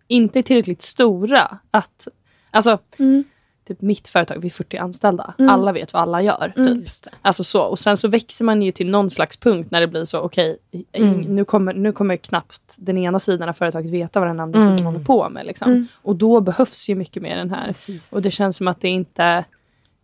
inte 0.09 0.39
är 0.39 0.43
tillräckligt 0.43 0.83
stora 0.83 1.59
att 1.71 2.09
Alltså, 2.51 2.79
mm, 2.99 3.25
typ 3.69 3.81
mitt 3.83 4.09
företag, 4.09 4.39
vi 4.39 4.47
är 4.47 4.51
40 4.51 4.77
anställda. 4.77 5.35
Mm. 5.39 5.51
Alla 5.51 5.73
vet 5.73 5.93
vad 5.93 6.03
alla 6.03 6.23
gör. 6.23 6.53
Typ. 6.57 6.67
Mm. 6.67 6.83
Alltså 7.23 7.45
så. 7.45 7.63
Och 7.63 7.79
sen 7.79 7.97
så 7.97 8.09
växer 8.09 8.45
man 8.45 8.63
ju 8.63 8.73
till 8.73 8.91
någon 8.91 9.11
slags 9.11 9.37
punkt 9.37 9.71
när 9.71 9.81
det 9.81 9.87
blir 9.87 10.05
så, 10.05 10.21
okej, 10.21 10.59
Mm. 10.93 11.21
nu, 11.21 11.45
kommer, 11.45 11.75
nu 11.75 11.93
kommer 11.93 12.17
knappt 12.17 12.77
den 12.79 12.99
ena 12.99 13.19
sidan 13.19 13.49
av 13.49 13.53
företaget 13.53 13.91
veta 13.91 14.21
vad 14.21 14.29
den 14.29 14.41
andra 14.41 14.61
Mm. 14.61 14.77
sidan 14.79 14.93
håller 14.93 15.05
på 15.05 15.29
med. 15.29 15.47
Liksom. 15.47 15.71
Mm. 15.71 15.87
Och 16.03 16.17
då 16.17 16.41
behövs 16.41 16.89
ju 16.89 16.95
mycket 16.95 17.23
mer 17.23 17.37
den 17.37 17.51
här. 17.51 17.67
Precis. 17.67 18.13
Och 18.13 18.23
det 18.23 18.31
känns 18.31 18.57
som 18.57 18.69
att 18.69 18.81
det 18.81 18.89
inte 18.89 19.25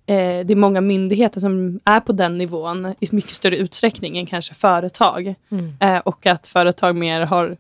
eh, 0.07 0.47
det 0.47 0.51
är 0.51 0.57
många 0.57 0.81
myndigheter 0.81 1.41
som 1.41 1.81
är 1.85 2.01
på 2.01 2.13
den 2.13 2.39
nivån 2.39 2.95
i 3.01 3.07
mycket 3.11 3.35
större 3.35 3.57
utsträckning 3.57 4.19
än 4.19 4.27
kanske 4.27 4.55
företag. 4.55 5.35
Mm. 5.51 5.75
Eh, 5.81 5.99
och 5.99 6.27
att 6.27 6.47
företag 6.47 6.97
mer 6.97 7.21
har 7.21 7.57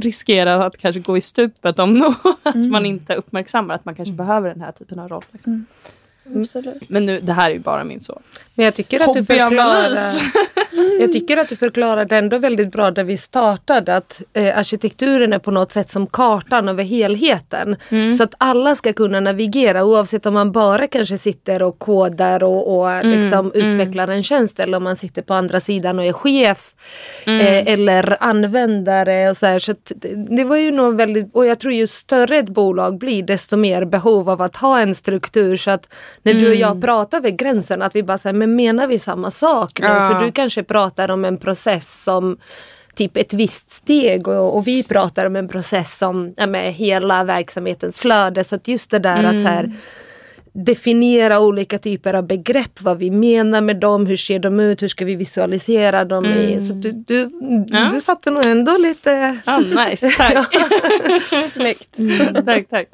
riskerar 0.00 0.60
att 0.66 0.76
kanske 0.76 1.00
gå 1.00 1.16
i 1.16 1.20
stupet 1.20 1.78
om 1.78 2.02
att 2.42 2.54
Mm. 2.54 2.70
man 2.70 2.86
inte 2.86 3.14
uppmärksammar 3.14 3.74
att 3.74 3.84
man 3.84 3.94
kanske 3.94 4.14
behöver 4.14 4.48
den 4.48 4.60
här 4.60 4.72
typen 4.72 4.98
av 4.98 5.08
roll. 5.08 5.22
Liksom. 5.32 5.66
Absolut. 6.34 6.88
Men 6.88 7.06
nu, 7.06 7.20
det 7.20 7.32
här 7.32 7.50
är 7.50 7.54
ju 7.54 7.58
bara 7.60 7.84
min 7.84 8.00
så. 8.00 8.20
Men 8.54 8.64
jag 8.64 8.74
tycker 8.74 9.00
att 9.00 9.14
du 9.14 9.24
förklarar, 9.50 9.96
jag 11.00 11.12
tycker 11.12 11.36
att 11.36 11.48
du 11.48 11.56
förklarar 11.56 12.04
det 12.04 12.16
ändå 12.16 12.38
väldigt 12.38 12.72
bra 12.72 12.90
där 12.90 13.04
vi 13.04 13.16
startade. 13.16 13.96
Att 13.96 14.22
eh, 14.32 14.58
arkitekturen 14.58 15.32
är 15.32 15.38
på 15.38 15.50
något 15.50 15.72
sätt 15.72 15.90
som 15.90 16.06
kartan 16.06 16.68
över 16.68 16.84
helheten. 16.84 17.76
Så 18.16 18.22
att 18.24 18.34
alla 18.38 18.74
ska 18.76 18.92
kunna 18.92 19.20
navigera 19.20 19.84
oavsett 19.84 20.26
om 20.26 20.34
man 20.34 20.52
bara 20.52 20.86
kanske 20.86 21.18
sitter 21.18 21.62
och 21.62 21.78
kodar 21.78 22.44
och, 22.44 22.76
och 22.78 23.04
liksom 23.04 23.52
utvecklar 23.54 24.08
en 24.08 24.22
tjänst 24.22 24.60
eller 24.60 24.76
om 24.76 24.84
man 24.84 24.96
sitter 24.96 25.22
på 25.22 25.34
andra 25.34 25.60
sidan 25.60 25.98
och 25.98 26.04
är 26.04 26.12
chef 26.12 26.74
eh, 27.26 27.72
eller 27.72 28.16
användare 28.20 29.30
och 29.30 29.36
så 29.36 29.46
här. 29.46 29.58
Så 29.58 29.72
att 29.72 29.92
det- 29.96 30.36
det 30.36 30.44
var 30.44 30.56
ju 30.56 30.70
nog 30.70 30.96
väldigt, 30.96 31.34
och 31.34 31.46
jag 31.46 31.58
tror 31.58 31.72
ju 31.72 31.86
större 31.86 32.36
ett 32.38 32.48
bolag 32.48 32.98
blir 32.98 33.22
desto 33.22 33.56
mer 33.56 33.84
behov 33.84 34.30
av 34.30 34.42
att 34.42 34.56
ha 34.56 34.80
en 34.80 34.94
struktur 34.94 35.56
så 35.56 35.70
att 35.70 35.88
när 36.26 36.40
du 36.40 36.48
och 36.48 36.54
jag 36.54 36.80
pratar 36.80 37.18
över 37.18 37.30
gränsen 37.30 37.82
att 37.82 37.96
vi 37.96 38.02
bara 38.02 38.18
säger 38.18 38.34
men 38.34 38.56
menar 38.56 38.86
vi 38.86 38.98
samma 38.98 39.30
sak 39.30 39.80
nu? 39.80 39.86
Ja. 39.86 40.10
För 40.10 40.26
du 40.26 40.32
kanske 40.32 40.62
pratar 40.62 41.10
om 41.10 41.24
en 41.24 41.38
process 41.38 42.02
som 42.04 42.36
typ 42.94 43.16
ett 43.16 43.34
visst 43.34 43.70
steg 43.70 44.28
och, 44.28 44.56
och 44.56 44.66
vi 44.66 44.82
pratar 44.82 45.26
om 45.26 45.36
en 45.36 45.48
process 45.48 45.98
som 45.98 46.34
ja, 46.36 46.46
med 46.46 46.72
hela 46.74 47.24
verksamhetens 47.24 48.00
flöde. 48.00 48.44
Så 48.44 48.56
att 48.56 48.68
just 48.68 48.90
det 48.90 48.98
där 48.98 49.24
att 49.24 49.40
så 49.40 49.48
här, 49.48 49.72
definiera 50.52 51.40
olika 51.40 51.78
typer 51.78 52.14
av 52.14 52.26
begrepp, 52.26 52.80
vad 52.80 52.98
vi 52.98 53.10
menar 53.10 53.60
med 53.60 53.76
dem, 53.76 54.06
hur 54.06 54.16
ser 54.16 54.38
de 54.38 54.60
ut, 54.60 54.82
hur 54.82 54.88
ska 54.88 55.04
vi 55.04 55.14
visualisera 55.14 56.04
dem. 56.04 56.24
I, 56.24 56.60
så 56.60 56.74
du, 56.74 56.92
du, 56.92 57.30
Ja. 57.68 57.88
du 57.92 58.00
satte 58.00 58.30
nog 58.30 58.46
ändå 58.46 58.76
lite... 58.78 59.36
Ah, 59.44 59.58
nice, 59.58 60.10
tack. 60.10 60.54
Snyggt. 61.52 61.96
tack, 62.46 62.68
tack. 62.68 62.88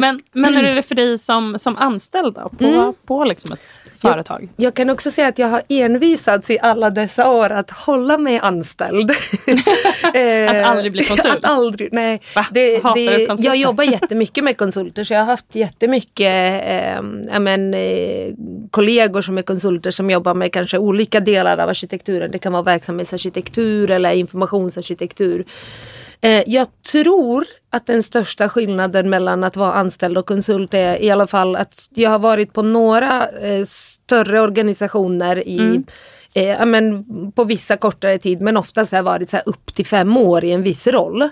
Men, 0.00 0.20
men 0.32 0.54
hur 0.56 0.64
är 0.64 0.74
det 0.74 0.82
för 0.82 0.94
dig 0.94 1.18
som, 1.18 1.58
som 1.58 1.76
anställd 1.76 2.34
då, 2.34 2.48
på, 2.58 2.94
på 3.06 3.24
liksom 3.24 3.52
ett 3.52 3.82
företag? 3.96 4.48
Jag 4.56 4.74
kan 4.74 4.90
också 4.90 5.10
säga 5.10 5.28
att 5.28 5.38
jag 5.38 5.48
har 5.48 5.62
envisats 5.68 6.50
i 6.50 6.58
alla 6.62 6.90
dessa 6.90 7.30
år 7.30 7.50
att 7.50 7.70
hålla 7.70 8.18
mig 8.18 8.38
anställd. 8.38 9.10
Eh, 10.14 10.50
Att 10.50 10.64
aldrig 10.64 10.92
bli 10.92 11.04
konsult? 11.04 11.36
Att 11.36 11.44
aldrig, 11.50 11.92
nej. 11.92 12.20
Va? 12.34 12.46
Det, 12.50 12.82
Hatar 12.82 12.94
du 13.00 13.06
det, 13.06 13.26
konsulter? 13.26 13.50
jag 13.50 13.56
jobbar 13.56 13.84
jättemycket 13.92 14.44
med 14.44 14.56
konsulter 14.56 15.04
så 15.04 15.14
jag 15.14 15.20
har 15.20 15.26
haft 15.26 15.54
jättemycket 15.54 16.62
eh, 16.66 17.00
ja, 17.32 17.38
men, 17.38 17.74
eh, 17.74 18.34
kollegor 18.70 19.22
som 19.22 19.38
är 19.38 19.42
konsulter 19.42 19.90
som 19.90 20.10
jobbar 20.10 20.34
med 20.34 20.52
kanske 20.52 20.78
olika 20.78 21.20
delar 21.20 21.58
av 21.58 21.68
arkitekturen. 21.68 22.30
Det 22.30 22.38
kan 22.38 22.52
vara 22.52 22.62
verksamhetsarkitektur 22.62 23.90
eller 23.90 24.12
informationsarkitektur. 24.12 25.44
Eh, 26.24 26.42
jag 26.46 26.66
tror 26.92 27.44
att 27.70 27.86
den 27.86 28.02
största 28.02 28.48
skillnaden 28.48 29.10
mellan 29.10 29.44
att 29.44 29.56
vara 29.56 29.72
anställd 29.72 30.18
och 30.18 30.26
konsult 30.26 30.74
är 30.74 31.02
i 31.02 31.10
alla 31.10 31.26
fall 31.26 31.56
att 31.56 31.88
jag 31.94 32.10
har 32.10 32.18
varit 32.18 32.52
på 32.52 32.62
några 32.62 33.28
eh, 33.28 33.64
större 33.64 34.40
organisationer 34.40 35.48
i 35.48 35.58
Eh, 36.36 36.48
ja, 36.48 36.64
men 36.64 37.04
på 37.32 37.44
vissa 37.44 37.76
kortare 37.76 38.18
tid 38.18 38.40
men 38.40 38.56
oftast 38.56 38.92
har 38.92 38.98
jag 38.98 39.04
varit 39.04 39.30
så 39.30 39.38
upp 39.46 39.74
till 39.74 39.86
fem 39.86 40.16
år 40.16 40.44
i 40.44 40.52
en 40.52 40.62
viss 40.62 40.86
roll. 40.86 41.22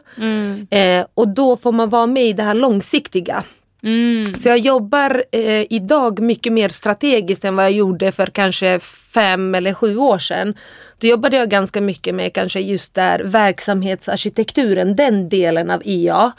Eh, 0.71 1.07
och 1.15 1.29
då 1.29 1.57
får 1.57 1.73
man 1.73 1.89
vara 1.89 2.07
med 2.07 2.27
i 2.27 2.33
det 2.33 2.43
här 2.43 2.55
långsiktiga. 2.55 3.45
Mm. 3.85 4.35
Så 4.35 4.49
jag 4.49 4.59
jobbar 4.59 5.25
eh, 5.33 5.67
idag 5.71 6.21
mycket 6.21 6.53
mer 6.53 6.69
strategiskt 6.69 7.45
än 7.45 7.57
vad 7.57 7.65
jag 7.65 7.73
gjorde 7.73 8.13
för 8.13 8.27
kanske 8.27 8.79
fem 9.15 9.55
eller 9.55 9.75
sju 9.75 9.97
år 9.97 10.19
sedan. 10.19 10.55
Då 10.99 11.07
jobbade 11.07 11.37
jag 11.37 11.51
ganska 11.51 11.81
mycket 11.81 12.15
med 12.15 12.35
kanske 12.35 12.61
just 12.61 12.95
där 12.95 13.19
verksamhetsarkitekturen, 13.19 14.97
den 14.97 15.29
delen 15.29 15.71
av 15.71 15.83
IA. 15.85 16.33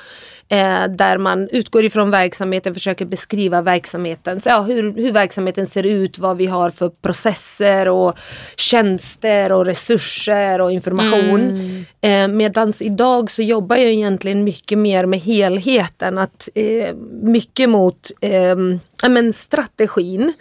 Eh, 0.54 0.88
där 0.90 1.18
man 1.18 1.50
utgår 1.50 1.84
ifrån 1.84 2.12
verksamheten, 2.12 2.74
försöker 2.74 3.06
beskriva 3.06 3.62
verksamheten, 3.62 4.42
så, 4.42 4.50
ja, 4.50 4.62
hur, 4.62 4.94
hur 4.94 5.12
verksamheten 5.12 5.68
ser 5.68 5.86
ut, 5.86 6.20
vad 6.20 6.38
vi 6.38 6.46
har 6.46 6.70
för 6.70 6.90
processer 6.90 7.88
och 7.88 8.18
tjänster 8.58 9.52
och 9.52 9.66
resurser 9.66 10.62
och 10.62 10.72
information. 10.72 11.60
Eh, 12.02 12.28
Medan 12.28 12.74
idag 12.80 13.32
så 13.32 13.42
jobbar 13.42 13.76
jag 13.76 13.92
egentligen 13.92 14.44
mycket 14.44 14.78
mer 14.78 15.06
med 15.06 15.20
helheten, 15.20 16.18
att 16.18 16.50
eh, 16.56 16.96
mycket 17.22 17.70
mot 17.70 18.12
eh, 18.22 18.56
ja, 19.02 19.10
men 19.10 19.34
strategin. 19.34 20.34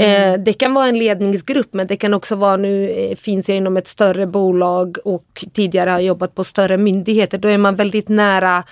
Eh, 0.00 0.40
det 0.44 0.52
kan 0.52 0.74
vara 0.74 0.88
en 0.88 0.98
ledningsgrupp 0.98 1.74
men 1.74 1.86
det 1.86 1.96
kan 1.96 2.14
också 2.14 2.36
vara, 2.36 2.56
nu 2.56 2.90
eh, 2.90 3.16
finns 3.16 3.48
jag 3.48 3.58
inom 3.58 3.76
ett 3.76 3.88
större 3.88 4.26
bolag 4.26 4.96
och 5.04 5.44
tidigare 5.52 5.90
har 5.90 6.00
jobbat 6.00 6.34
på 6.34 6.44
större 6.44 6.76
myndigheter. 6.76 7.38
Då 7.38 7.48
är 7.48 7.58
man 7.58 7.76
väldigt 7.76 8.08
nära 8.08 8.64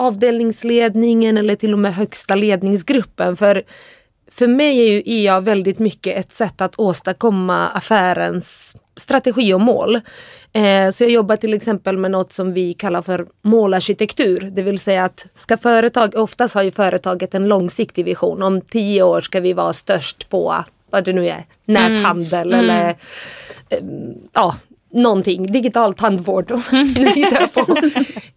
avdelningsledningen 0.00 1.38
eller 1.38 1.54
till 1.54 1.72
och 1.72 1.78
med 1.78 1.94
högsta 1.94 2.34
ledningsgruppen. 2.34 3.36
För, 3.36 3.62
för 4.30 4.48
mig 4.48 4.80
är 4.80 4.92
ju 4.92 5.02
IA 5.04 5.40
väldigt 5.40 5.78
mycket 5.78 6.16
ett 6.16 6.32
sätt 6.32 6.60
att 6.60 6.78
åstadkomma 6.78 7.68
affärens 7.68 8.76
strategi 8.96 9.54
och 9.54 9.60
mål. 9.60 10.00
Eh, 10.52 10.90
så 10.90 11.04
jag 11.04 11.10
jobbar 11.10 11.36
till 11.36 11.54
exempel 11.54 11.98
med 11.98 12.10
något 12.10 12.32
som 12.32 12.52
vi 12.52 12.72
kallar 12.72 13.02
för 13.02 13.26
målarkitektur. 13.42 14.40
Det 14.40 14.62
vill 14.62 14.78
säga 14.78 15.04
att 15.04 15.26
ska 15.34 15.56
företag, 15.56 16.14
oftast 16.14 16.54
har 16.54 16.62
ju 16.62 16.70
företaget 16.70 17.34
en 17.34 17.48
långsiktig 17.48 18.04
vision. 18.04 18.42
Om 18.42 18.60
tio 18.60 19.02
år 19.02 19.20
ska 19.20 19.40
vi 19.40 19.52
vara 19.52 19.72
störst 19.72 20.28
på 20.28 20.64
vad 20.90 21.04
det 21.04 21.12
nu 21.12 21.28
är, 21.28 21.44
näthandel 21.64 22.54
eller 22.54 22.88
eh, 23.68 23.78
ja, 24.32 24.54
någonting, 24.92 25.52
digital 25.52 25.94
tandvård. 25.94 26.50
Jag 26.96 27.54
på. 27.54 27.76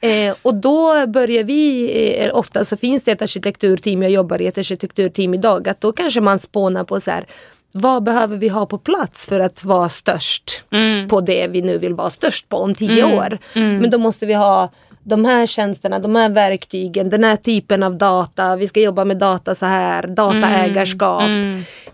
Eh, 0.08 0.36
och 0.42 0.56
då 0.56 1.08
börjar 1.08 1.44
vi, 1.44 1.92
eh, 2.26 2.36
ofta 2.36 2.64
så 2.64 2.78
finns 2.78 3.04
det 3.04 3.12
ett 3.12 3.22
arkitekturteam, 3.22 4.04
jag 4.04 4.12
jobbar 4.12 4.42
i 4.42 4.48
ett 4.48 4.58
arkitekturteam 4.58 5.34
idag, 5.34 5.70
att 5.70 5.82
då 5.82 5.92
kanske 5.92 6.22
man 6.22 6.40
spånar 6.40 6.84
på 6.84 7.00
så 7.00 7.12
här, 7.12 7.26
vad 7.72 8.04
behöver 8.04 8.38
vi 8.38 8.48
ha 8.48 8.66
på 8.66 8.78
plats 8.78 9.26
för 9.26 9.40
att 9.40 9.64
vara 9.64 9.90
störst 9.90 10.66
på 11.10 11.22
det 11.22 11.48
vi 11.48 11.62
nu 11.62 11.78
vill 11.78 11.94
vara 11.94 12.10
störst 12.10 12.50
på 12.50 12.58
om 12.58 12.76
tio 12.76 13.04
år. 13.04 13.38
Men 13.54 13.90
då 13.90 13.98
måste 13.98 14.26
vi 14.26 14.34
ha 14.34 14.70
de 15.04 15.26
här 15.26 15.46
tjänsterna, 15.46 16.00
de 16.00 16.16
här 16.16 16.30
verktygen, 16.30 17.10
den 17.10 17.24
här 17.24 17.36
typen 17.36 17.84
av 17.84 17.98
data, 17.98 18.56
vi 18.56 18.68
ska 18.68 18.80
jobba 18.80 19.06
med 19.06 19.18
data 19.18 19.56
så 19.56 19.66
här, 19.66 20.08
dataägarskap. 20.08 21.30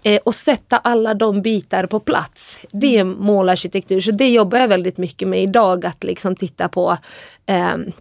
Eh, 0.03 0.20
och 0.26 0.36
sätta 0.36 0.78
alla 0.78 1.14
de 1.14 1.41
bitar 1.41 1.86
på 1.86 1.99
plats. 1.99 2.66
Det 2.72 2.97
är 2.97 3.03
målarkitektur, 3.03 3.99
så 3.99 4.12
det 4.12 4.30
jobbar 4.30 4.57
jag 4.57 4.68
väldigt 4.68 4.97
mycket 4.97 5.28
med 5.28 5.43
idag, 5.43 5.86
att 5.86 6.03
liksom 6.03 6.36
titta 6.36 6.70
på 6.70 6.97
ehm, 7.45 7.91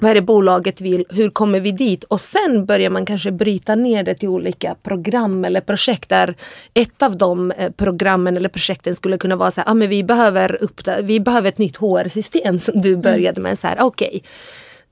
vad 0.00 0.10
är 0.10 0.14
det 0.14 0.22
bolaget 0.22 0.80
vill, 0.80 1.04
hur 1.10 1.30
kommer 1.30 1.60
vi 1.60 1.72
dit? 1.72 2.04
Och 2.04 2.20
sen 2.20 2.66
börjar 2.66 2.90
man 2.90 3.06
kanske 3.06 3.30
bryta 3.32 3.74
ner 3.74 4.02
det 4.02 4.14
till 4.14 4.28
olika 4.28 4.74
program 4.82 5.44
eller 5.44 5.60
projekt 5.60 6.08
där 6.08 6.34
ett 6.74 7.02
av 7.02 7.16
de 7.16 7.50
eh, 7.50 7.70
programmen 7.70 8.36
eller 8.36 8.48
projekten 8.48 8.96
skulle 8.96 9.18
kunna 9.18 9.36
vara 9.36 9.50
så 9.50 9.60
här, 9.60 9.70
ah, 9.70 9.74
men 9.74 9.88
vi 9.88 10.04
behöver, 10.04 10.58
uppda- 10.62 11.02
vi 11.02 11.20
behöver 11.20 11.48
ett 11.48 11.58
nytt 11.58 11.76
HR-system 11.76 12.58
som 12.58 12.80
du 12.80 12.96
började 12.96 13.40
med. 13.40 13.58
så 13.58 13.66
här, 13.66 13.76
Okej, 13.80 14.22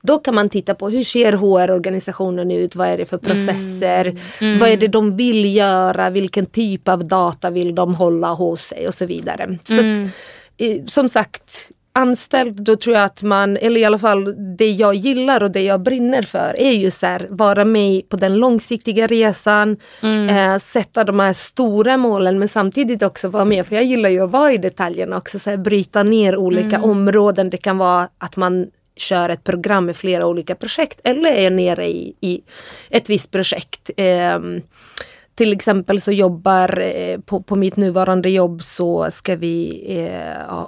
Då 0.01 0.17
kan 0.19 0.35
man 0.35 0.49
titta 0.49 0.75
på 0.75 0.89
hur 0.89 1.03
ser 1.03 1.33
HR-organisationen 1.33 2.51
ut, 2.51 2.75
vad 2.75 2.87
är 2.87 2.97
det 2.97 3.05
för 3.05 3.17
processer, 3.17 4.05
Mm. 4.05 4.17
Mm. 4.39 4.59
vad 4.59 4.69
är 4.69 4.77
det 4.77 4.87
de 4.87 5.17
vill 5.17 5.55
göra, 5.55 6.09
vilken 6.09 6.45
typ 6.45 6.87
av 6.87 7.07
data 7.07 7.49
vill 7.49 7.75
de 7.75 7.95
hålla 7.95 8.33
hos 8.33 8.61
sig 8.61 8.87
och 8.87 8.93
så 8.93 9.05
vidare. 9.05 9.57
Så 9.63 9.81
Mm. 9.81 9.91
att, 9.91 10.07
eh, 10.57 10.85
som 10.85 11.09
sagt, 11.09 11.69
anställd 11.99 12.63
då 12.63 12.75
tror 12.75 12.95
jag 12.95 13.05
att 13.05 13.23
man, 13.23 13.57
eller 13.57 13.81
i 13.81 13.85
alla 13.85 13.99
fall 13.99 14.35
det 14.57 14.71
jag 14.71 14.95
gillar 14.95 15.43
och 15.43 15.51
det 15.51 15.61
jag 15.61 15.81
brinner 15.81 16.21
för 16.21 16.55
är 16.57 16.71
ju 16.71 16.91
så 16.91 17.05
här, 17.05 17.27
vara 17.29 17.65
med 17.65 18.09
på 18.09 18.17
den 18.17 18.35
långsiktiga 18.35 19.07
resan, 19.07 19.77
Mm. 20.01 20.29
eh, 20.53 20.57
sätta 20.57 21.03
de 21.03 21.19
här 21.19 21.33
stora 21.33 21.97
målen 21.97 22.39
men 22.39 22.47
samtidigt 22.47 23.03
också 23.03 23.27
vara 23.29 23.45
med, 23.45 23.67
för 23.67 23.75
jag 23.75 23.83
gillar 23.83 24.09
ju 24.09 24.23
att 24.23 24.31
vara 24.31 24.51
i 24.53 24.57
detaljerna 24.57 25.17
också, 25.17 25.39
så 25.39 25.49
här, 25.49 25.57
bryta 25.57 26.03
ner 26.03 26.35
olika 26.37 26.75
Mm. 26.77 26.89
områden. 26.89 27.49
Det 27.49 27.57
kan 27.57 27.77
vara 27.77 28.09
att 28.17 28.37
man 28.37 28.67
kör 28.95 29.29
ett 29.29 29.43
program 29.43 29.85
med 29.85 29.95
flera 29.95 30.27
olika 30.27 30.55
projekt 30.55 30.99
eller 31.03 31.31
är 31.31 31.49
nere 31.49 31.87
i, 31.87 32.13
i 32.21 32.41
ett 32.89 33.09
visst 33.09 33.31
projekt. 33.31 33.89
Ehm, 33.97 34.61
till 35.39 35.53
exempel 35.53 36.01
så 36.01 36.11
jobbar 36.11 36.79
eh, 36.79 37.19
på, 37.19 37.43
på 37.43 37.55
mitt 37.55 37.75
nuvarande 37.75 38.29
jobb 38.29 38.63
så 38.63 39.11
ska 39.11 39.35
vi 39.35 39.83
eh, 39.87 40.65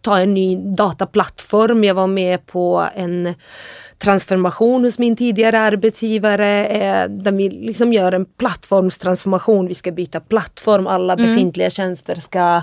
ta 0.00 0.20
en 0.20 0.34
ny 0.34 0.56
dataplattform. 0.56 1.84
Jag 1.84 1.94
var 1.94 2.06
med 2.06 2.46
på 2.46 2.88
en 2.94 3.34
transformation 3.98 4.84
hos 4.84 4.98
min 4.98 5.16
tidigare 5.16 5.60
arbetsgivare 5.60 6.66
eh, 6.66 7.08
där 7.08 7.32
vi 7.32 7.50
liksom 7.50 7.92
gör 7.92 8.12
en 8.12 8.24
plattformstransformation. 8.24 9.68
Vi 9.68 9.74
ska 9.74 9.92
byta 9.92 10.20
plattform, 10.20 10.86
alla 10.86 11.16
befintliga 11.16 11.70
tjänster 11.70 12.14
ska 12.14 12.62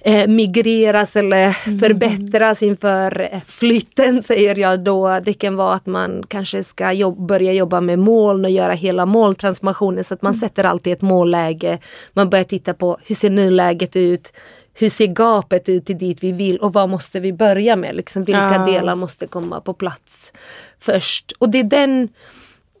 eh, 0.00 0.26
migreras 0.26 1.16
eller 1.16 1.50
förbättras 1.80 2.62
inför 2.62 3.28
eh, 3.32 3.40
flytten 3.46 4.22
säger 4.30 4.58
jag 4.58 4.84
då. 4.84 5.20
Det 5.24 5.32
kan 5.32 5.56
vara 5.56 5.74
att 5.74 5.86
man 5.86 6.22
kanske 6.28 6.64
ska 6.64 6.92
jobb, 6.92 7.26
börja 7.26 7.52
jobba 7.52 7.80
med 7.80 7.98
moln 7.98 8.44
och 8.44 8.50
göra 8.50 8.72
hela 8.72 9.06
molntransformationen 9.06 10.04
så 10.04 10.14
att 10.14 10.22
man 10.22 10.34
sätter 10.34 10.64
alltid 10.64 10.92
ett 10.92 11.02
målläge. 11.02 11.78
Man 12.12 12.30
börjar 12.30 12.44
titta 12.44 12.74
på 12.74 12.98
hur 13.04 13.14
ser 13.14 13.30
nuläget 13.30 13.96
ut? 13.96 14.32
Hur 14.80 14.88
ser 14.88 15.06
gapet 15.06 15.68
ut 15.68 15.86
till 15.86 15.98
dit 15.98 16.18
vi 16.22 16.32
vill 16.32 16.58
och 16.58 16.72
vad 16.72 16.88
måste 16.88 17.20
vi 17.20 17.32
börja 17.32 17.76
med? 17.76 17.96
Liksom, 17.96 18.24
vilka 18.24 18.54
Ja. 18.58 18.64
delar 18.64 18.94
måste 18.96 19.26
komma 19.26 19.60
på 19.60 19.74
plats 19.74 20.32
först? 20.78 21.32
Och 21.38 21.50
det 21.50 21.58
är 21.58 21.64
den 21.64 22.08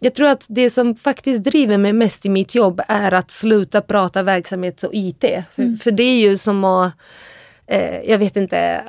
jag 0.02 0.14
tror 0.14 0.28
att 0.28 0.46
det 0.48 0.70
som 0.70 0.94
faktiskt 0.94 1.44
driver 1.44 1.78
mig 1.78 1.92
mest 1.92 2.26
i 2.26 2.28
mitt 2.28 2.54
jobb 2.54 2.80
är 2.88 3.14
att 3.14 3.30
sluta 3.30 3.80
prata 3.80 4.22
verksamhet 4.22 4.82
och 4.82 4.90
IT. 4.94 5.24
För, 5.54 5.78
för 5.82 5.90
det 5.90 6.02
är 6.02 6.20
ju 6.20 6.38
som 6.38 6.64
att 6.64 6.92
eh, 7.66 8.00
jag 8.00 8.18
vet 8.18 8.36
inte. 8.36 8.82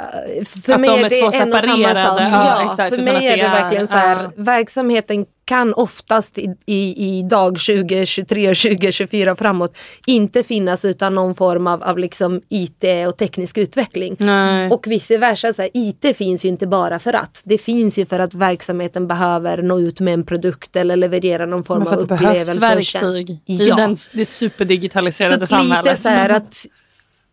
För 0.66 0.74
Att 0.74 0.80
mig 0.80 0.89
de 0.89 0.99
är 0.99 1.05
är 1.05 1.09
det 1.09 1.16
två 1.16 1.22
en 1.22 1.53
och 1.53 1.59
samma 1.59 1.62
sak. 1.62 2.22
ja, 2.22 2.76
Ja, 2.78 2.89
för 2.89 2.97
mig 2.97 3.28
är 3.28 3.38
det 3.38 3.43
verkligen 3.49 3.88
så 3.88 3.95
här. 3.95 4.24
ja. 4.24 4.32
Verksamheten 4.36 5.26
kan 5.52 5.74
oftast 5.74 6.38
i, 6.38 6.56
i, 6.66 7.18
i 7.20 7.24
dag 7.24 7.58
2023 7.60 8.49
och 8.49 8.58
2024 8.58 9.36
framåt 9.36 9.78
inte 10.06 10.43
finnas 10.43 10.86
utan 10.86 11.16
någon 11.16 11.36
form 11.36 11.68
av, 11.68 11.84
av 11.84 11.97
liksom 11.97 12.41
IT 12.49 12.84
och 13.08 13.18
teknisk 13.18 13.58
utveckling. 13.58 14.16
Nej. 14.20 14.70
Och 14.72 14.88
vice 14.88 15.18
versa, 15.18 15.54
så 15.54 15.62
här, 15.62 15.72
IT 15.74 16.18
finns 16.18 16.45
ju 16.45 16.49
inte 16.49 16.68
bara 16.68 16.99
för 16.99 17.14
att. 17.14 17.41
Det 17.43 17.58
finns 17.58 17.97
ju 17.97 18.06
för 18.06 18.20
att 18.20 18.34
verksamheten 18.34 19.08
behöver 19.08 19.62
nå 19.62 19.80
ut 19.80 19.99
med 19.99 20.14
en 20.14 20.26
produkt 20.26 20.76
eller 20.76 20.95
leverera 20.95 21.45
någon 21.45 21.64
form 21.64 21.82
av 21.82 21.93
att 21.93 21.99
det 21.99 22.06
behövs 22.06 22.49
upplevelse. 22.49 22.60
verktyg 22.60 23.30
i 23.30 23.68
Ja. 23.68 23.76
den, 23.76 23.95
det 24.14 24.26
superdigitaliserade 24.26 25.47
så 25.47 25.56
att 25.56 25.64
lite 25.64 25.95
samhället. 25.95 25.99
så 25.99 26.10
att 26.36 26.81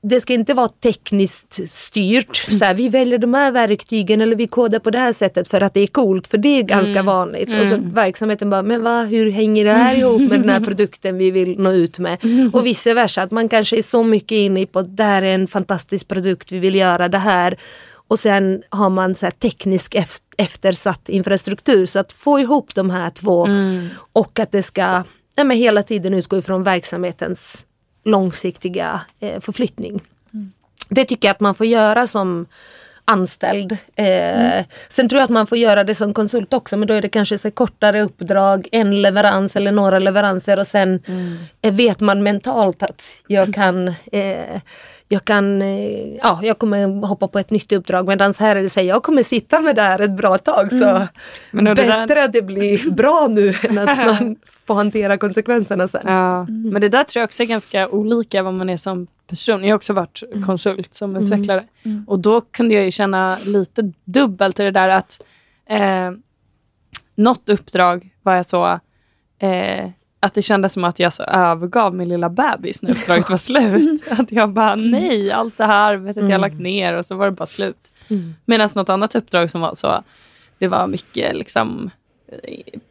det 0.03 0.20
ska 0.20 0.32
inte 0.34 0.55
vara 0.55 0.68
tekniskt 0.68 1.70
styrt. 1.70 2.36
Så 2.36 2.64
här, 2.64 2.74
vi 2.74 2.88
väljer 2.88 3.18
de 3.18 3.34
här 3.34 3.53
verktygen 3.53 4.20
eller 4.20 4.36
vi 4.36 4.46
kodar 4.46 4.78
på 4.78 4.90
det 4.90 4.99
här 4.99 5.12
sättet 5.12 5.49
för 5.49 5.61
att 5.61 5.74
det 5.74 5.80
är 5.80 5.86
coolt. 5.86 6.26
För 6.26 6.38
det 6.38 6.49
är 6.49 6.62
ganska 6.62 7.03
vanligt. 7.03 7.49
Och 7.49 7.66
så 7.66 7.76
verksamheten 7.82 8.51
bara, 8.51 8.62
men 8.62 8.82
va, 8.82 9.03
hur 9.03 9.30
hänger 9.30 9.64
det 9.64 9.72
här 9.72 9.94
ihop 9.99 10.20
med 10.20 10.40
den 10.40 10.49
här 10.49 10.61
produkten 10.61 11.18
vi 11.18 11.30
vill 11.30 11.59
nå 11.59 11.72
ut 11.72 11.99
med? 11.99 12.18
Och 12.53 12.66
vice 12.66 12.94
versa, 12.94 13.22
att 13.22 13.30
man 13.30 13.49
kanske 13.49 13.78
är 13.78 13.82
så 13.82 14.03
mycket 14.03 14.36
inne 14.36 14.66
på 14.66 14.78
att 14.78 14.96
det 14.96 15.05
här 15.05 15.22
är 15.22 15.34
en 15.34 15.49
fantastisk 15.49 16.09
produkt, 16.09 16.53
vi 16.53 16.59
vill 16.59 16.74
göra 16.74 17.09
det 17.09 17.18
här. 17.18 17.59
Och 18.09 18.18
sen 18.18 18.62
har 18.68 18.90
man 18.90 19.14
så 19.14 19.30
teknisk 19.30 19.94
ef- 19.94 20.22
eftersatt 20.36 21.09
infrastruktur. 21.09 21.86
Så 21.86 21.99
att 21.99 22.12
få 22.12 22.40
ihop 22.40 22.74
de 22.74 22.90
här 22.90 23.11
två 23.11 23.49
och 24.12 24.38
att 24.38 24.53
det 24.53 24.62
ska 24.62 25.03
ja, 25.34 25.44
men 25.44 25.57
hela 25.57 25.82
tiden 25.82 26.14
utgå 26.14 26.38
ifrån 26.38 26.62
verksamhetens 26.62 27.64
långsiktiga 28.05 29.01
eh, 29.20 29.40
förflyttning. 29.40 30.01
Det 30.88 31.05
tycker 31.05 31.28
jag 31.28 31.34
att 31.34 31.40
man 31.40 31.55
får 31.55 31.66
göra 31.66 32.07
som 32.07 32.46
anställd. 33.05 33.72
Eh, 33.96 34.64
Sen 34.88 35.09
tror 35.09 35.18
jag 35.18 35.24
att 35.24 35.30
man 35.30 35.46
får 35.46 35.59
göra 35.59 35.84
det 35.84 35.94
som 35.94 36.14
konsult 36.14 36.53
också 36.55 36.76
men 36.76 36.88
då 36.88 36.94
är 36.94 37.03
det 37.03 37.09
kanske 37.09 37.38
så 37.38 37.51
kortare 37.51 38.03
uppdrag, 38.03 38.68
en 38.72 39.03
leverans 39.03 39.57
eller 39.57 39.72
några 39.72 39.99
leveranser 39.99 40.59
och 40.59 40.66
sen 40.66 41.03
eh, 41.62 41.74
vet 41.74 42.01
man 42.01 42.22
mentalt 42.22 42.82
att 42.82 43.03
jag 43.26 43.55
kan 43.55 43.88
eh, 44.12 44.61
jag 45.09 45.24
kan, 45.24 45.62
eh, 45.62 46.14
ja 46.16 46.40
jag 46.42 46.59
kommer 46.59 47.06
hoppa 47.06 47.28
på 47.28 47.38
ett 47.38 47.50
nytt 47.50 47.72
uppdrag 47.72 48.06
medan 48.09 48.34
här 48.38 48.56
är 48.56 48.62
det 48.62 48.68
så 48.68 48.80
här, 48.80 48.86
jag 48.86 49.02
kommer 49.02 49.22
sitta 49.22 49.61
med 49.61 49.76
det 49.76 49.82
här 49.82 49.98
ett 50.00 50.16
bra 50.16 50.38
tag 50.38 50.70
så 50.72 51.06
Men 51.50 51.64
då 51.64 51.74
det 51.74 51.82
där- 51.82 52.06
bättre 52.06 52.24
att 52.24 52.32
det 52.32 52.42
blir 52.42 52.90
bra 52.90 53.26
nu 53.30 53.54
än 53.68 53.78
att 53.78 53.98
man 54.20 54.36
får 54.66 54.74
hantera 54.74 55.18
konsekvenserna 55.18 55.88
sen. 55.88 56.02
Ja. 56.04 56.44
Men 56.48 56.80
det 56.80 56.88
där 56.88 57.04
tror 57.04 57.20
jag 57.20 57.26
också 57.26 57.42
är 57.42 57.46
ganska 57.46 57.88
olika 57.88 58.42
vad 58.42 58.54
man 58.54 58.70
är 58.70 58.76
som 58.76 59.06
person. 59.26 59.62
Jag 59.62 59.68
har 59.70 59.76
också 59.76 59.92
varit 59.92 60.22
konsult 60.46 60.94
som 60.94 61.16
utvecklare. 61.16 61.64
Och 62.06 62.18
då 62.18 62.40
kunde 62.40 62.74
jag 62.74 62.84
ju 62.84 62.90
känna 62.90 63.36
lite 63.46 63.92
dubbelt 64.04 64.61
i 64.61 64.62
det 64.62 64.70
där 64.70 64.88
att 64.88 65.22
eh, 65.68 66.11
något 67.14 67.48
uppdrag 67.48 68.11
var 68.22 68.34
jag 68.34 68.46
så 68.46 68.66
eh, 69.38 69.90
att 70.20 70.34
det 70.34 70.42
kändes 70.42 70.72
som 70.72 70.84
att 70.84 70.98
jag 70.98 71.12
så 71.12 71.22
övergav 71.22 71.94
min 71.94 72.08
lilla 72.08 72.28
bebis 72.28 72.82
när 72.82 72.90
uppdraget 72.90 73.30
var 73.30 73.36
slut. 73.36 74.02
Att 74.10 74.32
jag 74.32 74.50
bara 74.52 74.74
nej, 74.74 75.32
allt 75.32 75.56
det 75.58 75.64
här 75.64 75.94
arbetet 75.94 76.24
jag 76.24 76.30
har 76.30 76.38
lagt 76.38 76.60
ner 76.60 76.94
och 76.94 77.06
så 77.06 77.14
var 77.14 77.24
det 77.26 77.32
bara 77.32 77.46
slut. 77.46 77.92
Medan 78.44 78.68
något 78.74 78.88
annat 78.88 79.14
uppdrag 79.14 79.50
som 79.50 79.60
var 79.60 79.74
så, 79.74 80.02
det 80.58 80.68
var 80.68 80.86
mycket 80.86 81.36
liksom, 81.36 81.90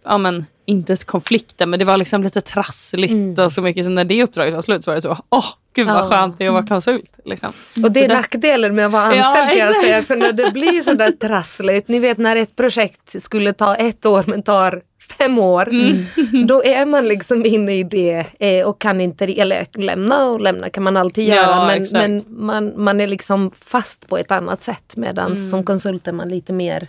ja 0.03 0.17
men 0.17 0.45
inte 0.65 0.95
konflikter 1.05 1.65
men 1.65 1.79
det 1.79 1.85
var 1.85 1.97
liksom 1.97 2.23
lite 2.23 2.41
trassligt 2.41 3.39
och 3.39 3.51
så 3.51 3.61
mycket. 3.61 3.85
Så 3.85 3.91
när 3.91 4.05
det 4.05 4.23
uppdraget 4.23 4.53
var 4.53 4.61
slut 4.61 4.83
så 4.83 4.91
var 4.91 4.95
det 4.95 5.01
så, 5.01 5.17
åh 5.29 5.45
gud 5.75 5.87
vad 5.87 5.97
Ja. 5.97 6.09
skönt 6.09 6.37
det 6.37 6.43
är 6.43 6.47
att 6.47 6.53
vara 6.53 6.65
konsult. 6.67 7.19
Liksom. 7.25 7.51
Och 7.83 7.91
det 7.91 8.05
är 8.05 8.07
Så 8.09 8.15
nackdelen 8.15 8.75
med 8.75 8.85
att 8.85 8.91
vara 8.91 9.15
Ja, 9.15 9.25
anställd 9.25 9.49
kan 9.49 9.67
jag 9.67 9.75
säga. 9.83 10.03
För 10.03 10.15
när 10.15 10.33
det 10.33 10.51
blir 10.51 10.81
sådär 10.81 11.11
trassligt, 11.11 11.87
ni 11.87 11.99
vet 11.99 12.17
när 12.17 12.35
ett 12.35 12.55
projekt 12.55 13.23
skulle 13.23 13.53
ta 13.53 13.75
ett 13.75 14.05
år 14.05 14.23
men 14.27 14.43
tar 14.43 14.81
fem 15.17 15.37
år. 15.39 15.69
Mm. 15.69 16.05
Då 16.47 16.63
är 16.63 16.85
man 16.85 17.07
liksom 17.07 17.45
inne 17.45 17.75
i 17.75 17.83
det 17.83 18.25
eh, 18.39 18.67
och 18.67 18.81
kan 18.81 19.01
inte, 19.01 19.25
eller 19.25 19.67
lämna 19.77 20.25
och 20.25 20.41
lämna 20.41 20.69
kan 20.69 20.83
man 20.83 20.97
alltid 20.97 21.27
Ja, 21.29 21.35
göra. 21.35 21.65
Men, 21.65 21.81
exakt. 21.81 22.07
men 22.07 22.21
man, 22.45 22.83
man 22.83 23.01
är 23.01 23.07
liksom 23.07 23.51
fast 23.65 24.07
på 24.07 24.17
ett 24.17 24.31
annat 24.31 24.63
sätt. 24.63 24.93
Medan 24.97 25.25
Mm. 25.31 25.49
som 25.49 25.63
konsult 25.63 26.07
är 26.07 26.11
man 26.11 26.29
lite 26.29 26.53
mer 26.53 26.87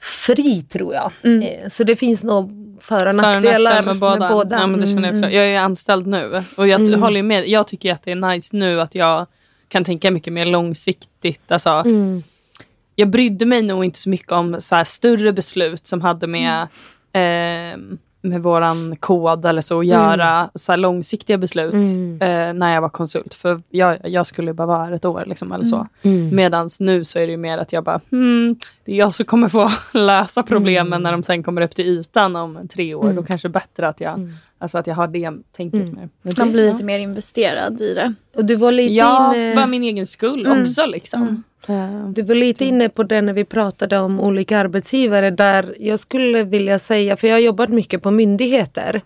fri 0.00 0.62
tror 0.62 0.94
jag. 0.94 1.12
Eh, 1.42 1.68
så 1.68 1.84
det 1.84 1.96
finns 1.96 2.24
nog 2.24 2.50
för 2.80 3.06
och 3.06 3.14
nackdelar 3.14 3.82
med 3.82 3.96
båda. 3.96 4.18
med 4.18 4.28
båda. 4.30 4.56
Ja, 4.60 4.66
men 4.66 4.80
det 4.80 4.86
känner 4.86 5.08
jag, 5.08 5.14
också. 5.18 5.30
jag 5.30 5.46
är 5.46 5.58
anställd 5.60 6.06
nu 6.06 6.42
och 6.56 6.68
jag 6.68 6.86
t- 6.86 6.96
håller 6.96 7.22
med. 7.22 7.48
Jag 7.48 7.66
tycker 7.68 7.92
att 7.92 8.02
det 8.02 8.10
är 8.10 8.14
nice 8.34 8.56
nu 8.56 8.80
att 8.80 8.94
jag 8.94 9.26
kan 9.68 9.84
tänka 9.84 10.10
mycket 10.10 10.32
mer 10.32 10.46
långsiktigt. 10.46 11.52
Alltså, 11.52 11.68
Mm. 11.70 12.22
Jag 12.98 13.10
brydde 13.10 13.46
mig 13.46 13.62
nog 13.62 13.84
inte 13.84 13.98
så 13.98 14.08
mycket 14.08 14.32
om 14.32 14.56
så 14.60 14.82
större 14.84 15.32
beslut 15.32 15.86
som 15.86 16.00
hade 16.00 16.26
med, 16.26 16.66
eh, 17.16 17.98
med 18.22 18.42
våran 18.42 18.96
kod 18.96 19.44
eller 19.44 19.60
så 19.60 19.80
att 19.80 19.86
göra. 19.86 20.50
Så 20.54 20.72
här 20.72 20.76
långsiktiga 20.76 21.38
beslut 21.38 21.74
eh, 22.20 22.52
när 22.52 22.74
jag 22.74 22.80
var 22.80 22.88
konsult. 22.88 23.34
För 23.34 23.62
jag, 23.70 23.98
jag 24.04 24.26
skulle 24.26 24.52
bara 24.54 24.66
vara 24.66 24.84
här 24.84 24.92
ett 24.92 25.04
år 25.04 25.24
liksom, 25.26 25.52
eller 25.52 25.64
så. 25.64 25.86
Medan 26.32 26.68
nu 26.80 27.04
så 27.04 27.18
är 27.18 27.26
det 27.26 27.30
ju 27.30 27.36
mer 27.36 27.58
att 27.58 27.72
jag 27.72 27.84
bara, 27.84 28.00
hmm, 28.10 28.56
det 28.84 28.92
är 28.92 28.96
jag 28.96 29.14
som 29.14 29.24
kommer 29.24 29.48
få 29.48 29.70
lösa 29.98 30.42
problemen 30.42 31.02
när 31.02 31.12
de 31.12 31.22
sen 31.22 31.42
kommer 31.42 31.60
upp 31.60 31.74
till 31.74 31.86
ytan 31.86 32.36
om 32.36 32.68
tre 32.68 32.94
år. 32.94 33.12
Då 33.12 33.22
kanske 33.22 33.48
det 33.48 33.50
är 33.50 33.60
bättre 33.60 33.88
att 33.88 34.00
jag, 34.00 34.30
alltså 34.58 34.78
att 34.78 34.86
jag 34.86 34.94
har 34.94 35.08
det 35.08 35.32
tänket 35.56 35.92
mer. 35.92 36.08
Men 36.22 36.32
Man 36.38 36.46
det- 36.46 36.52
blir 36.52 36.66
ja. 36.66 36.72
lite 36.72 36.84
mer 36.84 36.98
investerad 36.98 37.80
i 37.80 37.94
det. 37.94 38.14
Och 38.34 38.44
du 38.44 38.54
var 38.54 38.72
lite 38.72 38.94
Ja, 38.94 39.34
inne... 39.36 39.54
för 39.54 39.66
min 39.66 39.82
egen 39.82 40.06
skull 40.06 40.60
också 40.60 40.86
liksom. 40.86 41.42
Eh, 41.68 42.08
Du 42.08 42.22
var 42.22 42.34
lite 42.34 42.64
inne 42.64 42.88
på 42.88 43.02
det 43.02 43.22
när 43.22 43.32
vi 43.32 43.44
pratade 43.44 43.98
om 43.98 44.20
olika 44.20 44.58
arbetsgivare 44.58 45.30
där. 45.30 45.74
Jag 45.80 46.00
skulle 46.00 46.42
vilja 46.44 46.78
säga, 46.78 47.16
för 47.16 47.28
jag 47.28 47.34
har 47.34 47.40
jobbat 47.40 47.68
mycket 47.68 48.02
på 48.02 48.10
myndigheter, 48.10 49.00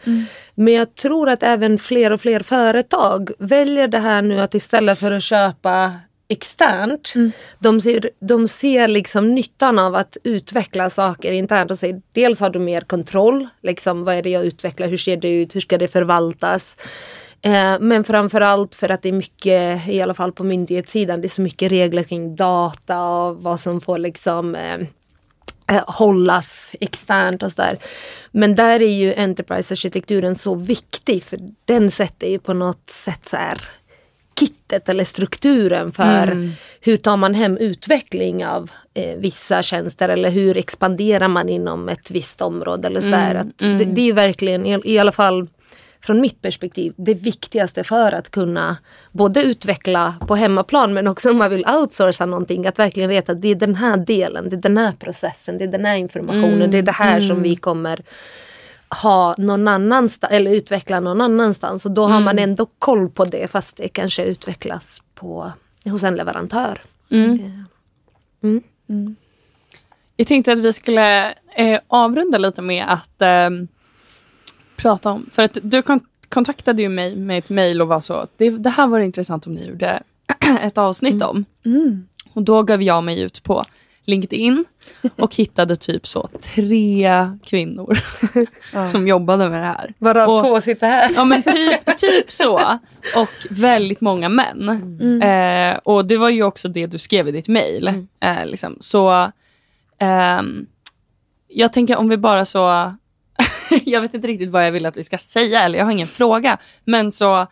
men 0.54 0.74
jag 0.74 0.94
tror 0.94 1.28
att 1.28 1.42
även 1.42 1.78
fler 1.78 2.12
och 2.12 2.20
fler 2.20 2.40
företag 2.40 3.30
väljer 3.38 3.88
det 3.88 3.98
här 3.98 4.22
nu 4.22 4.40
att 4.40 4.54
istället 4.54 4.98
för 4.98 5.12
att 5.12 5.22
köpa 5.22 5.92
externt, 6.30 7.12
de, 7.58 7.80
ser, 7.80 8.10
de 8.20 8.48
ser 8.48 8.88
liksom 8.88 9.34
nyttan 9.34 9.78
av 9.78 9.94
att 9.94 10.16
utveckla 10.24 10.90
saker 10.90 11.32
internt 11.32 11.70
och 11.70 11.78
säger 11.78 12.02
dels 12.12 12.40
har 12.40 12.50
du 12.50 12.58
mer 12.58 12.80
kontroll, 12.80 13.48
liksom 13.62 14.04
vad 14.04 14.14
är 14.14 14.22
det 14.22 14.30
jag 14.30 14.44
utvecklar, 14.44 14.88
hur 14.88 14.96
ser 14.96 15.16
det 15.16 15.28
ut, 15.28 15.54
hur 15.54 15.60
ska 15.60 15.78
det 15.78 15.88
förvaltas? 15.88 16.76
Eh, 17.42 17.80
men 17.80 18.04
framförallt 18.04 18.74
för 18.74 18.88
att 18.88 19.02
det 19.02 19.08
är 19.08 19.12
mycket, 19.12 19.88
i 19.88 20.02
alla 20.02 20.14
fall 20.14 20.32
på 20.32 20.44
myndighetssidan, 20.44 21.20
det 21.20 21.26
är 21.26 21.28
så 21.28 21.42
mycket 21.42 21.72
regler 21.72 22.02
kring 22.02 22.36
data 22.36 23.08
och 23.08 23.42
vad 23.42 23.60
som 23.60 23.80
får 23.80 23.98
liksom 23.98 24.54
eh, 24.54 24.80
eh, 25.76 25.84
hållas 25.86 26.76
externt 26.80 27.42
och 27.42 27.52
sådär. 27.52 27.78
Men 28.30 28.54
där 28.54 28.82
är 28.82 28.92
ju 28.92 29.14
enterprise-arkitekturen 29.14 30.36
så 30.36 30.54
viktig 30.54 31.22
för 31.22 31.38
den 31.64 31.90
sätter 31.90 32.26
ju 32.26 32.38
på 32.38 32.54
något 32.54 32.90
sätt 32.90 33.28
så 33.28 33.36
här 33.36 33.60
kittet 34.40 34.88
eller 34.88 35.04
strukturen 35.04 35.92
för 35.92 36.22
Mm. 36.32 36.52
hur 36.80 36.96
tar 36.96 37.16
man 37.16 37.34
hem 37.34 37.56
utveckling 37.58 38.46
av 38.46 38.70
eh, 38.94 39.16
vissa 39.18 39.62
tjänster 39.62 40.08
eller 40.08 40.30
hur 40.30 40.56
expanderar 40.56 41.28
man 41.28 41.48
inom 41.48 41.88
ett 41.88 42.10
visst 42.10 42.40
område. 42.42 42.88
Eller 42.88 43.00
så. 43.00 43.06
Mm, 43.06 43.36
Att 43.36 43.58
det, 43.58 43.84
det 43.84 44.08
är 44.08 44.12
verkligen, 44.12 44.66
i, 44.66 44.80
i 44.84 44.98
alla 44.98 45.12
fall 45.12 45.48
från 46.02 46.20
mitt 46.20 46.42
perspektiv, 46.42 46.92
det 46.96 47.14
viktigaste 47.14 47.84
för 47.84 48.12
att 48.12 48.30
kunna 48.30 48.76
både 49.12 49.42
utveckla 49.42 50.14
på 50.28 50.34
hemmaplan 50.36 50.92
men 50.94 51.06
också 51.08 51.30
om 51.30 51.36
man 51.36 51.50
vill 51.50 51.64
outsourca 51.66 52.26
någonting. 52.26 52.66
Att 52.66 52.78
verkligen 52.78 53.08
veta 53.10 53.32
att 53.32 53.42
det 53.42 53.48
är 53.48 53.54
den 53.54 53.74
här 53.74 53.96
delen, 53.96 54.48
det 54.50 54.56
är 54.56 54.60
den 54.60 54.78
här 54.78 54.92
processen, 54.92 55.58
det 55.58 55.64
är 55.64 55.68
den 55.68 55.84
här 55.84 55.96
informationen, 55.96 56.54
Mm, 56.54 56.70
det 56.70 56.78
är 56.78 56.82
det 56.82 56.92
här 56.92 57.20
som 57.20 57.42
vi 57.42 57.56
kommer 57.56 58.00
ha 59.02 59.34
någon 59.38 59.68
annanstans 59.68 60.32
eller 60.32 60.50
utveckla 60.50 61.00
någon 61.00 61.20
annanstans. 61.20 61.86
Och 61.86 61.92
då 61.92 62.02
har 62.02 62.20
man 62.20 62.38
Mm. 62.38 62.50
ändå 62.50 62.66
koll 62.78 63.08
på 63.10 63.24
det 63.24 63.50
fast 63.50 63.76
det 63.76 63.88
kanske 63.88 64.24
utvecklas 64.24 65.02
på, 65.14 65.52
hos 65.84 66.02
en 66.02 66.16
leverantör. 66.16 66.80
Mm. 67.10 67.64
Eh, 68.42 68.96
Jag 70.16 70.26
tänkte 70.26 70.52
att 70.52 70.58
vi 70.58 70.72
skulle 70.72 71.34
eh, 71.56 71.80
avrunda 71.88 72.38
lite 72.38 72.62
med 72.62 72.84
att 72.88 73.22
eh, 73.22 73.50
prata 74.76 75.10
om... 75.10 75.26
För 75.32 75.42
att 75.42 75.58
du 75.62 75.82
kon- 75.82 76.06
kontaktade 76.28 76.82
ju 76.82 76.88
mig 76.88 77.16
med 77.16 77.38
ett 77.38 77.50
mejl 77.50 77.82
och 77.82 77.88
var 77.88 78.00
så 78.00 78.26
det, 78.36 78.50
det 78.50 78.70
här 78.70 78.86
var 78.86 78.98
intressant 78.98 79.46
om 79.46 79.54
ni 79.54 79.66
gjorde 79.68 80.02
ett 80.62 80.78
avsnitt 80.78 81.22
om. 81.22 81.44
Mm. 81.64 82.06
Och 82.32 82.42
då 82.42 82.62
gav 82.62 82.82
jag 82.82 83.04
mig 83.04 83.20
ut 83.20 83.42
på 83.42 83.64
LinkedIn 84.10 84.64
och 85.16 85.34
hittade 85.36 85.76
typ 85.76 86.06
så 86.06 86.28
tre 86.40 87.30
kvinnor 87.44 87.98
som 88.86 89.08
jobbade 89.08 89.50
med 89.50 89.60
det 89.60 89.66
här. 89.66 89.94
Bara 89.98 90.28
Och- 90.28 90.42
på 90.42 90.60
sitta 90.60 90.86
här. 90.86 91.10
Ja 91.14 91.24
men 91.24 91.42
typ, 91.42 91.86
typ 91.96 92.30
så. 92.30 92.54
Och 93.16 93.46
väldigt 93.50 94.00
många 94.00 94.28
män. 94.28 94.68
Eh, 95.22 95.78
och 95.82 96.04
det 96.04 96.16
var 96.16 96.28
ju 96.28 96.42
också 96.42 96.68
det 96.68 96.86
du 96.86 96.98
skrev 96.98 97.28
i 97.28 97.32
ditt 97.32 97.48
mejl. 97.48 97.88
Eh, 98.20 98.46
liksom. 98.46 98.76
Så 98.80 99.30
ehm, 99.98 100.66
jag 101.48 101.72
tänker 101.72 101.96
om 101.96 102.08
vi 102.08 102.16
bara 102.16 102.44
så... 102.44 102.92
jag 103.84 104.00
vet 104.00 104.14
inte 104.14 104.28
riktigt 104.28 104.50
vad 104.50 104.66
jag 104.66 104.72
vill 104.72 104.86
att 104.86 104.96
vi 104.96 105.02
ska 105.02 105.18
säga, 105.18 105.62
eller 105.62 105.78
jag 105.78 105.84
har 105.86 105.92
ingen 105.92 106.06
fråga. 106.06 106.58
Men 106.84 107.12
så, 107.12 107.46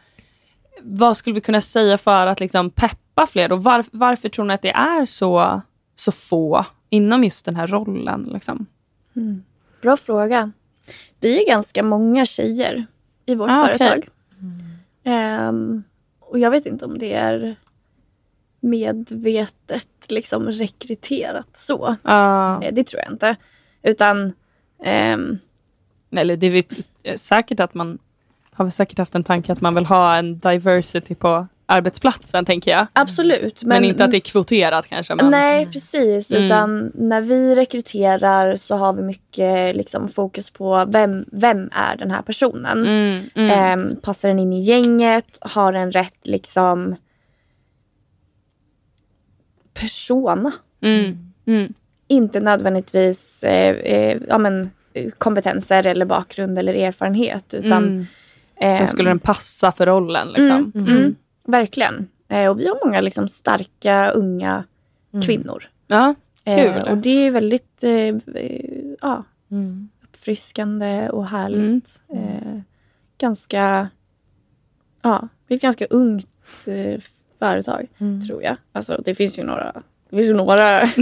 vad 0.82 1.16
skulle 1.16 1.34
vi 1.34 1.40
kunna 1.40 1.60
säga 1.60 1.98
för 1.98 2.26
att 2.26 2.40
liksom 2.40 2.70
peppa 2.70 3.26
fler? 3.26 3.52
Och 3.52 3.64
var, 3.64 3.84
varför 3.92 4.28
tror 4.28 4.44
ni 4.44 4.54
att 4.54 4.62
det 4.62 4.70
är 4.70 5.04
så, 5.04 5.62
så 6.00 6.12
få 6.12 6.66
inom 6.90 7.24
just 7.24 7.44
den 7.44 7.56
här 7.56 7.66
rollen? 7.66 8.22
Liksom? 8.32 8.66
Bra 9.82 9.96
fråga. 9.96 10.52
Vi 11.20 11.42
är 11.42 11.46
ganska 11.48 11.82
många 11.82 12.26
tjejer 12.26 12.86
i 13.26 13.34
vårt 13.34 13.50
Ah, 13.50 13.66
företag. 13.66 14.08
Ehm, 15.04 15.82
och 16.20 16.38
jag 16.38 16.50
vet 16.50 16.66
inte 16.66 16.84
om 16.84 16.98
det 16.98 17.12
är 17.12 17.56
medvetet 18.60 19.88
liksom 20.10 20.46
rekryterat 20.48 21.48
så. 21.56 21.96
Ja. 22.02 22.62
Eh, 22.62 22.74
Det 22.74 22.86
tror 22.86 23.02
jag 23.02 23.12
inte. 23.12 23.36
Utan 23.82 24.32
ehm, 24.84 25.38
Eller 26.10 26.36
det 26.36 26.46
är 27.02 27.16
säkert 27.16 27.60
att 27.60 27.74
man 27.74 27.98
har 28.50 28.70
säkert 28.70 28.98
haft 28.98 29.14
en 29.14 29.24
tanke 29.24 29.52
att 29.52 29.60
man 29.60 29.74
vill 29.74 29.86
ha 29.86 30.16
en 30.16 30.38
diversity 30.38 31.14
på 31.14 31.46
arbetsplatsen, 31.70 32.44
tänker 32.44 32.70
jag. 32.70 32.86
absolut. 32.92 33.62
Men, 33.64 33.84
inte 33.84 34.04
att 34.04 34.10
det 34.10 34.16
är 34.16 34.20
kvoterat 34.20 34.86
kanske. 34.86 35.14
Men... 35.14 35.30
Nej, 35.30 35.66
precis. 35.66 36.30
Mm. 36.30 36.44
Utan 36.44 36.92
när 36.94 37.20
vi 37.20 37.54
rekryterar 37.54 38.56
så 38.56 38.76
har 38.76 38.92
vi 38.92 39.02
mycket 39.02 39.76
liksom, 39.76 40.08
fokus 40.08 40.50
på 40.50 40.84
vem, 40.88 41.24
vem 41.32 41.70
är 41.72 41.96
den 41.96 42.10
här 42.10 42.22
personen. 42.22 42.86
Mm, 42.86 43.20
mm, 43.34 43.50
Ehm, 43.50 43.96
passar 43.96 44.28
den 44.28 44.38
in 44.38 44.52
i 44.52 44.60
gänget? 44.60 45.38
Har 45.40 45.72
den 45.72 45.92
rätt 45.92 46.26
liksom 46.26 46.96
persona? 49.74 50.52
mm, 50.82 51.32
mm, 51.46 51.72
Inte 52.08 52.40
nödvändigtvis 52.40 53.44
eh, 53.44 53.76
eh, 53.76 54.18
ja, 54.28 54.38
men, 54.38 54.70
eh, 54.94 55.10
kompetenser 55.18 55.86
eller 55.86 56.06
bakgrund 56.06 56.58
eller 56.58 56.74
erfarenhet. 56.74 57.54
Utan, 57.54 57.84
mm. 57.84 58.06
ehm, 58.60 58.80
Då 58.80 58.86
skulle 58.86 59.10
den 59.10 59.18
passa 59.18 59.72
för 59.72 59.86
rollen. 59.86 60.28
Liksom. 60.28 60.72
Mm, 61.48 61.54
mm, 61.54 61.60
verkligen. 61.60 62.08
Eh, 62.28 62.50
och 62.50 62.60
vi 62.60 62.66
har 62.68 62.86
många 62.86 63.00
liksom, 63.00 63.28
starka 63.28 64.10
unga 64.10 64.64
kvinnor. 65.26 65.64
Ja, 65.86 66.14
kul. 66.44 66.76
Eh, 66.76 66.82
och 66.82 66.96
det 66.98 67.26
är 67.26 67.30
väldigt 67.30 67.84
eh, 67.84 68.16
ja, 69.00 69.24
Mm. 69.50 69.88
uppfriskande 70.02 71.08
och 71.08 71.26
härligt. 71.26 72.02
Eh, 72.14 72.60
ganska, 73.20 73.88
ja, 75.02 75.28
det 75.46 75.54
är 75.54 75.56
ett 75.56 75.62
ganska 75.62 75.86
ungt 75.86 76.28
företag 77.38 77.86
tror 78.26 78.42
jag. 78.42 78.56
Alltså 78.72 79.02
det 79.04 79.14
finns 79.14 79.38
ju 79.38 79.44
några, 79.44 79.72
det 80.10 80.16
finns 80.16 80.28
ju 80.30 80.34
några 80.34 80.80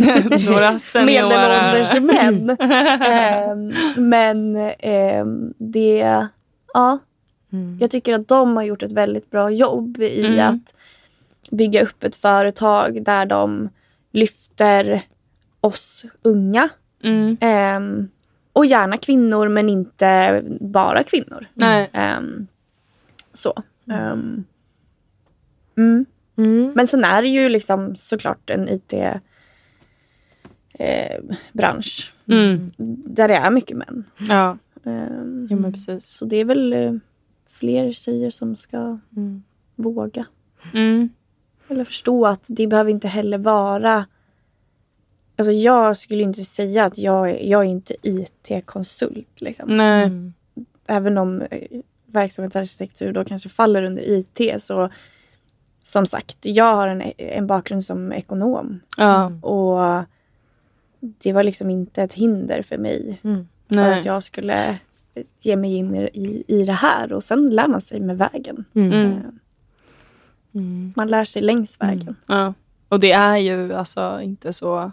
Några 0.51 0.79
medelålders 1.07 2.01
män. 2.01 2.51
eh, 3.01 3.57
men 3.97 4.57
eh, 4.79 5.27
det, 5.59 6.27
ja, 6.75 6.99
Mm. 7.57 7.79
jag 7.81 7.91
tycker 7.91 8.15
att 8.15 8.29
de 8.29 8.57
har 8.57 8.63
gjort 8.65 8.83
ett 8.83 8.93
väldigt 8.93 9.31
bra 9.31 9.51
jobb 9.51 9.99
i 10.03 10.27
Mm. 10.27 10.49
att 10.53 10.75
bygga 11.51 11.83
upp 11.83 12.05
ett 12.05 12.17
företag 12.17 13.05
där 13.05 13.27
de 13.27 13.69
lyfter 14.13 15.03
oss 15.61 16.05
unga. 16.23 16.69
Mm. 17.03 17.37
Ehm, 17.41 18.09
och 18.53 18.67
gärna 18.67 18.97
kvinnor 18.97 19.49
men 19.49 19.69
inte 19.69 20.43
bara 20.61 21.03
kvinnor. 21.03 21.47
Ehm, 21.93 22.47
så. 23.33 23.63
Mm. 25.77 26.73
Men 26.75 26.87
sen 26.87 27.05
är 27.05 27.23
det 27.23 27.29
ju 27.29 27.49
liksom 27.49 27.97
såklart 27.97 28.51
en 28.51 28.69
IT-bransch 30.79 32.13
Mm. 32.29 32.73
där 33.05 33.29
det 33.29 33.35
är 33.35 33.51
mycket 33.51 33.77
män. 33.77 34.05
Ja, 34.29 34.59
Ehm, 34.85 35.47
jo, 35.51 35.59
men 35.59 35.73
precis. 35.73 36.07
så 36.09 36.25
det 36.25 36.37
är 36.37 36.45
väl 36.45 36.73
eh, 36.73 36.93
fler 37.59 37.93
tjejer 37.93 38.31
som 38.31 38.57
ska 38.57 38.99
Mm. 39.17 39.43
våga. 39.77 40.27
Mm. 40.75 41.09
Eller 41.69 41.85
förstå 41.85 42.27
att 42.27 42.47
det 42.49 42.67
behöver 42.67 42.91
inte 42.91 43.09
heller 43.09 43.39
vara... 43.39 44.07
Alltså 45.39 45.53
jag 45.53 45.97
skulle 45.97 46.23
inte 46.23 46.45
säga 46.45 46.85
att 46.85 46.99
jag, 46.99 47.31
är- 47.31 47.45
jag 47.51 47.61
är 47.61 47.65
inte 47.69 47.95
IT-konsult. 48.03 49.41
Liksom. 49.41 49.77
Nej. 49.77 50.05
Mm. 50.07 50.33
Även 50.87 51.19
om 51.19 51.43
eh, 51.43 51.81
verksamhetsarkitektur 52.07 53.13
då 53.13 53.25
kanske 53.25 53.49
faller 53.49 53.83
under 53.83 54.03
IT 54.03 54.63
så 54.63 54.91
som 55.83 56.07
sagt, 56.07 56.37
jag 56.41 56.75
har 56.77 56.89
en, 56.89 57.03
en 57.19 57.47
bakgrund 57.47 57.85
som 57.85 58.13
ekonom 58.13 58.81
Ja. 58.97 59.27
och 59.43 60.05
det 60.99 61.33
var 61.33 61.43
liksom 61.43 61.71
inte 61.71 62.03
ett 62.03 62.15
hinder 62.15 62.63
för 62.63 62.79
mig 62.79 63.21
Mm. 63.25 63.49
för 63.69 63.75
Nej. 63.77 63.99
att 63.99 64.05
jag 64.05 64.23
skulle 64.23 64.79
ge 65.41 65.57
mig 65.57 65.75
in 65.77 65.95
i, 65.95 66.03
i, 66.13 66.45
i 66.49 66.65
det 66.65 66.73
här 66.73 67.13
och 67.13 67.23
sen 67.23 67.47
lär 67.51 67.69
man 67.69 67.81
sig 67.81 68.01
med 68.01 68.19
vägen. 68.19 68.65
Mm. 68.75 68.93
Mm. 68.93 69.13
Eh, 69.13 69.19
Mm. 70.55 70.93
Man 70.97 71.09
lär 71.09 71.25
sig 71.25 71.43
längs 71.43 71.81
vägen. 71.81 72.17
Ja. 72.27 72.55
Och 72.89 73.01
det 73.01 73.13
är 73.13 73.37
ju 73.37 73.75
alltså 73.75 74.21
inte 74.23 74.53
så... 74.53 74.91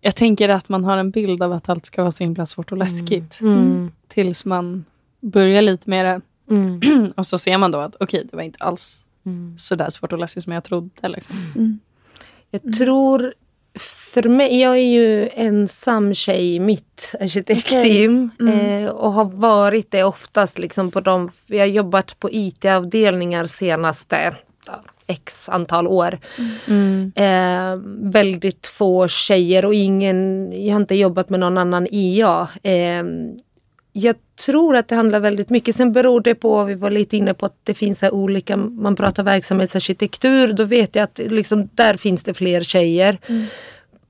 Jag 0.00 0.16
tänker 0.16 0.48
att 0.48 0.68
man 0.68 0.84
har 0.84 0.96
en 0.96 1.10
bild 1.10 1.42
av 1.42 1.52
att 1.52 1.68
allt 1.68 1.86
ska 1.86 2.02
vara 2.02 2.12
så 2.12 2.24
himla 2.24 2.46
svårt 2.46 2.72
och 2.72 2.78
läskigt. 2.78 3.40
Mm. 3.40 3.90
Tills 4.08 4.44
man 4.44 4.84
börjar 5.20 5.62
lite 5.62 5.90
med 5.90 6.04
det. 6.04 6.20
Mm. 6.54 7.12
Och 7.16 7.26
så 7.26 7.38
ser 7.38 7.58
man 7.58 7.70
då 7.70 7.78
att 7.78 7.96
okej, 8.00 8.26
det 8.30 8.36
var 8.36 8.42
inte 8.42 8.64
alls 8.64 9.06
Mm. 9.26 9.58
så 9.58 9.74
där 9.74 9.90
svårt 9.90 10.12
och 10.12 10.18
läskigt 10.18 10.44
som 10.44 10.52
jag 10.52 10.64
trodde. 10.64 11.08
Liksom. 11.08 11.36
Mm. 11.56 11.78
Jag 12.50 12.74
tror, 12.74 13.34
för 14.22 14.28
mig, 14.28 14.60
jag 14.60 14.72
är 14.72 14.88
ju 14.92 15.28
ensam 15.34 16.14
tjej 16.14 16.54
i 16.54 16.60
mitt 16.60 17.14
arkitektteam 17.20 18.30
eh, 18.40 18.88
och 18.88 19.12
har 19.12 19.24
varit 19.24 19.90
det 19.90 20.04
oftast 20.04 20.58
liksom 20.58 20.90
på 20.90 21.00
de, 21.00 21.30
vi 21.46 21.58
har 21.58 21.66
jobbat 21.66 22.20
på 22.20 22.30
IT-avdelningar 22.32 23.46
senaste 23.46 24.36
x 25.06 25.48
antal 25.48 25.86
år. 25.86 26.18
Mm. 26.68 27.12
Eh, 27.14 27.80
väldigt 28.12 28.66
få 28.66 29.08
tjejer 29.08 29.64
och 29.64 29.74
ingen, 29.74 30.52
jag 30.66 30.74
har 30.74 30.80
inte 30.80 30.94
jobbat 30.94 31.30
med 31.30 31.40
någon 31.40 31.58
annan 31.58 31.86
IA. 31.90 32.48
Eh, 32.62 33.04
jag 33.92 34.14
tror 34.46 34.76
att 34.76 34.88
det 34.88 34.94
handlar 34.94 35.20
väldigt 35.20 35.50
mycket, 35.50 35.76
sen 35.76 35.92
beror 35.92 36.20
det 36.20 36.34
på, 36.34 36.64
vi 36.64 36.74
var 36.74 36.90
lite 36.90 37.16
inne 37.16 37.34
på 37.34 37.46
att 37.46 37.56
det 37.64 37.74
finns 37.74 38.02
här 38.02 38.14
olika, 38.14 38.56
man 38.56 38.96
pratar 38.96 39.22
verksamhetsarkitektur, 39.22 40.52
då 40.52 40.64
vet 40.64 40.94
jag 40.94 41.02
att 41.02 41.18
liksom, 41.18 41.68
där 41.74 41.96
finns 41.96 42.22
det 42.22 42.34
fler 42.34 42.60
tjejer. 42.60 43.18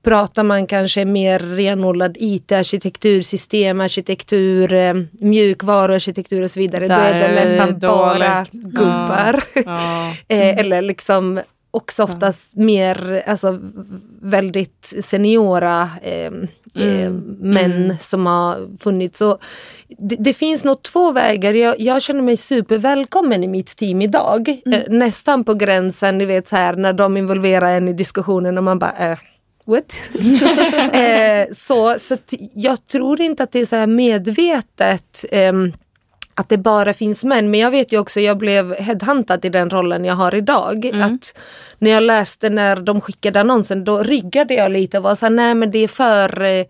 Pratar 0.03 0.43
man 0.43 0.67
kanske 0.67 1.05
mer 1.05 1.39
renodlad 1.39 2.17
IT-arkitektur, 2.19 3.21
systemarkitektur, 3.21 4.73
eh, 4.73 4.93
mjukvaruarkitektur 5.11 6.43
och 6.43 6.51
så 6.51 6.59
vidare, 6.59 6.83
då 6.83 6.87
Där 6.87 7.11
är 7.11 7.19
det 7.19 7.25
är 7.25 7.29
det 7.29 7.51
nästan 7.51 7.79
bara 7.79 8.35
dåligt. 8.35 8.51
gubbar. 8.51 9.43
Ja. 9.65 10.13
Eh, 10.27 10.57
eller 10.57 10.81
liksom, 10.81 11.41
också 11.71 12.03
oftast 12.03 12.55
mer, 12.55 13.23
alltså 13.25 13.59
väldigt 14.21 14.93
seniora 15.01 15.89
eh, 16.01 16.31
eh, 16.83 17.11
män 17.39 17.95
som 17.99 18.25
har 18.25 18.77
funnits. 18.77 19.19
Så 19.19 19.37
det, 19.87 20.15
det, 20.19 20.33
finns 20.33 20.63
nog 20.63 20.81
två 20.81 21.11
vägar. 21.11 21.53
Jag, 21.53 21.79
jag, 21.79 22.01
känner 22.01 22.21
mig 22.21 22.37
supervälkommen 22.37 23.43
i 23.43 23.47
mitt 23.47 23.77
team 23.77 24.01
idag. 24.01 24.61
Mm. 24.65 24.81
Eh, 24.81 24.89
nästan 24.89 25.43
på 25.43 25.53
gränsen, 25.53 26.17
ni 26.17 26.25
vet 26.25 26.47
så 26.47 26.55
här 26.55 26.75
när 26.75 26.93
de 26.93 27.17
involverar 27.17 27.77
en 27.77 27.87
i 27.87 27.93
diskussionen 27.93 28.57
och 28.57 28.63
man 28.63 28.79
bara 28.79 29.11
äh, 29.11 29.17
what? 29.67 30.01
eh, 30.93 31.53
så 31.53 31.99
så 31.99 32.17
jag 32.53 32.87
tror 32.87 33.21
inte 33.21 33.43
att 33.43 33.51
det 33.51 33.59
är 33.59 33.65
så 33.65 33.87
medvetet 33.87 35.25
eh, 35.31 35.53
att 36.35 36.49
det 36.49 36.57
bara 36.57 36.93
finns 36.93 37.23
män. 37.23 37.51
Men 37.51 37.59
jag 37.59 37.71
vet 37.71 37.93
ju 37.93 37.99
också, 37.99 38.19
jag 38.19 38.37
blev 38.37 38.73
headhuntad 38.73 39.45
i 39.45 39.49
den 39.49 39.69
rollen 39.69 40.05
jag 40.05 40.15
har 40.15 40.35
idag. 40.35 40.85
Mm. 40.85 41.01
Att 41.01 41.37
när 41.79 41.91
jag 41.91 42.03
läste 42.03 42.49
när 42.49 42.75
de 42.75 43.01
skickade 43.01 43.39
annonsen 43.39 43.83
då 43.83 44.03
ryggade 44.03 44.53
jag 44.53 44.71
lite 44.71 44.97
och 44.97 45.03
var 45.03 45.15
såhär, 45.15 45.33
nej 45.33 45.55
men 45.55 45.71
det 45.71 45.79
är 45.79 45.87
för 45.87 46.41
eh, 46.41 46.65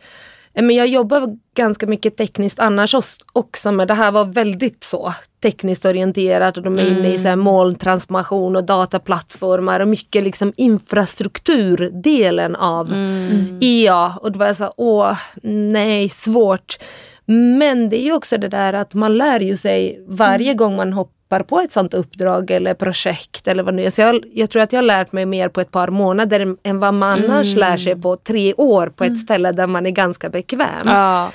men 0.54 0.76
jag 0.76 0.88
jobbar 0.88 1.38
ganska 1.56 1.88
mycket 1.88 2.18
tekniskt 2.18 2.60
annars 2.60 2.96
också 3.34 3.72
men 3.72 3.88
det 3.88 3.94
här 3.94 4.12
var 4.12 4.26
väldigt 4.26 4.84
så 4.84 5.14
tekniskt 5.42 5.86
orienterat 5.86 6.58
och 6.58 6.64
de 6.64 6.80
är 6.80 6.86
mm. 6.86 6.98
inne 6.98 7.14
i 7.14 7.18
så 7.18 7.28
här 7.28 7.36
molntransformation 7.36 8.56
och 8.56 8.64
dataplattformar 8.64 9.80
och 9.80 9.88
mycket 9.88 10.24
liksom 10.24 10.54
infrastrukturdelen 10.58 12.56
av 12.56 12.94
mm. 12.94 13.58
IA 13.62 14.14
och 14.22 14.32
då 14.32 14.40
var 14.40 14.54
så 14.54 14.64
här, 14.64 14.74
åh 14.78 15.18
nej 15.44 16.10
svårt. 16.10 16.78
Men 17.26 17.90
det 17.90 18.02
är 18.02 18.04
ju 18.04 18.14
också 18.14 18.38
det 18.38 18.48
där 18.48 18.74
att 18.74 18.94
man 18.94 19.18
lär 19.18 19.40
ju 19.40 19.56
sig 19.56 20.06
varje 20.08 20.52
mm. 20.52 20.58
gång 20.58 20.76
man 20.76 20.94
hoppar 20.94 21.44
på 21.44 21.60
ett 21.60 21.72
sånt 21.72 21.94
uppdrag 21.94 22.52
eller 22.52 22.74
projekt 22.74 23.48
eller 23.48 23.64
vad 23.64 23.74
nu 23.74 23.92
Så 23.92 24.02
jag, 24.02 24.24
jag 24.34 24.50
tror 24.50 24.62
att 24.62 24.74
jag 24.74 24.78
har 24.78 24.86
lärt 24.86 25.12
mig 25.12 25.26
mer 25.26 25.50
på 25.50 25.62
ett 25.62 25.72
par 25.72 25.88
månader 25.88 26.56
än 26.64 26.80
vad 26.80 26.94
man 26.94 27.20
mm. 27.20 27.32
annars 27.32 27.56
lär 27.56 27.78
sig 27.78 28.02
på 28.02 28.16
tre 28.16 28.54
år 28.54 28.88
på 28.88 29.04
ett 29.04 29.08
mm. 29.08 29.18
ställe 29.18 29.52
där 29.52 29.68
man 29.68 29.86
är 29.86 29.92
ganska 29.92 30.30
bekväm. 30.30 30.68
Ja. 30.86 31.32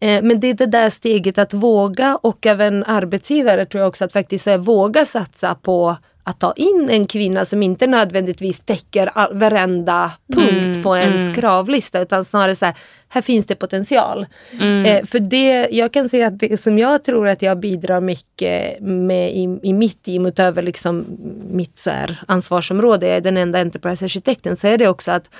Eh, 0.00 0.22
men 0.22 0.40
det 0.40 0.46
är 0.46 0.54
det 0.54 0.66
där 0.66 0.90
steget 0.90 1.38
att 1.38 1.54
våga 1.54 2.16
och 2.22 2.46
även 2.46 2.84
arbetsgivare 2.84 3.66
tror 3.66 3.80
jag 3.80 3.88
också 3.88 4.04
att 4.04 4.12
faktiskt 4.12 4.46
våga 4.46 5.04
satsa 5.04 5.54
på 5.54 5.96
att 6.28 6.40
ta 6.40 6.52
in 6.56 6.88
en 6.90 7.06
kvinna 7.06 7.44
som 7.44 7.62
inte 7.62 7.86
nödvändigtvis 7.86 8.60
täcker 8.60 9.10
all, 9.14 9.34
varenda 9.34 10.12
punkt 10.34 10.66
mm, 10.66 10.82
på 10.82 10.96
ens 10.96 11.22
mm. 11.22 11.34
kravlista 11.34 12.00
utan 12.00 12.24
snarare 12.24 12.54
så 12.54 12.66
här, 12.66 12.74
här 13.08 13.22
finns 13.22 13.46
det 13.46 13.54
potential. 13.54 14.26
Mm. 14.60 14.84
Eh, 14.84 15.04
för 15.04 15.18
det, 15.18 15.68
jag 15.70 15.92
kan 15.92 16.08
säga 16.08 16.26
att 16.26 16.38
det 16.38 16.60
som 16.60 16.78
jag 16.78 17.04
tror 17.04 17.28
att 17.28 17.42
jag 17.42 17.58
bidrar 17.58 18.00
mycket 18.00 18.82
med 18.82 19.30
i, 19.36 19.58
i 19.62 19.72
mitt 19.72 20.02
team 20.02 20.26
utöver 20.26 20.62
liksom 20.62 21.04
mitt 21.50 21.78
så 21.78 21.90
här, 21.90 22.18
ansvarsområde, 22.28 23.06
jag 23.06 23.16
är 23.16 23.20
den 23.20 23.36
enda 23.36 23.58
enterprise-arkitekten, 23.58 24.56
så 24.56 24.68
är 24.68 24.78
det 24.78 24.88
också 24.88 25.10
att 25.10 25.30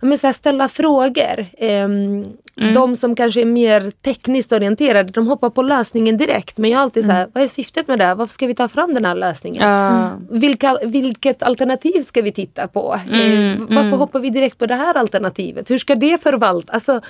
men 0.00 0.18
så 0.18 0.26
här, 0.26 0.34
ställa 0.34 0.68
frågor. 0.68 1.46
Um, 1.60 1.66
mm. 1.66 2.72
De 2.74 2.96
som 2.96 3.14
kanske 3.14 3.40
är 3.40 3.44
mer 3.44 3.90
tekniskt 3.90 4.52
orienterade 4.52 5.12
de 5.12 5.26
hoppar 5.26 5.50
på 5.50 5.62
lösningen 5.62 6.16
direkt. 6.16 6.58
Men 6.58 6.70
jag 6.70 6.78
är 6.78 6.82
alltid 6.82 7.04
mm. 7.04 7.14
så 7.14 7.16
här, 7.16 7.22
mm. 7.22 7.30
vad 7.34 7.44
är 7.44 7.48
syftet 7.48 7.88
med 7.88 7.98
det? 7.98 8.14
Varför 8.14 8.32
ska 8.32 8.46
vi 8.46 8.54
ta 8.54 8.68
fram 8.68 8.94
den 8.94 9.04
här 9.04 9.14
lösningen? 9.14 9.62
Mm. 9.62 10.26
Vilka, 10.30 10.78
vilket 10.82 11.42
alternativ 11.42 12.02
ska 12.02 12.22
vi 12.22 12.32
titta 12.32 12.68
på? 12.68 12.94
Uh, 12.94 13.56
varför 13.58 13.80
mm. 13.80 13.98
hoppar 13.98 14.20
vi 14.20 14.30
direkt 14.30 14.58
på 14.58 14.66
det 14.66 14.74
här 14.74 14.94
alternativet? 14.94 15.70
Hur 15.70 15.78
ska 15.78 15.94
det 15.94 16.22
förvaltas? 16.22 16.74
Alltså, 16.74 17.00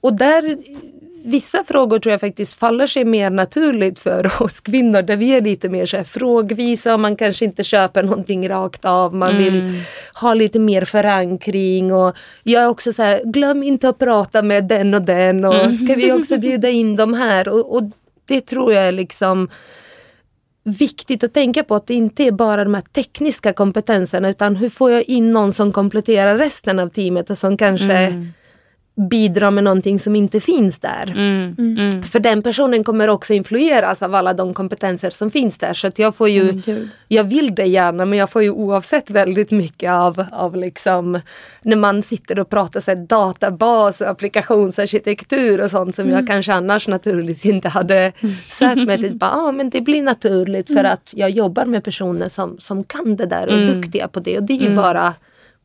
och 0.00 0.12
där 0.14 0.58
vissa 1.24 1.64
frågor 1.64 1.98
tror 1.98 2.10
jag 2.10 2.20
faktiskt 2.20 2.58
faller 2.58 2.86
sig 2.86 3.04
mer 3.04 3.30
naturligt 3.30 3.98
för 3.98 4.32
oss 4.42 4.60
kvinnor 4.60 5.02
där 5.02 5.16
vi 5.16 5.34
är 5.34 5.40
lite 5.40 5.68
mer 5.68 5.86
så 5.86 5.96
här 5.96 6.04
frågvisa 6.04 6.94
och 6.94 7.00
man 7.00 7.16
kanske 7.16 7.44
inte 7.44 7.64
köper 7.64 8.02
någonting 8.02 8.48
rakt 8.48 8.84
av. 8.84 9.14
Man 9.14 9.30
mm. 9.30 9.42
vill 9.44 9.82
ha 10.14 10.34
lite 10.34 10.58
mer 10.58 10.84
förankring 10.84 11.92
och 11.92 12.16
jag 12.42 12.62
är 12.62 12.68
också 12.68 12.92
så 12.92 13.02
här, 13.02 13.20
glöm 13.24 13.62
inte 13.62 13.88
att 13.88 13.98
prata 13.98 14.42
med 14.42 14.64
den 14.64 14.94
och 14.94 15.02
den 15.02 15.44
och 15.44 15.54
mm. 15.54 15.74
ska 15.74 15.94
vi 15.94 16.12
också 16.12 16.38
bjuda 16.38 16.68
in 16.68 16.96
dem 16.96 17.14
här 17.14 17.48
och, 17.48 17.76
och 17.76 17.82
det 18.24 18.40
tror 18.40 18.72
jag 18.72 18.88
är 18.88 18.92
liksom 18.92 19.48
viktigt 20.64 21.24
att 21.24 21.34
tänka 21.34 21.64
på 21.64 21.74
att 21.74 21.86
det 21.86 21.94
inte 21.94 22.24
är 22.24 22.32
bara 22.32 22.64
de 22.64 22.74
här 22.74 22.82
tekniska 22.92 23.52
kompetenserna 23.52 24.28
utan 24.28 24.56
hur 24.56 24.68
får 24.68 24.90
jag 24.90 25.02
in 25.02 25.30
någon 25.30 25.52
som 25.52 25.72
kompletterar 25.72 26.38
resten 26.38 26.78
av 26.78 26.88
teamet 26.88 27.30
och 27.30 27.38
som 27.38 27.56
kanske 27.56 27.92
mm 27.92 28.32
bidra 28.98 29.50
med 29.50 29.64
någonting 29.64 30.00
som 30.00 30.16
inte 30.16 30.40
finns 30.40 30.78
där. 30.78 31.10
Mm, 31.16 31.54
mm. 31.58 32.02
För 32.02 32.20
den 32.20 32.42
personen 32.42 32.84
kommer 32.84 33.08
också 33.08 33.34
influeras 33.34 34.02
av 34.02 34.14
alla 34.14 34.34
de 34.34 34.54
kompetenser 34.54 35.10
som 35.10 35.30
finns 35.30 35.58
där. 35.58 35.74
Så 35.74 35.86
att 35.86 35.98
jag 35.98 36.14
får 36.14 36.28
ju, 36.28 36.50
mm, 36.50 36.88
jag 37.08 37.24
vill 37.24 37.54
det 37.54 37.64
gärna 37.64 38.04
men 38.04 38.18
jag 38.18 38.30
får 38.30 38.42
ju 38.42 38.50
oavsett 38.50 39.10
väldigt 39.10 39.50
mycket 39.50 39.90
av, 39.90 40.24
av 40.32 40.56
liksom 40.56 41.20
när 41.62 41.76
man 41.76 42.02
sitter 42.02 42.38
och 42.38 42.48
pratar 42.50 42.80
så 42.80 42.90
här, 42.90 42.98
databas 42.98 44.00
och 44.00 44.08
applikationsarkitektur 44.08 45.62
och 45.62 45.70
sånt 45.70 45.96
som 45.96 46.04
jag 46.04 46.18
mm. 46.18 46.26
kanske 46.26 46.52
annars 46.52 46.88
naturligt 46.88 47.44
inte 47.44 47.68
hade 47.68 48.12
sökt 48.48 48.86
mig 48.86 48.98
till. 49.00 49.18
Bara, 49.18 49.30
ah, 49.30 49.52
men 49.52 49.70
det 49.70 49.80
blir 49.80 50.02
naturligt 50.02 50.66
för 50.66 50.80
mm. 50.80 50.92
att 50.92 51.12
jag 51.16 51.30
jobbar 51.30 51.64
med 51.64 51.84
personer 51.84 52.28
som, 52.28 52.56
som 52.58 52.84
kan 52.84 53.16
det 53.16 53.26
där 53.26 53.46
och 53.46 53.54
är 53.54 53.66
duktiga 53.66 54.08
på 54.08 54.20
det 54.20 54.38
och 54.38 54.44
det 54.44 54.52
är 54.52 54.68
ju 54.68 54.76
bara 54.76 55.14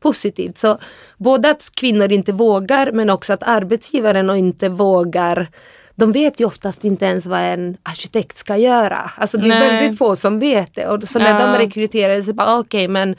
positivt. 0.04 0.58
Så 0.58 0.78
både 1.18 1.50
att 1.50 1.70
kvinnor 1.74 2.12
inte 2.12 2.32
vågar 2.32 2.92
men 2.92 3.10
också 3.10 3.32
att 3.32 3.42
arbetsgivaren 3.42 4.30
inte 4.30 4.68
vågar 4.68 5.48
de 5.96 6.12
vet 6.12 6.40
ju 6.40 6.44
oftast 6.44 6.84
inte 6.84 7.04
ens 7.04 7.26
vad 7.26 7.40
en 7.40 7.76
arkitekt 7.82 8.36
ska 8.36 8.56
göra. 8.56 9.10
Alltså 9.16 9.38
det 9.38 9.44
är 9.44 9.48
Nej. 9.48 9.68
väldigt 9.68 9.98
få 9.98 10.16
som 10.16 10.38
vet 10.38 10.74
det. 10.74 10.86
Och 10.86 11.08
så 11.08 11.18
när 11.18 11.40
ja. 11.40 11.46
de 11.46 11.58
rekryterar 11.58 12.22
så 12.22 12.32
bara 12.32 12.58
okej 12.58 12.84
okay, 12.84 12.88
men 12.88 13.16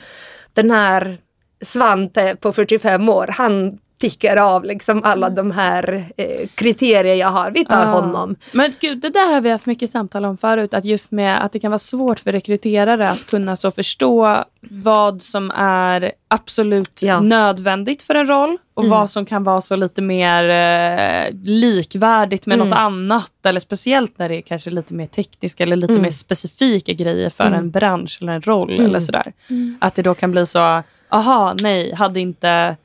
den 0.53 0.71
här 0.71 1.17
Svante 1.61 2.35
på 2.39 2.51
45 2.51 3.09
år, 3.09 3.27
han 3.31 3.77
tickar 4.09 4.37
av 4.37 4.65
liksom 4.65 5.03
alla 5.03 5.29
de 5.29 5.51
här 5.51 6.05
eh, 6.17 6.47
kriterier 6.55 7.15
jag 7.15 7.27
har. 7.27 7.51
Vi 7.51 7.65
tar 7.65 7.85
ah. 7.85 8.01
honom. 8.01 8.35
Men 8.51 8.73
gud, 8.79 9.01
det 9.01 9.09
där 9.09 9.33
har 9.33 9.41
vi 9.41 9.49
haft 9.49 9.65
mycket 9.65 9.89
samtal 9.89 10.25
om 10.25 10.37
förut. 10.37 10.73
Att 10.73 10.85
just 10.85 11.11
med 11.11 11.45
att 11.45 11.51
det 11.51 11.59
kan 11.59 11.71
vara 11.71 11.79
svårt 11.79 12.19
för 12.19 12.31
rekryterare 12.31 13.09
att 13.09 13.25
kunna 13.25 13.55
så 13.55 13.71
förstå 13.71 14.43
vad 14.61 15.21
som 15.21 15.51
är 15.55 16.11
absolut 16.27 17.01
ja. 17.03 17.19
nödvändigt 17.19 18.03
för 18.03 18.15
en 18.15 18.25
roll 18.25 18.57
och 18.73 18.83
mm. 18.83 18.97
vad 18.97 19.09
som 19.09 19.25
kan 19.25 19.43
vara 19.43 19.61
så 19.61 19.75
lite 19.75 20.01
mer 20.01 20.49
eh, 20.49 21.33
likvärdigt 21.43 22.45
med 22.45 22.55
mm. 22.55 22.67
något 22.67 22.77
annat. 22.77 23.33
Eller 23.45 23.59
speciellt 23.59 24.17
när 24.17 24.29
det 24.29 24.35
är 24.35 24.41
kanske 24.41 24.69
lite 24.69 24.93
mer 24.93 25.07
tekniska 25.07 25.63
eller 25.63 25.75
lite 25.75 25.93
mm. 25.93 26.03
mer 26.03 26.11
specifika 26.11 26.93
grejer 26.93 27.29
för 27.29 27.45
mm. 27.45 27.59
en 27.59 27.71
bransch 27.71 28.17
eller 28.21 28.33
en 28.33 28.41
roll. 28.41 28.73
eller 28.73 28.85
mm. 28.85 29.01
sådär. 29.01 29.33
Mm. 29.49 29.77
Att 29.81 29.95
det 29.95 30.01
då 30.01 30.13
kan 30.13 30.31
bli 30.31 30.45
så, 30.45 30.83
aha, 31.09 31.55
nej, 31.61 31.93
hade 31.93 32.19
inte 32.19 32.75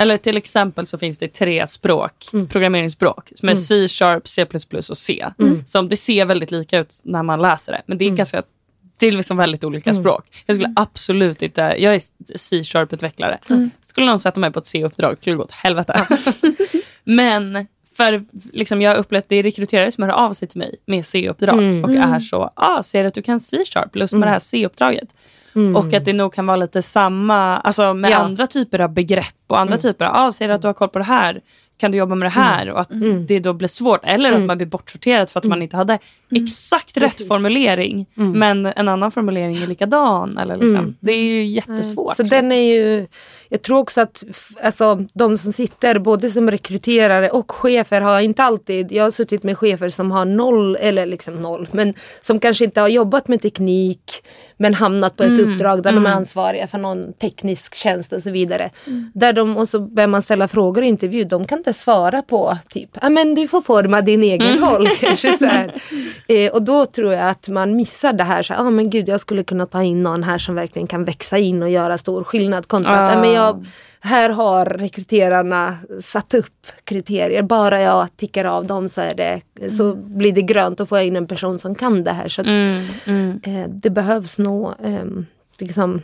eller 0.00 0.16
till 0.16 0.36
exempel 0.36 0.86
så 0.86 0.98
finns 0.98 1.18
det 1.18 1.28
tre 1.28 1.66
språk, 1.66 2.28
mm. 2.32 2.48
programmeringsspråk 2.48 3.32
som 3.34 3.48
är 3.48 3.52
mm. 3.52 3.62
C-sharp, 3.62 4.28
C++ 4.28 4.46
och 4.90 4.96
C. 4.96 5.26
Mm. 5.38 5.66
Som 5.66 5.88
det 5.88 5.96
ser 5.96 6.24
väldigt 6.24 6.50
lika 6.50 6.78
ut 6.78 7.00
när 7.04 7.22
man 7.22 7.42
läser 7.42 7.72
det. 7.72 7.82
Men 7.86 7.98
det 7.98 8.04
är 8.04 8.06
mm. 8.06 8.16
ganska 8.16 8.42
det 8.96 9.06
är 9.06 9.12
liksom 9.12 9.36
väldigt 9.36 9.64
olika 9.64 9.90
mm. 9.90 10.02
språk. 10.02 10.24
Jag 10.46 10.56
skulle 10.56 10.72
absolut 10.76 11.42
inte... 11.42 11.60
Jag 11.60 11.94
är 11.94 12.00
C-sharp-utvecklare. 12.36 13.38
Mm. 13.50 13.70
Skulle 13.80 14.06
någon 14.06 14.18
sätta 14.18 14.40
mig 14.40 14.52
på 14.52 14.58
ett 14.58 14.66
C-uppdrag 14.66 15.16
skulle 15.20 15.34
det 15.34 15.36
gå 15.36 15.44
åt 15.44 15.52
helvete. 15.52 16.06
Men 17.04 17.66
för 17.96 18.24
liksom, 18.52 18.82
jag 18.82 18.90
har 18.90 18.96
upplevt 18.96 19.28
det 19.28 19.36
är 19.36 19.42
rekryterare 19.42 19.92
som 19.92 20.04
hör 20.04 20.10
av 20.10 20.32
sig 20.32 20.48
till 20.48 20.58
mig 20.58 20.76
med 20.86 21.06
C-uppdrag 21.06 21.58
mm. 21.58 21.84
och 21.84 21.90
är 21.90 22.20
så, 22.20 22.52
ah, 22.56 22.82
ser 22.82 23.04
att 23.04 23.14
du 23.14 23.22
kan 23.22 23.40
C-sharp, 23.40 23.96
lust 23.96 24.14
med 24.14 24.28
det 24.28 24.32
här 24.32 24.38
C-uppdraget. 24.38 25.14
Mm. 25.54 25.76
Och 25.76 25.94
att 25.94 26.04
det 26.04 26.12
nog 26.12 26.34
kan 26.34 26.46
vara 26.46 26.56
lite 26.56 26.82
samma 26.82 27.56
alltså 27.56 27.94
med 27.94 28.10
ja. 28.10 28.16
andra 28.16 28.46
typer 28.46 28.80
av 28.80 28.92
begrepp 28.92 29.34
och 29.46 29.60
andra 29.60 29.74
mm. 29.74 29.82
typer 29.82 30.04
av, 30.04 30.16
ah, 30.16 30.30
ser 30.30 30.48
att 30.48 30.62
du 30.62 30.68
har 30.68 30.74
koll 30.74 30.88
på 30.88 30.98
det 30.98 31.04
här, 31.04 31.40
kan 31.80 31.90
du 31.90 31.98
jobba 31.98 32.14
med 32.14 32.26
det 32.26 32.30
här? 32.40 32.62
Mm. 32.62 32.74
Och 32.74 32.80
att 32.80 32.92
mm. 32.92 33.26
det 33.26 33.38
då 33.38 33.52
blir 33.52 33.68
svårt. 33.68 34.00
Eller 34.04 34.28
att 34.28 34.34
mm. 34.34 34.46
man 34.46 34.58
blir 34.58 34.66
bortsorterad 34.66 35.30
för 35.30 35.38
att 35.38 35.44
man 35.44 35.58
mm. 35.58 35.62
inte 35.62 35.76
hade 35.76 35.98
exakt 36.30 36.96
rätt 36.96 37.28
formulering 37.28 38.06
men 38.14 38.66
en 38.66 38.88
annan 38.88 39.10
formulering 39.10 39.56
är 39.56 39.66
likadan. 39.66 40.38
Eller 40.38 40.56
liksom. 40.56 40.96
Det 41.00 41.12
är 41.12 41.22
ju 41.22 41.46
jättesvårt. 41.46 42.16
Så 42.16 42.22
den 42.22 42.52
är 42.52 42.74
ju, 42.74 43.06
jag 43.52 43.62
tror 43.62 43.78
också 43.78 44.00
att 44.00 44.24
alltså, 44.62 45.04
de 45.12 45.36
som 45.36 45.52
sitter 45.52 45.98
både 45.98 46.30
som 46.30 46.50
rekryterare 46.50 47.30
och 47.30 47.50
chefer 47.50 48.00
har 48.00 48.20
inte 48.20 48.42
alltid, 48.42 48.92
jag 48.92 49.04
har 49.04 49.10
suttit 49.10 49.42
med 49.42 49.58
chefer 49.58 49.88
som 49.88 50.10
har 50.10 50.24
noll, 50.24 50.76
eller 50.76 51.06
liksom 51.06 51.42
noll, 51.42 51.68
men 51.72 51.94
som 52.22 52.40
kanske 52.40 52.64
inte 52.64 52.80
har 52.80 52.88
jobbat 52.88 53.28
med 53.28 53.42
teknik 53.42 54.22
men 54.56 54.74
hamnat 54.74 55.16
på 55.16 55.22
ett 55.22 55.38
mm. 55.38 55.52
uppdrag 55.52 55.82
där 55.82 55.90
mm. 55.90 56.02
de 56.02 56.08
är 56.08 56.12
mm. 56.12 56.18
ansvariga 56.18 56.66
för 56.66 56.78
någon 56.78 57.12
teknisk 57.12 57.74
tjänst 57.74 58.12
och 58.12 58.22
så 58.22 58.30
vidare. 58.30 58.70
Mm. 58.86 59.10
Där 59.14 59.32
de, 59.32 59.56
och 59.56 59.68
så 59.68 59.80
börjar 59.80 60.08
man 60.08 60.22
ställa 60.22 60.48
frågor 60.48 60.84
i 60.84 60.86
intervju, 60.86 61.24
de 61.24 61.44
kan 61.44 61.58
inte 61.58 61.72
svara 61.72 62.22
på 62.22 62.58
typ, 62.68 62.90
ja 63.02 63.08
men 63.08 63.34
du 63.34 63.48
får 63.48 63.60
forma 63.60 64.00
din 64.00 64.22
egen 64.22 64.56
mm. 64.56 64.64
roll. 64.68 64.88
kanske 65.00 65.38
så 65.38 65.50
eh, 66.32 66.52
och 66.52 66.62
då 66.62 66.86
tror 66.86 67.12
jag 67.12 67.28
att 67.28 67.48
man 67.48 67.76
missar 67.76 68.12
det 68.12 68.24
här, 68.24 68.46
ja 68.48 68.58
ah, 68.58 68.70
men 68.70 68.90
gud 68.90 69.08
jag 69.08 69.20
skulle 69.20 69.44
kunna 69.44 69.66
ta 69.66 69.82
in 69.82 70.02
någon 70.02 70.22
här 70.22 70.38
som 70.38 70.54
verkligen 70.54 70.88
kan 70.88 71.04
växa 71.04 71.38
in 71.38 71.62
och 71.62 71.70
göra 71.70 71.98
stor 71.98 72.24
skillnad 72.24 72.68
kontra 72.68 73.08
att, 73.08 73.20
men 73.20 73.32
jag 73.32 73.39
här 74.00 74.30
har 74.30 74.64
rekryterarna 74.64 75.78
satt 76.00 76.34
upp 76.34 76.66
kriterier. 76.84 77.42
Bara 77.42 77.82
jag 77.82 78.16
tickar 78.16 78.44
av 78.44 78.66
dem 78.66 78.88
så, 78.88 79.00
är 79.00 79.14
det, 79.14 79.40
mm. 79.58 79.70
så 79.70 79.94
blir 79.94 80.32
det 80.32 80.42
grönt 80.42 80.80
och 80.80 80.88
får 80.88 80.98
jag 80.98 81.06
in 81.06 81.16
en 81.16 81.26
person 81.26 81.58
som 81.58 81.74
kan 81.74 82.04
det 82.04 82.12
här. 82.12 82.28
Så 82.28 82.40
att, 82.40 82.46
mm, 82.46 82.86
mm. 83.04 83.40
Eh, 83.42 83.68
det 83.68 83.90
behövs 83.90 84.38
nog 84.38 84.72
eh, 84.82 85.04
liksom, 85.58 86.02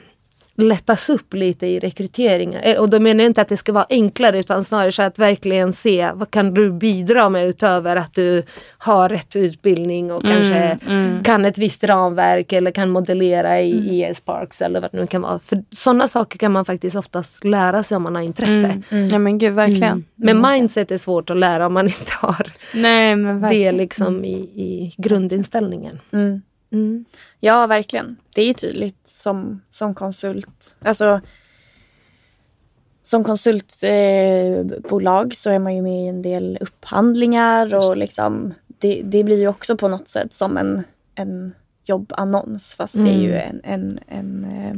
lättas 0.56 1.10
upp 1.10 1.34
lite 1.34 1.66
i 1.66 1.78
rekryteringen. 1.78 2.60
Eh, 2.62 2.76
Och 2.76 2.90
då 2.90 3.00
menar 3.00 3.24
jag 3.24 3.30
inte 3.30 3.40
att 3.42 3.48
det 3.48 3.56
ska 3.56 3.72
vara 3.72 3.86
enklare 3.90 4.38
utan 4.38 4.64
snarare 4.64 4.92
så 4.92 5.02
att 5.02 5.18
verkligen 5.18 5.72
se 5.72 6.10
vad 6.14 6.30
kan 6.30 6.54
du 6.54 6.72
bidra 6.72 7.28
med 7.28 7.46
utöver 7.48 7.96
att 7.96 8.14
du 8.14 8.42
har 8.78 9.08
rätt 9.08 9.36
utbildning 9.36 10.12
och 10.12 10.22
kanske 10.22 10.78
kan 11.24 11.44
ett 11.44 11.58
visst 11.58 11.84
ramverk 11.84 12.52
eller 12.52 12.70
kan 12.70 12.90
modellera 12.90 13.60
i, 13.60 13.70
i 13.70 14.02
E-Sparks 14.02 14.60
eller 14.62 14.80
vad 14.80 14.92
det 14.92 14.98
nu 14.98 15.06
kan 15.06 15.22
vara. 15.22 15.38
För 15.38 15.64
sådana 15.70 16.08
saker 16.08 16.38
kan 16.38 16.52
man 16.52 16.64
faktiskt 16.64 16.96
oftast 16.96 17.44
lära 17.44 17.82
sig 17.82 17.96
om 17.96 18.02
man 18.02 18.14
har 18.14 18.22
intresse. 18.22 18.82
Ja 19.10 19.18
men 19.18 19.38
gud, 19.38 19.52
verkligen. 19.54 20.04
Men 20.14 20.40
mindset 20.52 20.90
är 20.90 20.98
svårt 20.98 21.30
att 21.30 21.36
lära 21.36 21.66
om 21.66 21.72
man 21.72 21.86
inte 21.86 22.12
har 22.20 22.46
Nej 22.74 23.16
men 23.16 23.40
det 23.48 23.72
liksom 23.72 24.24
i, 24.24 24.34
i 24.36 24.94
grundinställningen. 24.98 26.00
Mm. 26.12 26.42
Mm. 26.72 27.04
Ja, 27.40 27.66
verkligen. 27.66 28.16
Det 28.34 28.42
är 28.42 28.46
ju 28.46 28.52
tydligt 28.52 29.08
som, 29.08 29.62
som 29.70 29.94
konsult. 29.94 30.76
Alltså, 30.80 31.20
som 33.02 33.24
konsultbolag 33.24 35.26
eh, 35.26 35.30
så 35.30 35.50
är 35.50 35.58
man 35.58 35.76
ju 35.76 35.82
med 35.82 36.04
i 36.04 36.08
en 36.08 36.22
del 36.22 36.58
upphandlingar 36.60 37.74
och 37.74 37.96
liksom, 37.96 38.54
det, 38.66 39.02
det 39.04 39.24
blir 39.24 39.38
ju 39.38 39.48
också 39.48 39.76
på 39.76 39.88
något 39.88 40.08
sätt 40.08 40.34
som 40.34 40.56
en, 40.56 40.82
en 41.14 41.54
jobbannons 41.84 42.74
fast 42.74 42.94
det 42.94 43.10
är 43.10 43.20
ju 43.20 43.34
en, 43.34 43.60
en, 43.64 43.98
en, 44.06 44.44
eh, 44.44 44.74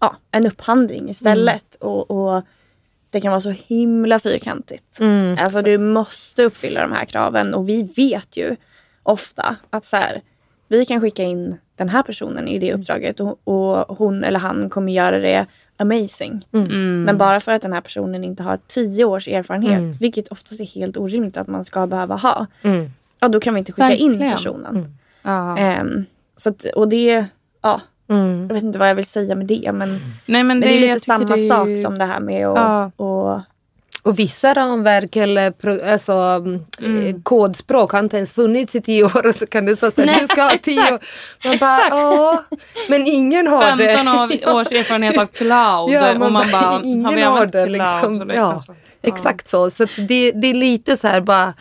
ja, 0.00 0.16
en 0.30 0.46
upphandling 0.46 1.10
istället. 1.10 1.74
Och, 1.74 2.10
och 2.10 2.42
det 3.10 3.20
kan 3.20 3.30
vara 3.30 3.40
så 3.40 3.50
himla 3.50 4.18
fyrkantigt. 4.18 5.00
Mm. 5.00 5.38
Alltså 5.40 5.62
du 5.62 5.78
måste 5.78 6.44
uppfylla 6.44 6.80
de 6.80 6.92
här 6.92 7.04
kraven 7.04 7.54
och 7.54 7.68
vi 7.68 7.82
vet 7.82 8.36
ju 8.36 8.56
ofta 9.02 9.56
att 9.70 9.84
så 9.84 9.96
här, 9.96 10.22
vi 10.68 10.84
kan 10.84 11.00
skicka 11.00 11.22
in 11.22 11.56
den 11.76 11.88
här 11.88 12.02
personen 12.02 12.48
i 12.48 12.58
det 12.58 12.74
uppdraget 12.74 13.20
och, 13.20 13.38
och 13.44 13.98
hon 13.98 14.24
eller 14.24 14.38
han 14.40 14.70
kommer 14.70 14.92
göra 14.92 15.18
det 15.18 15.46
amazing. 15.76 16.46
Mm. 16.52 17.02
Men 17.02 17.18
bara 17.18 17.40
för 17.40 17.52
att 17.52 17.62
den 17.62 17.72
här 17.72 17.80
personen 17.80 18.24
inte 18.24 18.42
har 18.42 18.58
tio 18.66 19.04
års 19.04 19.28
erfarenhet, 19.28 19.96
vilket 20.00 20.28
oftast 20.28 20.60
är 20.60 20.64
helt 20.64 20.96
orimligt 20.96 21.36
att 21.36 21.46
man 21.46 21.64
ska 21.64 21.86
behöva 21.86 22.16
ha, 22.16 22.46
Mm. 22.62 22.90
ja 23.20 23.28
då 23.28 23.40
kan 23.40 23.54
vi 23.54 23.58
inte 23.58 23.72
skicka 23.72 23.94
in 23.94 24.10
Verkligen. 24.10 24.32
personen. 24.32 24.96
Ja. 25.22 25.58
Ehm, 25.58 26.04
så 26.36 26.48
att, 26.50 26.64
och 26.64 26.88
det, 26.88 27.26
ja, 27.62 27.80
Mm. 28.08 28.46
jag 28.48 28.54
vet 28.54 28.62
inte 28.62 28.78
vad 28.78 28.88
jag 28.88 28.94
vill 28.94 29.04
säga 29.06 29.34
med 29.34 29.46
det 29.46 29.70
men, 29.72 29.88
Nej, 29.90 30.00
men 30.26 30.46
men 30.46 30.60
det, 30.60 30.66
det, 30.66 30.74
är 30.76 30.80
lite 30.94 31.00
samma 31.00 31.24
det 31.24 31.48
sak 31.48 31.68
som 31.82 31.98
det 31.98 32.04
här 32.04 32.20
med 32.20 32.46
att 32.48 32.56
Ja. 32.56 33.04
och, 33.04 33.40
Och 34.04 34.18
vissa 34.18 34.54
ramverk 34.54 35.16
eller 35.16 35.50
pro, 35.50 35.84
alltså, 35.90 36.12
mm. 36.82 37.22
kodspråk 37.22 37.92
har 37.92 37.98
inte 37.98 38.16
ens 38.16 38.32
funnits 38.34 38.74
i 38.74 38.80
tio 38.80 39.04
år 39.04 39.26
och 39.26 39.34
så 39.34 39.46
kan 39.46 39.64
det 39.66 39.76
stå 39.76 39.90
så 39.90 40.02
här, 40.02 40.20
du 40.20 40.26
ska 40.26 40.42
ha 40.42 40.50
tio 40.62 40.92
år. 40.92 40.98
Man 41.48 41.58
bara, 41.60 41.88
ja, 41.88 42.44
men 42.88 43.06
ingen 43.06 43.46
har 43.46 43.62
15 43.62 43.86
det. 43.86 44.48
av 44.50 44.56
års 44.56 44.72
erfarenhet 44.72 45.18
av 45.18 45.26
cloud 45.26 45.90
Ja, 45.90 46.12
och 46.12 46.18
man 46.18 46.32
man 46.32 46.50
bara, 46.52 46.62
bara, 46.62 46.80
ingen 46.84 47.04
har 47.04 47.14
vi 47.14 47.22
använt 47.22 47.52
det, 47.52 47.66
cloud? 47.66 47.72
liksom. 47.72 48.28
Det- 48.28 48.34
Ja. 48.34 48.52
alltså, 48.52 48.74
Exakt 49.02 49.48
så. 49.48 49.70
Så 49.70 49.84
det, 50.08 50.32
det 50.32 50.46
är 50.46 50.54
lite 50.54 50.96
så 50.96 51.08
här 51.08 51.20
bara 51.20 51.54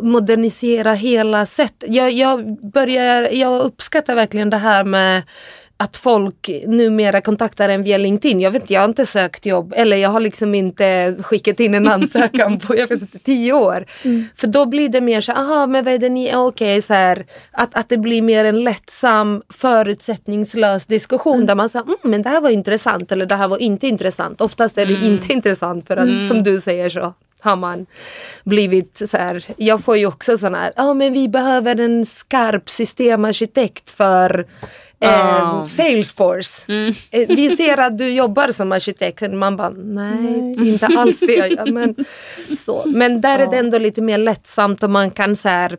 modernisera 0.00 0.92
hela 0.94 1.46
sättet. 1.46 1.94
Jag, 1.94 2.10
jag, 2.10 2.60
börjar, 2.72 3.22
jag 3.32 3.60
uppskattar 3.60 4.14
verkligen 4.14 4.50
det 4.50 4.56
här 4.56 4.84
med 4.84 5.22
att 5.80 5.96
folk 5.96 6.50
numera 6.66 7.20
kontaktar 7.20 7.68
en 7.68 7.82
via 7.82 7.98
LinkedIn. 7.98 8.40
Jag 8.40 8.50
vet 8.50 8.62
inte, 8.62 8.74
jag 8.74 8.80
har 8.80 8.88
inte 8.88 9.06
sökt 9.06 9.46
jobb 9.46 9.74
eller 9.76 9.96
jag 9.96 10.10
har 10.10 10.20
liksom 10.20 10.54
inte 10.54 11.16
skickat 11.22 11.60
in 11.60 11.74
en 11.74 11.88
ansökan 11.88 12.58
på 12.58 12.76
jag 12.76 12.88
vet 12.88 13.02
inte, 13.02 13.18
tio 13.18 13.52
år. 13.52 13.84
För 14.36 14.46
då 14.46 14.66
blir 14.66 14.88
det 14.88 15.00
mer 15.00 15.20
så 15.20 15.32
aha 15.32 15.66
men 15.66 15.84
vad 15.84 15.94
är 15.94 15.98
det 15.98 16.08
ni, 16.08 16.34
okej 16.34 16.82
så 16.82 16.94
här. 16.94 17.26
Att, 17.50 17.74
att 17.74 17.88
det 17.88 17.98
blir 17.98 18.22
mer 18.22 18.44
en 18.44 18.64
lättsam 18.64 19.42
förutsättningslös 19.48 20.86
diskussion 20.86 21.46
där 21.46 21.54
man 21.54 21.68
säger 21.68 21.84
mm, 21.84 21.98
men 22.02 22.22
det 22.22 22.28
här 22.28 22.40
var 22.40 22.50
intressant 22.50 23.12
eller 23.12 23.26
det 23.26 23.36
här 23.36 23.48
var 23.48 23.58
inte 23.58 23.86
intressant. 23.86 24.40
Oftast 24.40 24.78
är 24.78 24.86
det 24.86 25.06
inte 25.06 25.32
intressant 25.32 25.86
för 25.86 25.96
att 25.96 26.28
som 26.28 26.42
du 26.42 26.60
säger 26.60 26.88
så 26.88 27.14
har 27.40 27.56
man 27.56 27.86
blivit 28.44 29.02
så 29.06 29.16
här. 29.16 29.44
Jag 29.56 29.84
får 29.84 29.96
ju 29.96 30.06
också 30.06 30.38
sån 30.38 30.54
här, 30.54 30.72
ja 30.76 30.94
men 30.94 31.12
vi 31.12 31.28
behöver 31.28 31.80
en 31.80 32.06
skarp 32.06 32.68
systemarkitekt 32.68 33.90
för 33.90 34.46
eh. 35.00 35.64
Salesforce. 35.64 36.72
Eh, 37.10 37.28
vi 37.28 37.48
ser 37.50 37.78
att 37.78 37.98
du 37.98 38.08
jobbar 38.10 38.50
som 38.50 38.72
arkitekt. 38.72 39.32
Man 39.32 39.56
bara, 39.56 39.70
nej, 39.70 40.68
inte 40.68 40.86
alls 40.86 41.20
det 41.20 41.34
jag 41.34 41.52
gör. 41.52 41.66
Men, 41.72 41.94
så. 42.56 42.82
men 42.86 43.20
där 43.20 43.38
är 43.38 43.46
det 43.46 43.56
ändå 43.58 43.78
lite 43.78 44.02
mer 44.02 44.18
lättsamt 44.18 44.82
och 44.82 44.90
man 44.90 45.10
kan 45.10 45.36
så 45.36 45.48
här 45.48 45.78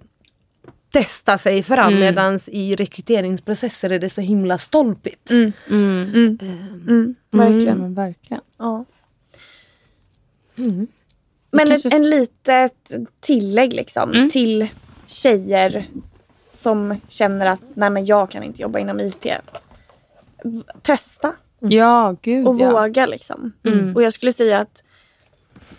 testa 0.91 1.38
sig 1.38 1.64
fram 1.64 1.88
Mm. 1.88 1.99
medan 1.99 2.39
i 2.47 2.76
rekryteringsprocesser 2.76 3.89
är 3.89 3.99
det 3.99 4.10
så 4.10 4.22
himla 4.22 4.57
stolpigt. 4.57 5.32
mm, 5.32 7.16
verkligen. 7.32 7.78
Men 7.78 7.93
verkligen. 7.93 8.41
Ja. 8.57 8.86
Mm. 11.52 11.68
Men 11.70 11.72
ett, 11.72 11.93
en 11.93 12.10
litet 12.10 12.91
tillägg 13.20 13.74
liksom 13.74 14.30
till 14.32 14.68
tjejer 15.08 15.88
som 16.50 16.95
känner 17.08 17.45
att 17.45 17.62
nej 17.74 17.89
men 17.89 18.06
jag 18.06 18.32
kan 18.32 18.43
inte 18.43 18.62
jobba 18.62 18.80
inom 18.80 19.00
IT. 19.00 19.28
Testa 20.82 21.34
Ja, 21.60 22.16
gud 22.22 22.47
och 22.47 22.58
ja. 22.60 22.72
våga 22.72 23.06
liksom. 23.06 23.52
Och 23.95 24.04
jag 24.04 24.14
skulle 24.14 24.32
säga 24.32 24.60
att 24.60 24.84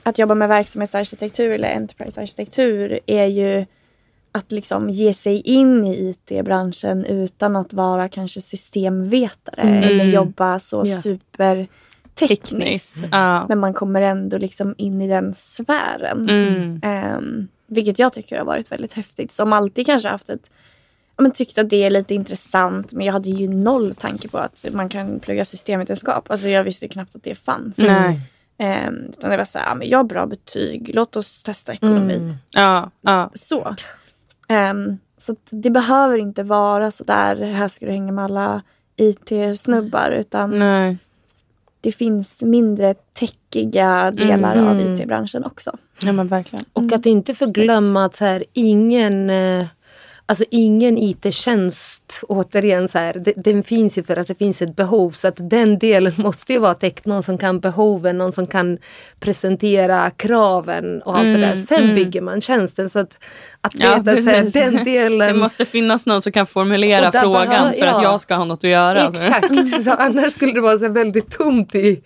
att 0.02 0.18
jobba 0.18 0.34
med 0.34 0.48
verksamhetsarkitektur 0.48 1.50
eller 1.52 1.68
enterprise-arkitektur 1.68 3.00
är 3.06 3.26
ju 3.26 3.66
att 4.32 4.52
liksom 4.52 4.90
ge 4.90 5.14
sig 5.14 5.40
in 5.40 5.84
i 5.84 6.08
IT-branschen 6.10 7.04
utan 7.04 7.56
att 7.56 7.72
vara 7.72 8.08
kanske 8.08 8.40
systemvetare 8.40 9.62
eller 9.62 10.04
jobba 10.04 10.58
så 10.58 10.82
Ja. 10.86 11.02
supertekniskt. 11.02 11.74
Tekniskt. 12.28 13.08
Ja. 13.10 13.46
Men 13.48 13.58
man 13.58 13.74
kommer 13.74 14.02
ändå 14.02 14.38
liksom 14.38 14.74
in 14.78 15.02
i 15.02 15.08
den 15.08 15.34
sfären. 15.34 16.28
Mm. 16.28 16.80
Ehm, 16.82 17.48
vilket 17.66 17.98
jag 17.98 18.12
tycker 18.12 18.38
har 18.38 18.44
varit 18.44 18.72
väldigt 18.72 18.92
häftigt. 18.92 19.32
Som 19.32 19.52
alltid 19.52 19.86
kanske 19.86 20.08
haft 20.08 20.28
ett 20.28 20.50
men 21.20 21.30
tyckt 21.30 21.58
att 21.58 21.70
det 21.70 21.84
är 21.84 21.90
lite 21.90 22.14
intressant 22.14 22.92
men 22.92 23.06
jag 23.06 23.12
hade 23.12 23.30
ju 23.30 23.48
noll 23.48 23.94
tanke 23.94 24.28
på 24.28 24.38
att 24.38 24.66
man 24.72 24.88
kan 24.88 25.20
plugga 25.20 25.44
systemvetenskap. 25.44 26.30
Alltså 26.30 26.48
jag 26.48 26.64
visste 26.64 26.88
knappt 26.88 27.16
att 27.16 27.22
det 27.22 27.34
fanns. 27.34 27.78
Nej. 27.78 28.20
Ehm, 28.58 29.04
utan 29.08 29.30
det 29.30 29.36
var 29.36 29.44
så 29.44 29.58
här, 29.58 29.74
men 29.74 29.88
jag 29.88 29.98
har 29.98 30.04
bra 30.04 30.26
betyg, 30.26 30.90
låt 30.94 31.16
oss 31.16 31.42
testa 31.42 31.72
ekonomi. 31.72 32.16
Mm. 32.16 32.34
Ja, 32.54 32.90
ja. 33.00 33.30
Så. 33.34 33.76
Ehm, 34.48 34.98
så 35.18 35.36
det 35.50 35.70
behöver 35.70 36.18
inte 36.18 36.42
vara 36.42 36.90
så 36.90 37.04
där, 37.04 37.36
här 37.36 37.68
ska 37.68 37.86
du 37.86 37.92
hänga 37.92 38.12
med 38.12 38.24
alla 38.24 38.62
IT-snubbar 38.96 40.10
utan 40.10 40.58
Nej. 40.58 40.98
Det 41.80 41.92
finns 41.92 42.42
mindre 42.42 42.94
täckiga 43.12 44.10
delar 44.10 44.56
Mm. 44.56 44.68
av 44.68 44.80
IT-branschen 44.80 45.44
också. 45.44 45.76
Ja, 46.04 46.12
men 46.12 46.28
verkligen. 46.28 46.64
Och 46.72 46.92
att 46.92 47.06
inte 47.06 47.34
förglömma 47.34 48.04
att 48.04 48.16
så 48.16 48.24
här, 48.24 48.44
ingen, 48.52 49.30
eh, 49.30 49.66
alltså 50.26 50.44
ingen 50.50 50.98
IT-tjänst, 50.98 52.20
återigen, 52.28 52.88
så 52.88 52.98
här, 52.98 53.14
det, 53.14 53.32
den 53.36 53.62
finns 53.62 53.98
ju 53.98 54.02
för 54.02 54.16
att 54.16 54.26
det 54.26 54.34
finns 54.34 54.62
ett 54.62 54.76
behov. 54.76 55.10
Så 55.10 55.28
att 55.28 55.50
den 55.50 55.78
delen 55.78 56.12
måste 56.18 56.52
ju 56.52 56.58
vara 56.58 56.74
täckt. 56.74 57.06
Någon 57.06 57.22
som 57.22 57.38
kan 57.38 57.60
behoven, 57.60 58.18
någon 58.18 58.32
som 58.32 58.46
kan 58.46 58.78
presentera 59.20 60.10
kraven 60.10 61.02
och 61.02 61.18
allt 61.18 61.34
det 61.34 61.40
där. 61.40 61.56
Sen 61.56 61.94
bygger 61.94 62.20
man 62.20 62.40
tjänsten. 62.40 62.90
Så 62.90 62.98
att, 62.98 63.18
att 63.62 63.72
Ja, 63.80 63.94
veta 63.96 64.22
så 64.22 64.30
här, 64.30 64.36
precis. 64.40 64.52
den 64.52 64.84
delen... 64.84 65.34
Det 65.34 65.40
måste 65.40 65.64
finnas 65.64 66.06
någon 66.06 66.22
som 66.22 66.32
kan 66.32 66.46
formulera 66.46 67.12
frågan 67.12 67.48
behö- 67.48 67.78
för 67.78 67.86
att 67.86 68.02
ja. 68.02 68.02
jag 68.02 68.20
ska 68.20 68.34
ha 68.34 68.44
något 68.44 68.64
att 68.64 68.70
göra. 68.70 69.08
Exakt, 69.08 69.82
så 69.84 69.90
annars 69.90 70.32
skulle 70.32 70.52
det 70.52 70.60
vara 70.60 70.78
så 70.78 70.88
väldigt 70.88 71.38
tomt 71.38 71.74
i, 71.74 72.02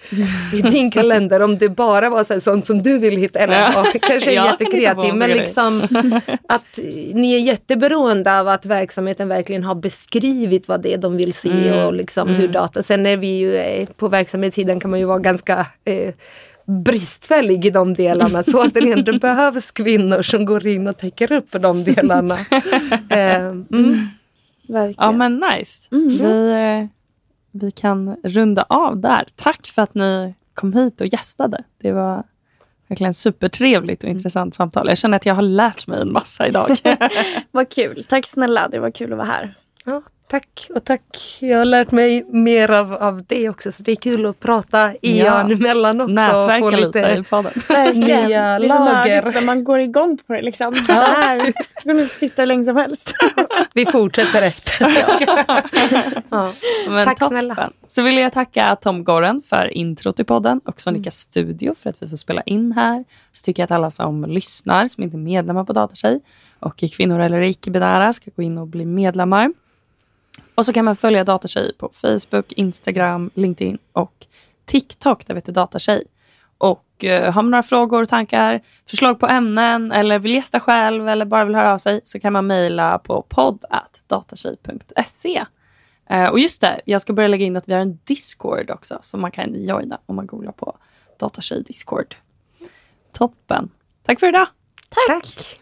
i 0.55 0.63
din 0.63 0.91
kalender 0.91 1.43
om 1.43 1.59
det 1.59 1.69
bara 1.69 2.11
var 2.11 2.25
så 2.25 2.33
här 2.33 2.41
sånt 2.41 2.67
som 2.67 2.83
du 2.83 2.99
vill 2.99 3.17
hitta. 3.17 3.39
Eller 3.39 3.61
Ja. 3.61 3.85
kanske 4.01 4.31
är 4.31 4.35
Jag 4.35 4.45
kan 4.45 4.53
jättekreativ 4.53 5.15
men 5.15 5.31
liksom 5.31 5.83
att 6.49 6.79
ni 7.13 7.35
är 7.35 7.39
jätteberoende 7.39 8.41
av 8.41 8.49
att 8.49 8.67
verksamheten 8.67 9.29
verkligen 9.29 9.65
har 9.65 9.75
beskrivit 9.75 10.69
vad 10.69 10.83
det 10.83 10.95
är 10.95 10.99
de 10.99 11.17
vill 11.17 11.33
se 11.33 11.51
Mm. 11.51 11.79
och 11.87 11.93
liksom 11.95 12.29
hur 12.29 12.49
data. 12.49 12.83
Sen 12.83 13.07
är 13.07 13.17
vi 13.17 13.27
ju 13.39 13.57
eh, 13.57 13.87
på 13.97 14.09
verksamhetssidan 14.09 14.81
kan 14.81 14.91
man 14.91 15.01
ju 15.01 15.07
vara 15.07 15.19
ganska 15.19 15.67
eh, 15.85 16.15
bristfällig 16.67 17.67
i 17.67 17.71
de 17.71 17.95
delarna. 17.95 18.43
Så 18.43 18.62
att 18.62 18.75
det 18.75 18.93
ändå 18.93 19.19
behövs 19.19 19.71
kvinnor 19.71 20.23
som 20.23 20.45
går 20.45 20.67
in 20.67 20.87
och 20.87 20.97
täcker 20.99 21.33
upp 21.33 21.51
för 21.51 21.59
de 21.59 21.85
delarna. 21.85 22.35
eh, 23.11 23.37
mm. 23.37 24.09
Verkligen. 24.69 24.95
Ja, 24.99 25.12
men 25.12 25.43
nice. 25.53 25.89
Vi, 25.91 26.51
eh, 26.53 26.87
vi 27.61 27.71
kan 27.71 28.17
runda 28.25 28.62
av 28.69 28.99
där. 28.99 29.27
Tack 29.37 29.67
för 29.67 29.83
att 29.83 29.95
ni 29.95 30.35
kom 30.55 30.73
hit 30.73 31.01
och 31.01 31.07
gästade. 31.07 31.65
Det 31.83 31.93
var 31.93 32.25
verkligen 32.89 33.15
supertrevligt 33.15 34.05
och 34.05 34.11
intressant 34.11 34.55
samtal. 34.55 34.89
Jag 34.89 34.99
känner 34.99 35.17
att 35.17 35.27
jag 35.27 35.35
har 35.35 35.43
lärt 35.43 35.87
mig 35.87 36.01
en 36.01 36.12
massa 36.12 36.49
idag. 36.49 36.71
Vad 37.51 37.69
kul. 37.69 38.05
Tack 38.09 38.27
snälla, 38.27 38.69
det 38.69 38.79
var 38.79 38.91
kul 38.91 39.12
att 39.12 39.19
vara 39.19 39.29
här. 39.29 39.55
Ja, 39.85 40.03
tack 40.35 40.68
och 40.74 40.85
tack. 40.85 41.39
Jag 41.41 41.59
har 41.59 41.64
lärt 41.64 41.91
mig 41.91 42.24
mer 42.28 42.70
av, 42.70 42.93
av 42.95 43.22
det 43.26 43.49
också 43.49 43.72
så 43.72 43.82
det 43.82 43.93
är 43.93 43.97
kul 43.97 44.26
att 44.26 44.41
prata 44.41 44.93
i 45.03 45.18
Ja. 45.18 45.24
ja. 45.24 45.41
emellan 45.53 46.01
också. 46.01 46.05
och 46.05 46.11
Nätverka 46.11 46.59
få 46.64 46.70
lite 46.70 46.99
i 46.99 47.22
podden. 47.22 47.53
Verkligen. 47.68 48.26
Nya 48.28 48.59
det 48.59 48.66
är 48.66 48.68
så 48.68 48.78
lager. 48.85 49.14
nördigt 49.14 49.35
men 49.35 49.45
man 49.45 49.64
går 49.64 49.80
igång 49.80 50.18
på 50.26 50.32
det 50.32 50.43
liksom. 50.43 50.74
Det 50.87 50.93
här. 50.93 51.53
kunde 51.82 52.05
sitta 52.05 52.43
hur 52.43 52.47
länge 52.47 52.64
som 52.64 52.76
helst. 52.76 53.14
Vi 53.74 53.87
fortsätter 53.87 54.43
efter. 54.43 54.87
ja. 56.30 56.53
Men 56.89 57.05
Tack 57.05 57.18
toppen. 57.18 57.28
snälla. 57.28 57.70
Så 57.87 58.03
vill 58.03 58.16
jag 58.18 58.32
tacka 58.32 58.76
Tom 58.76 59.05
Gorren 59.05 59.43
för 59.47 59.66
introt 59.66 60.20
i 60.20 60.24
podden 60.24 60.61
och 60.64 60.80
Sonica 60.80 61.01
Mm. 61.05 61.11
Studio 61.12 61.74
för 61.82 61.91
att 61.91 62.03
vi 62.03 62.09
får 62.09 62.16
spela 62.16 62.43
in 62.43 62.72
här. 62.72 63.05
Så 63.32 63.45
tycker 63.45 63.62
jag 63.62 63.64
att 63.64 63.70
alla 63.70 63.91
som 63.91 64.24
lyssnar, 64.24 64.87
som 64.87 65.03
inte 65.03 65.16
är 65.16 65.18
medlemmar 65.18 65.64
på 65.64 65.72
Datatjej 65.72 66.20
och 66.61 66.82
är 66.82 66.89
kvinnor 66.89 67.20
eller 67.20 67.41
icke-binära 67.41 68.12
ska 68.12 68.30
gå 68.37 68.43
in 68.43 68.59
och 68.59 68.66
bli 68.66 68.85
medlemmar. 68.85 69.53
Och 70.55 70.67
så 70.67 70.73
kan 70.73 70.85
man 70.85 70.97
följa 70.97 71.25
Datatjej 71.25 71.73
på 71.79 71.91
Facebook, 71.93 72.53
Instagram, 72.53 73.31
LinkedIn 73.35 73.79
och 73.93 74.27
TikTok 74.65 75.27
där 75.27 75.35
vi 75.35 75.39
heter 75.39 75.53
Datatjej. 75.53 76.05
Och 76.59 77.05
eh, 77.05 77.33
har 77.33 77.43
man 77.43 77.51
några 77.51 77.63
frågor, 77.63 78.05
tankar, 78.05 78.61
förslag 78.89 79.21
på 79.21 79.27
ämnen 79.27 79.93
eller 79.93 80.19
vill 80.19 80.35
gästa 80.35 80.61
själv 80.61 81.09
eller 81.09 81.25
bara 81.25 81.45
vill 81.45 81.55
höra 81.55 81.73
av 81.73 81.79
sig 81.79 82.01
så 82.05 82.21
kan 82.21 82.33
man 82.33 82.47
mejla 82.47 82.99
på 82.99 83.23
podd.datatjej.se. 83.23 85.45
Eh, 86.11 86.29
och 86.29 86.39
just 86.39 86.61
det, 86.61 86.81
jag 86.85 87.01
ska 87.01 87.13
börja 87.13 87.29
lägga 87.29 87.47
in 87.47 87.57
att 87.57 87.69
vi 87.69 87.73
har 87.73 87.81
en 87.81 87.99
Discord 88.05 88.71
också 88.71 88.99
som 89.01 89.21
man 89.21 89.31
kan 89.31 89.65
joina 89.65 89.99
om 90.07 90.17
man 90.17 90.27
googlar 90.27 90.53
på 90.53 90.77
Datatjej 91.19 91.63
Discord. 91.63 92.17
Toppen. 93.13 93.71
Tack 94.03 94.21
för 94.21 94.29
idag. 94.29 94.47
Tack. 95.09 95.61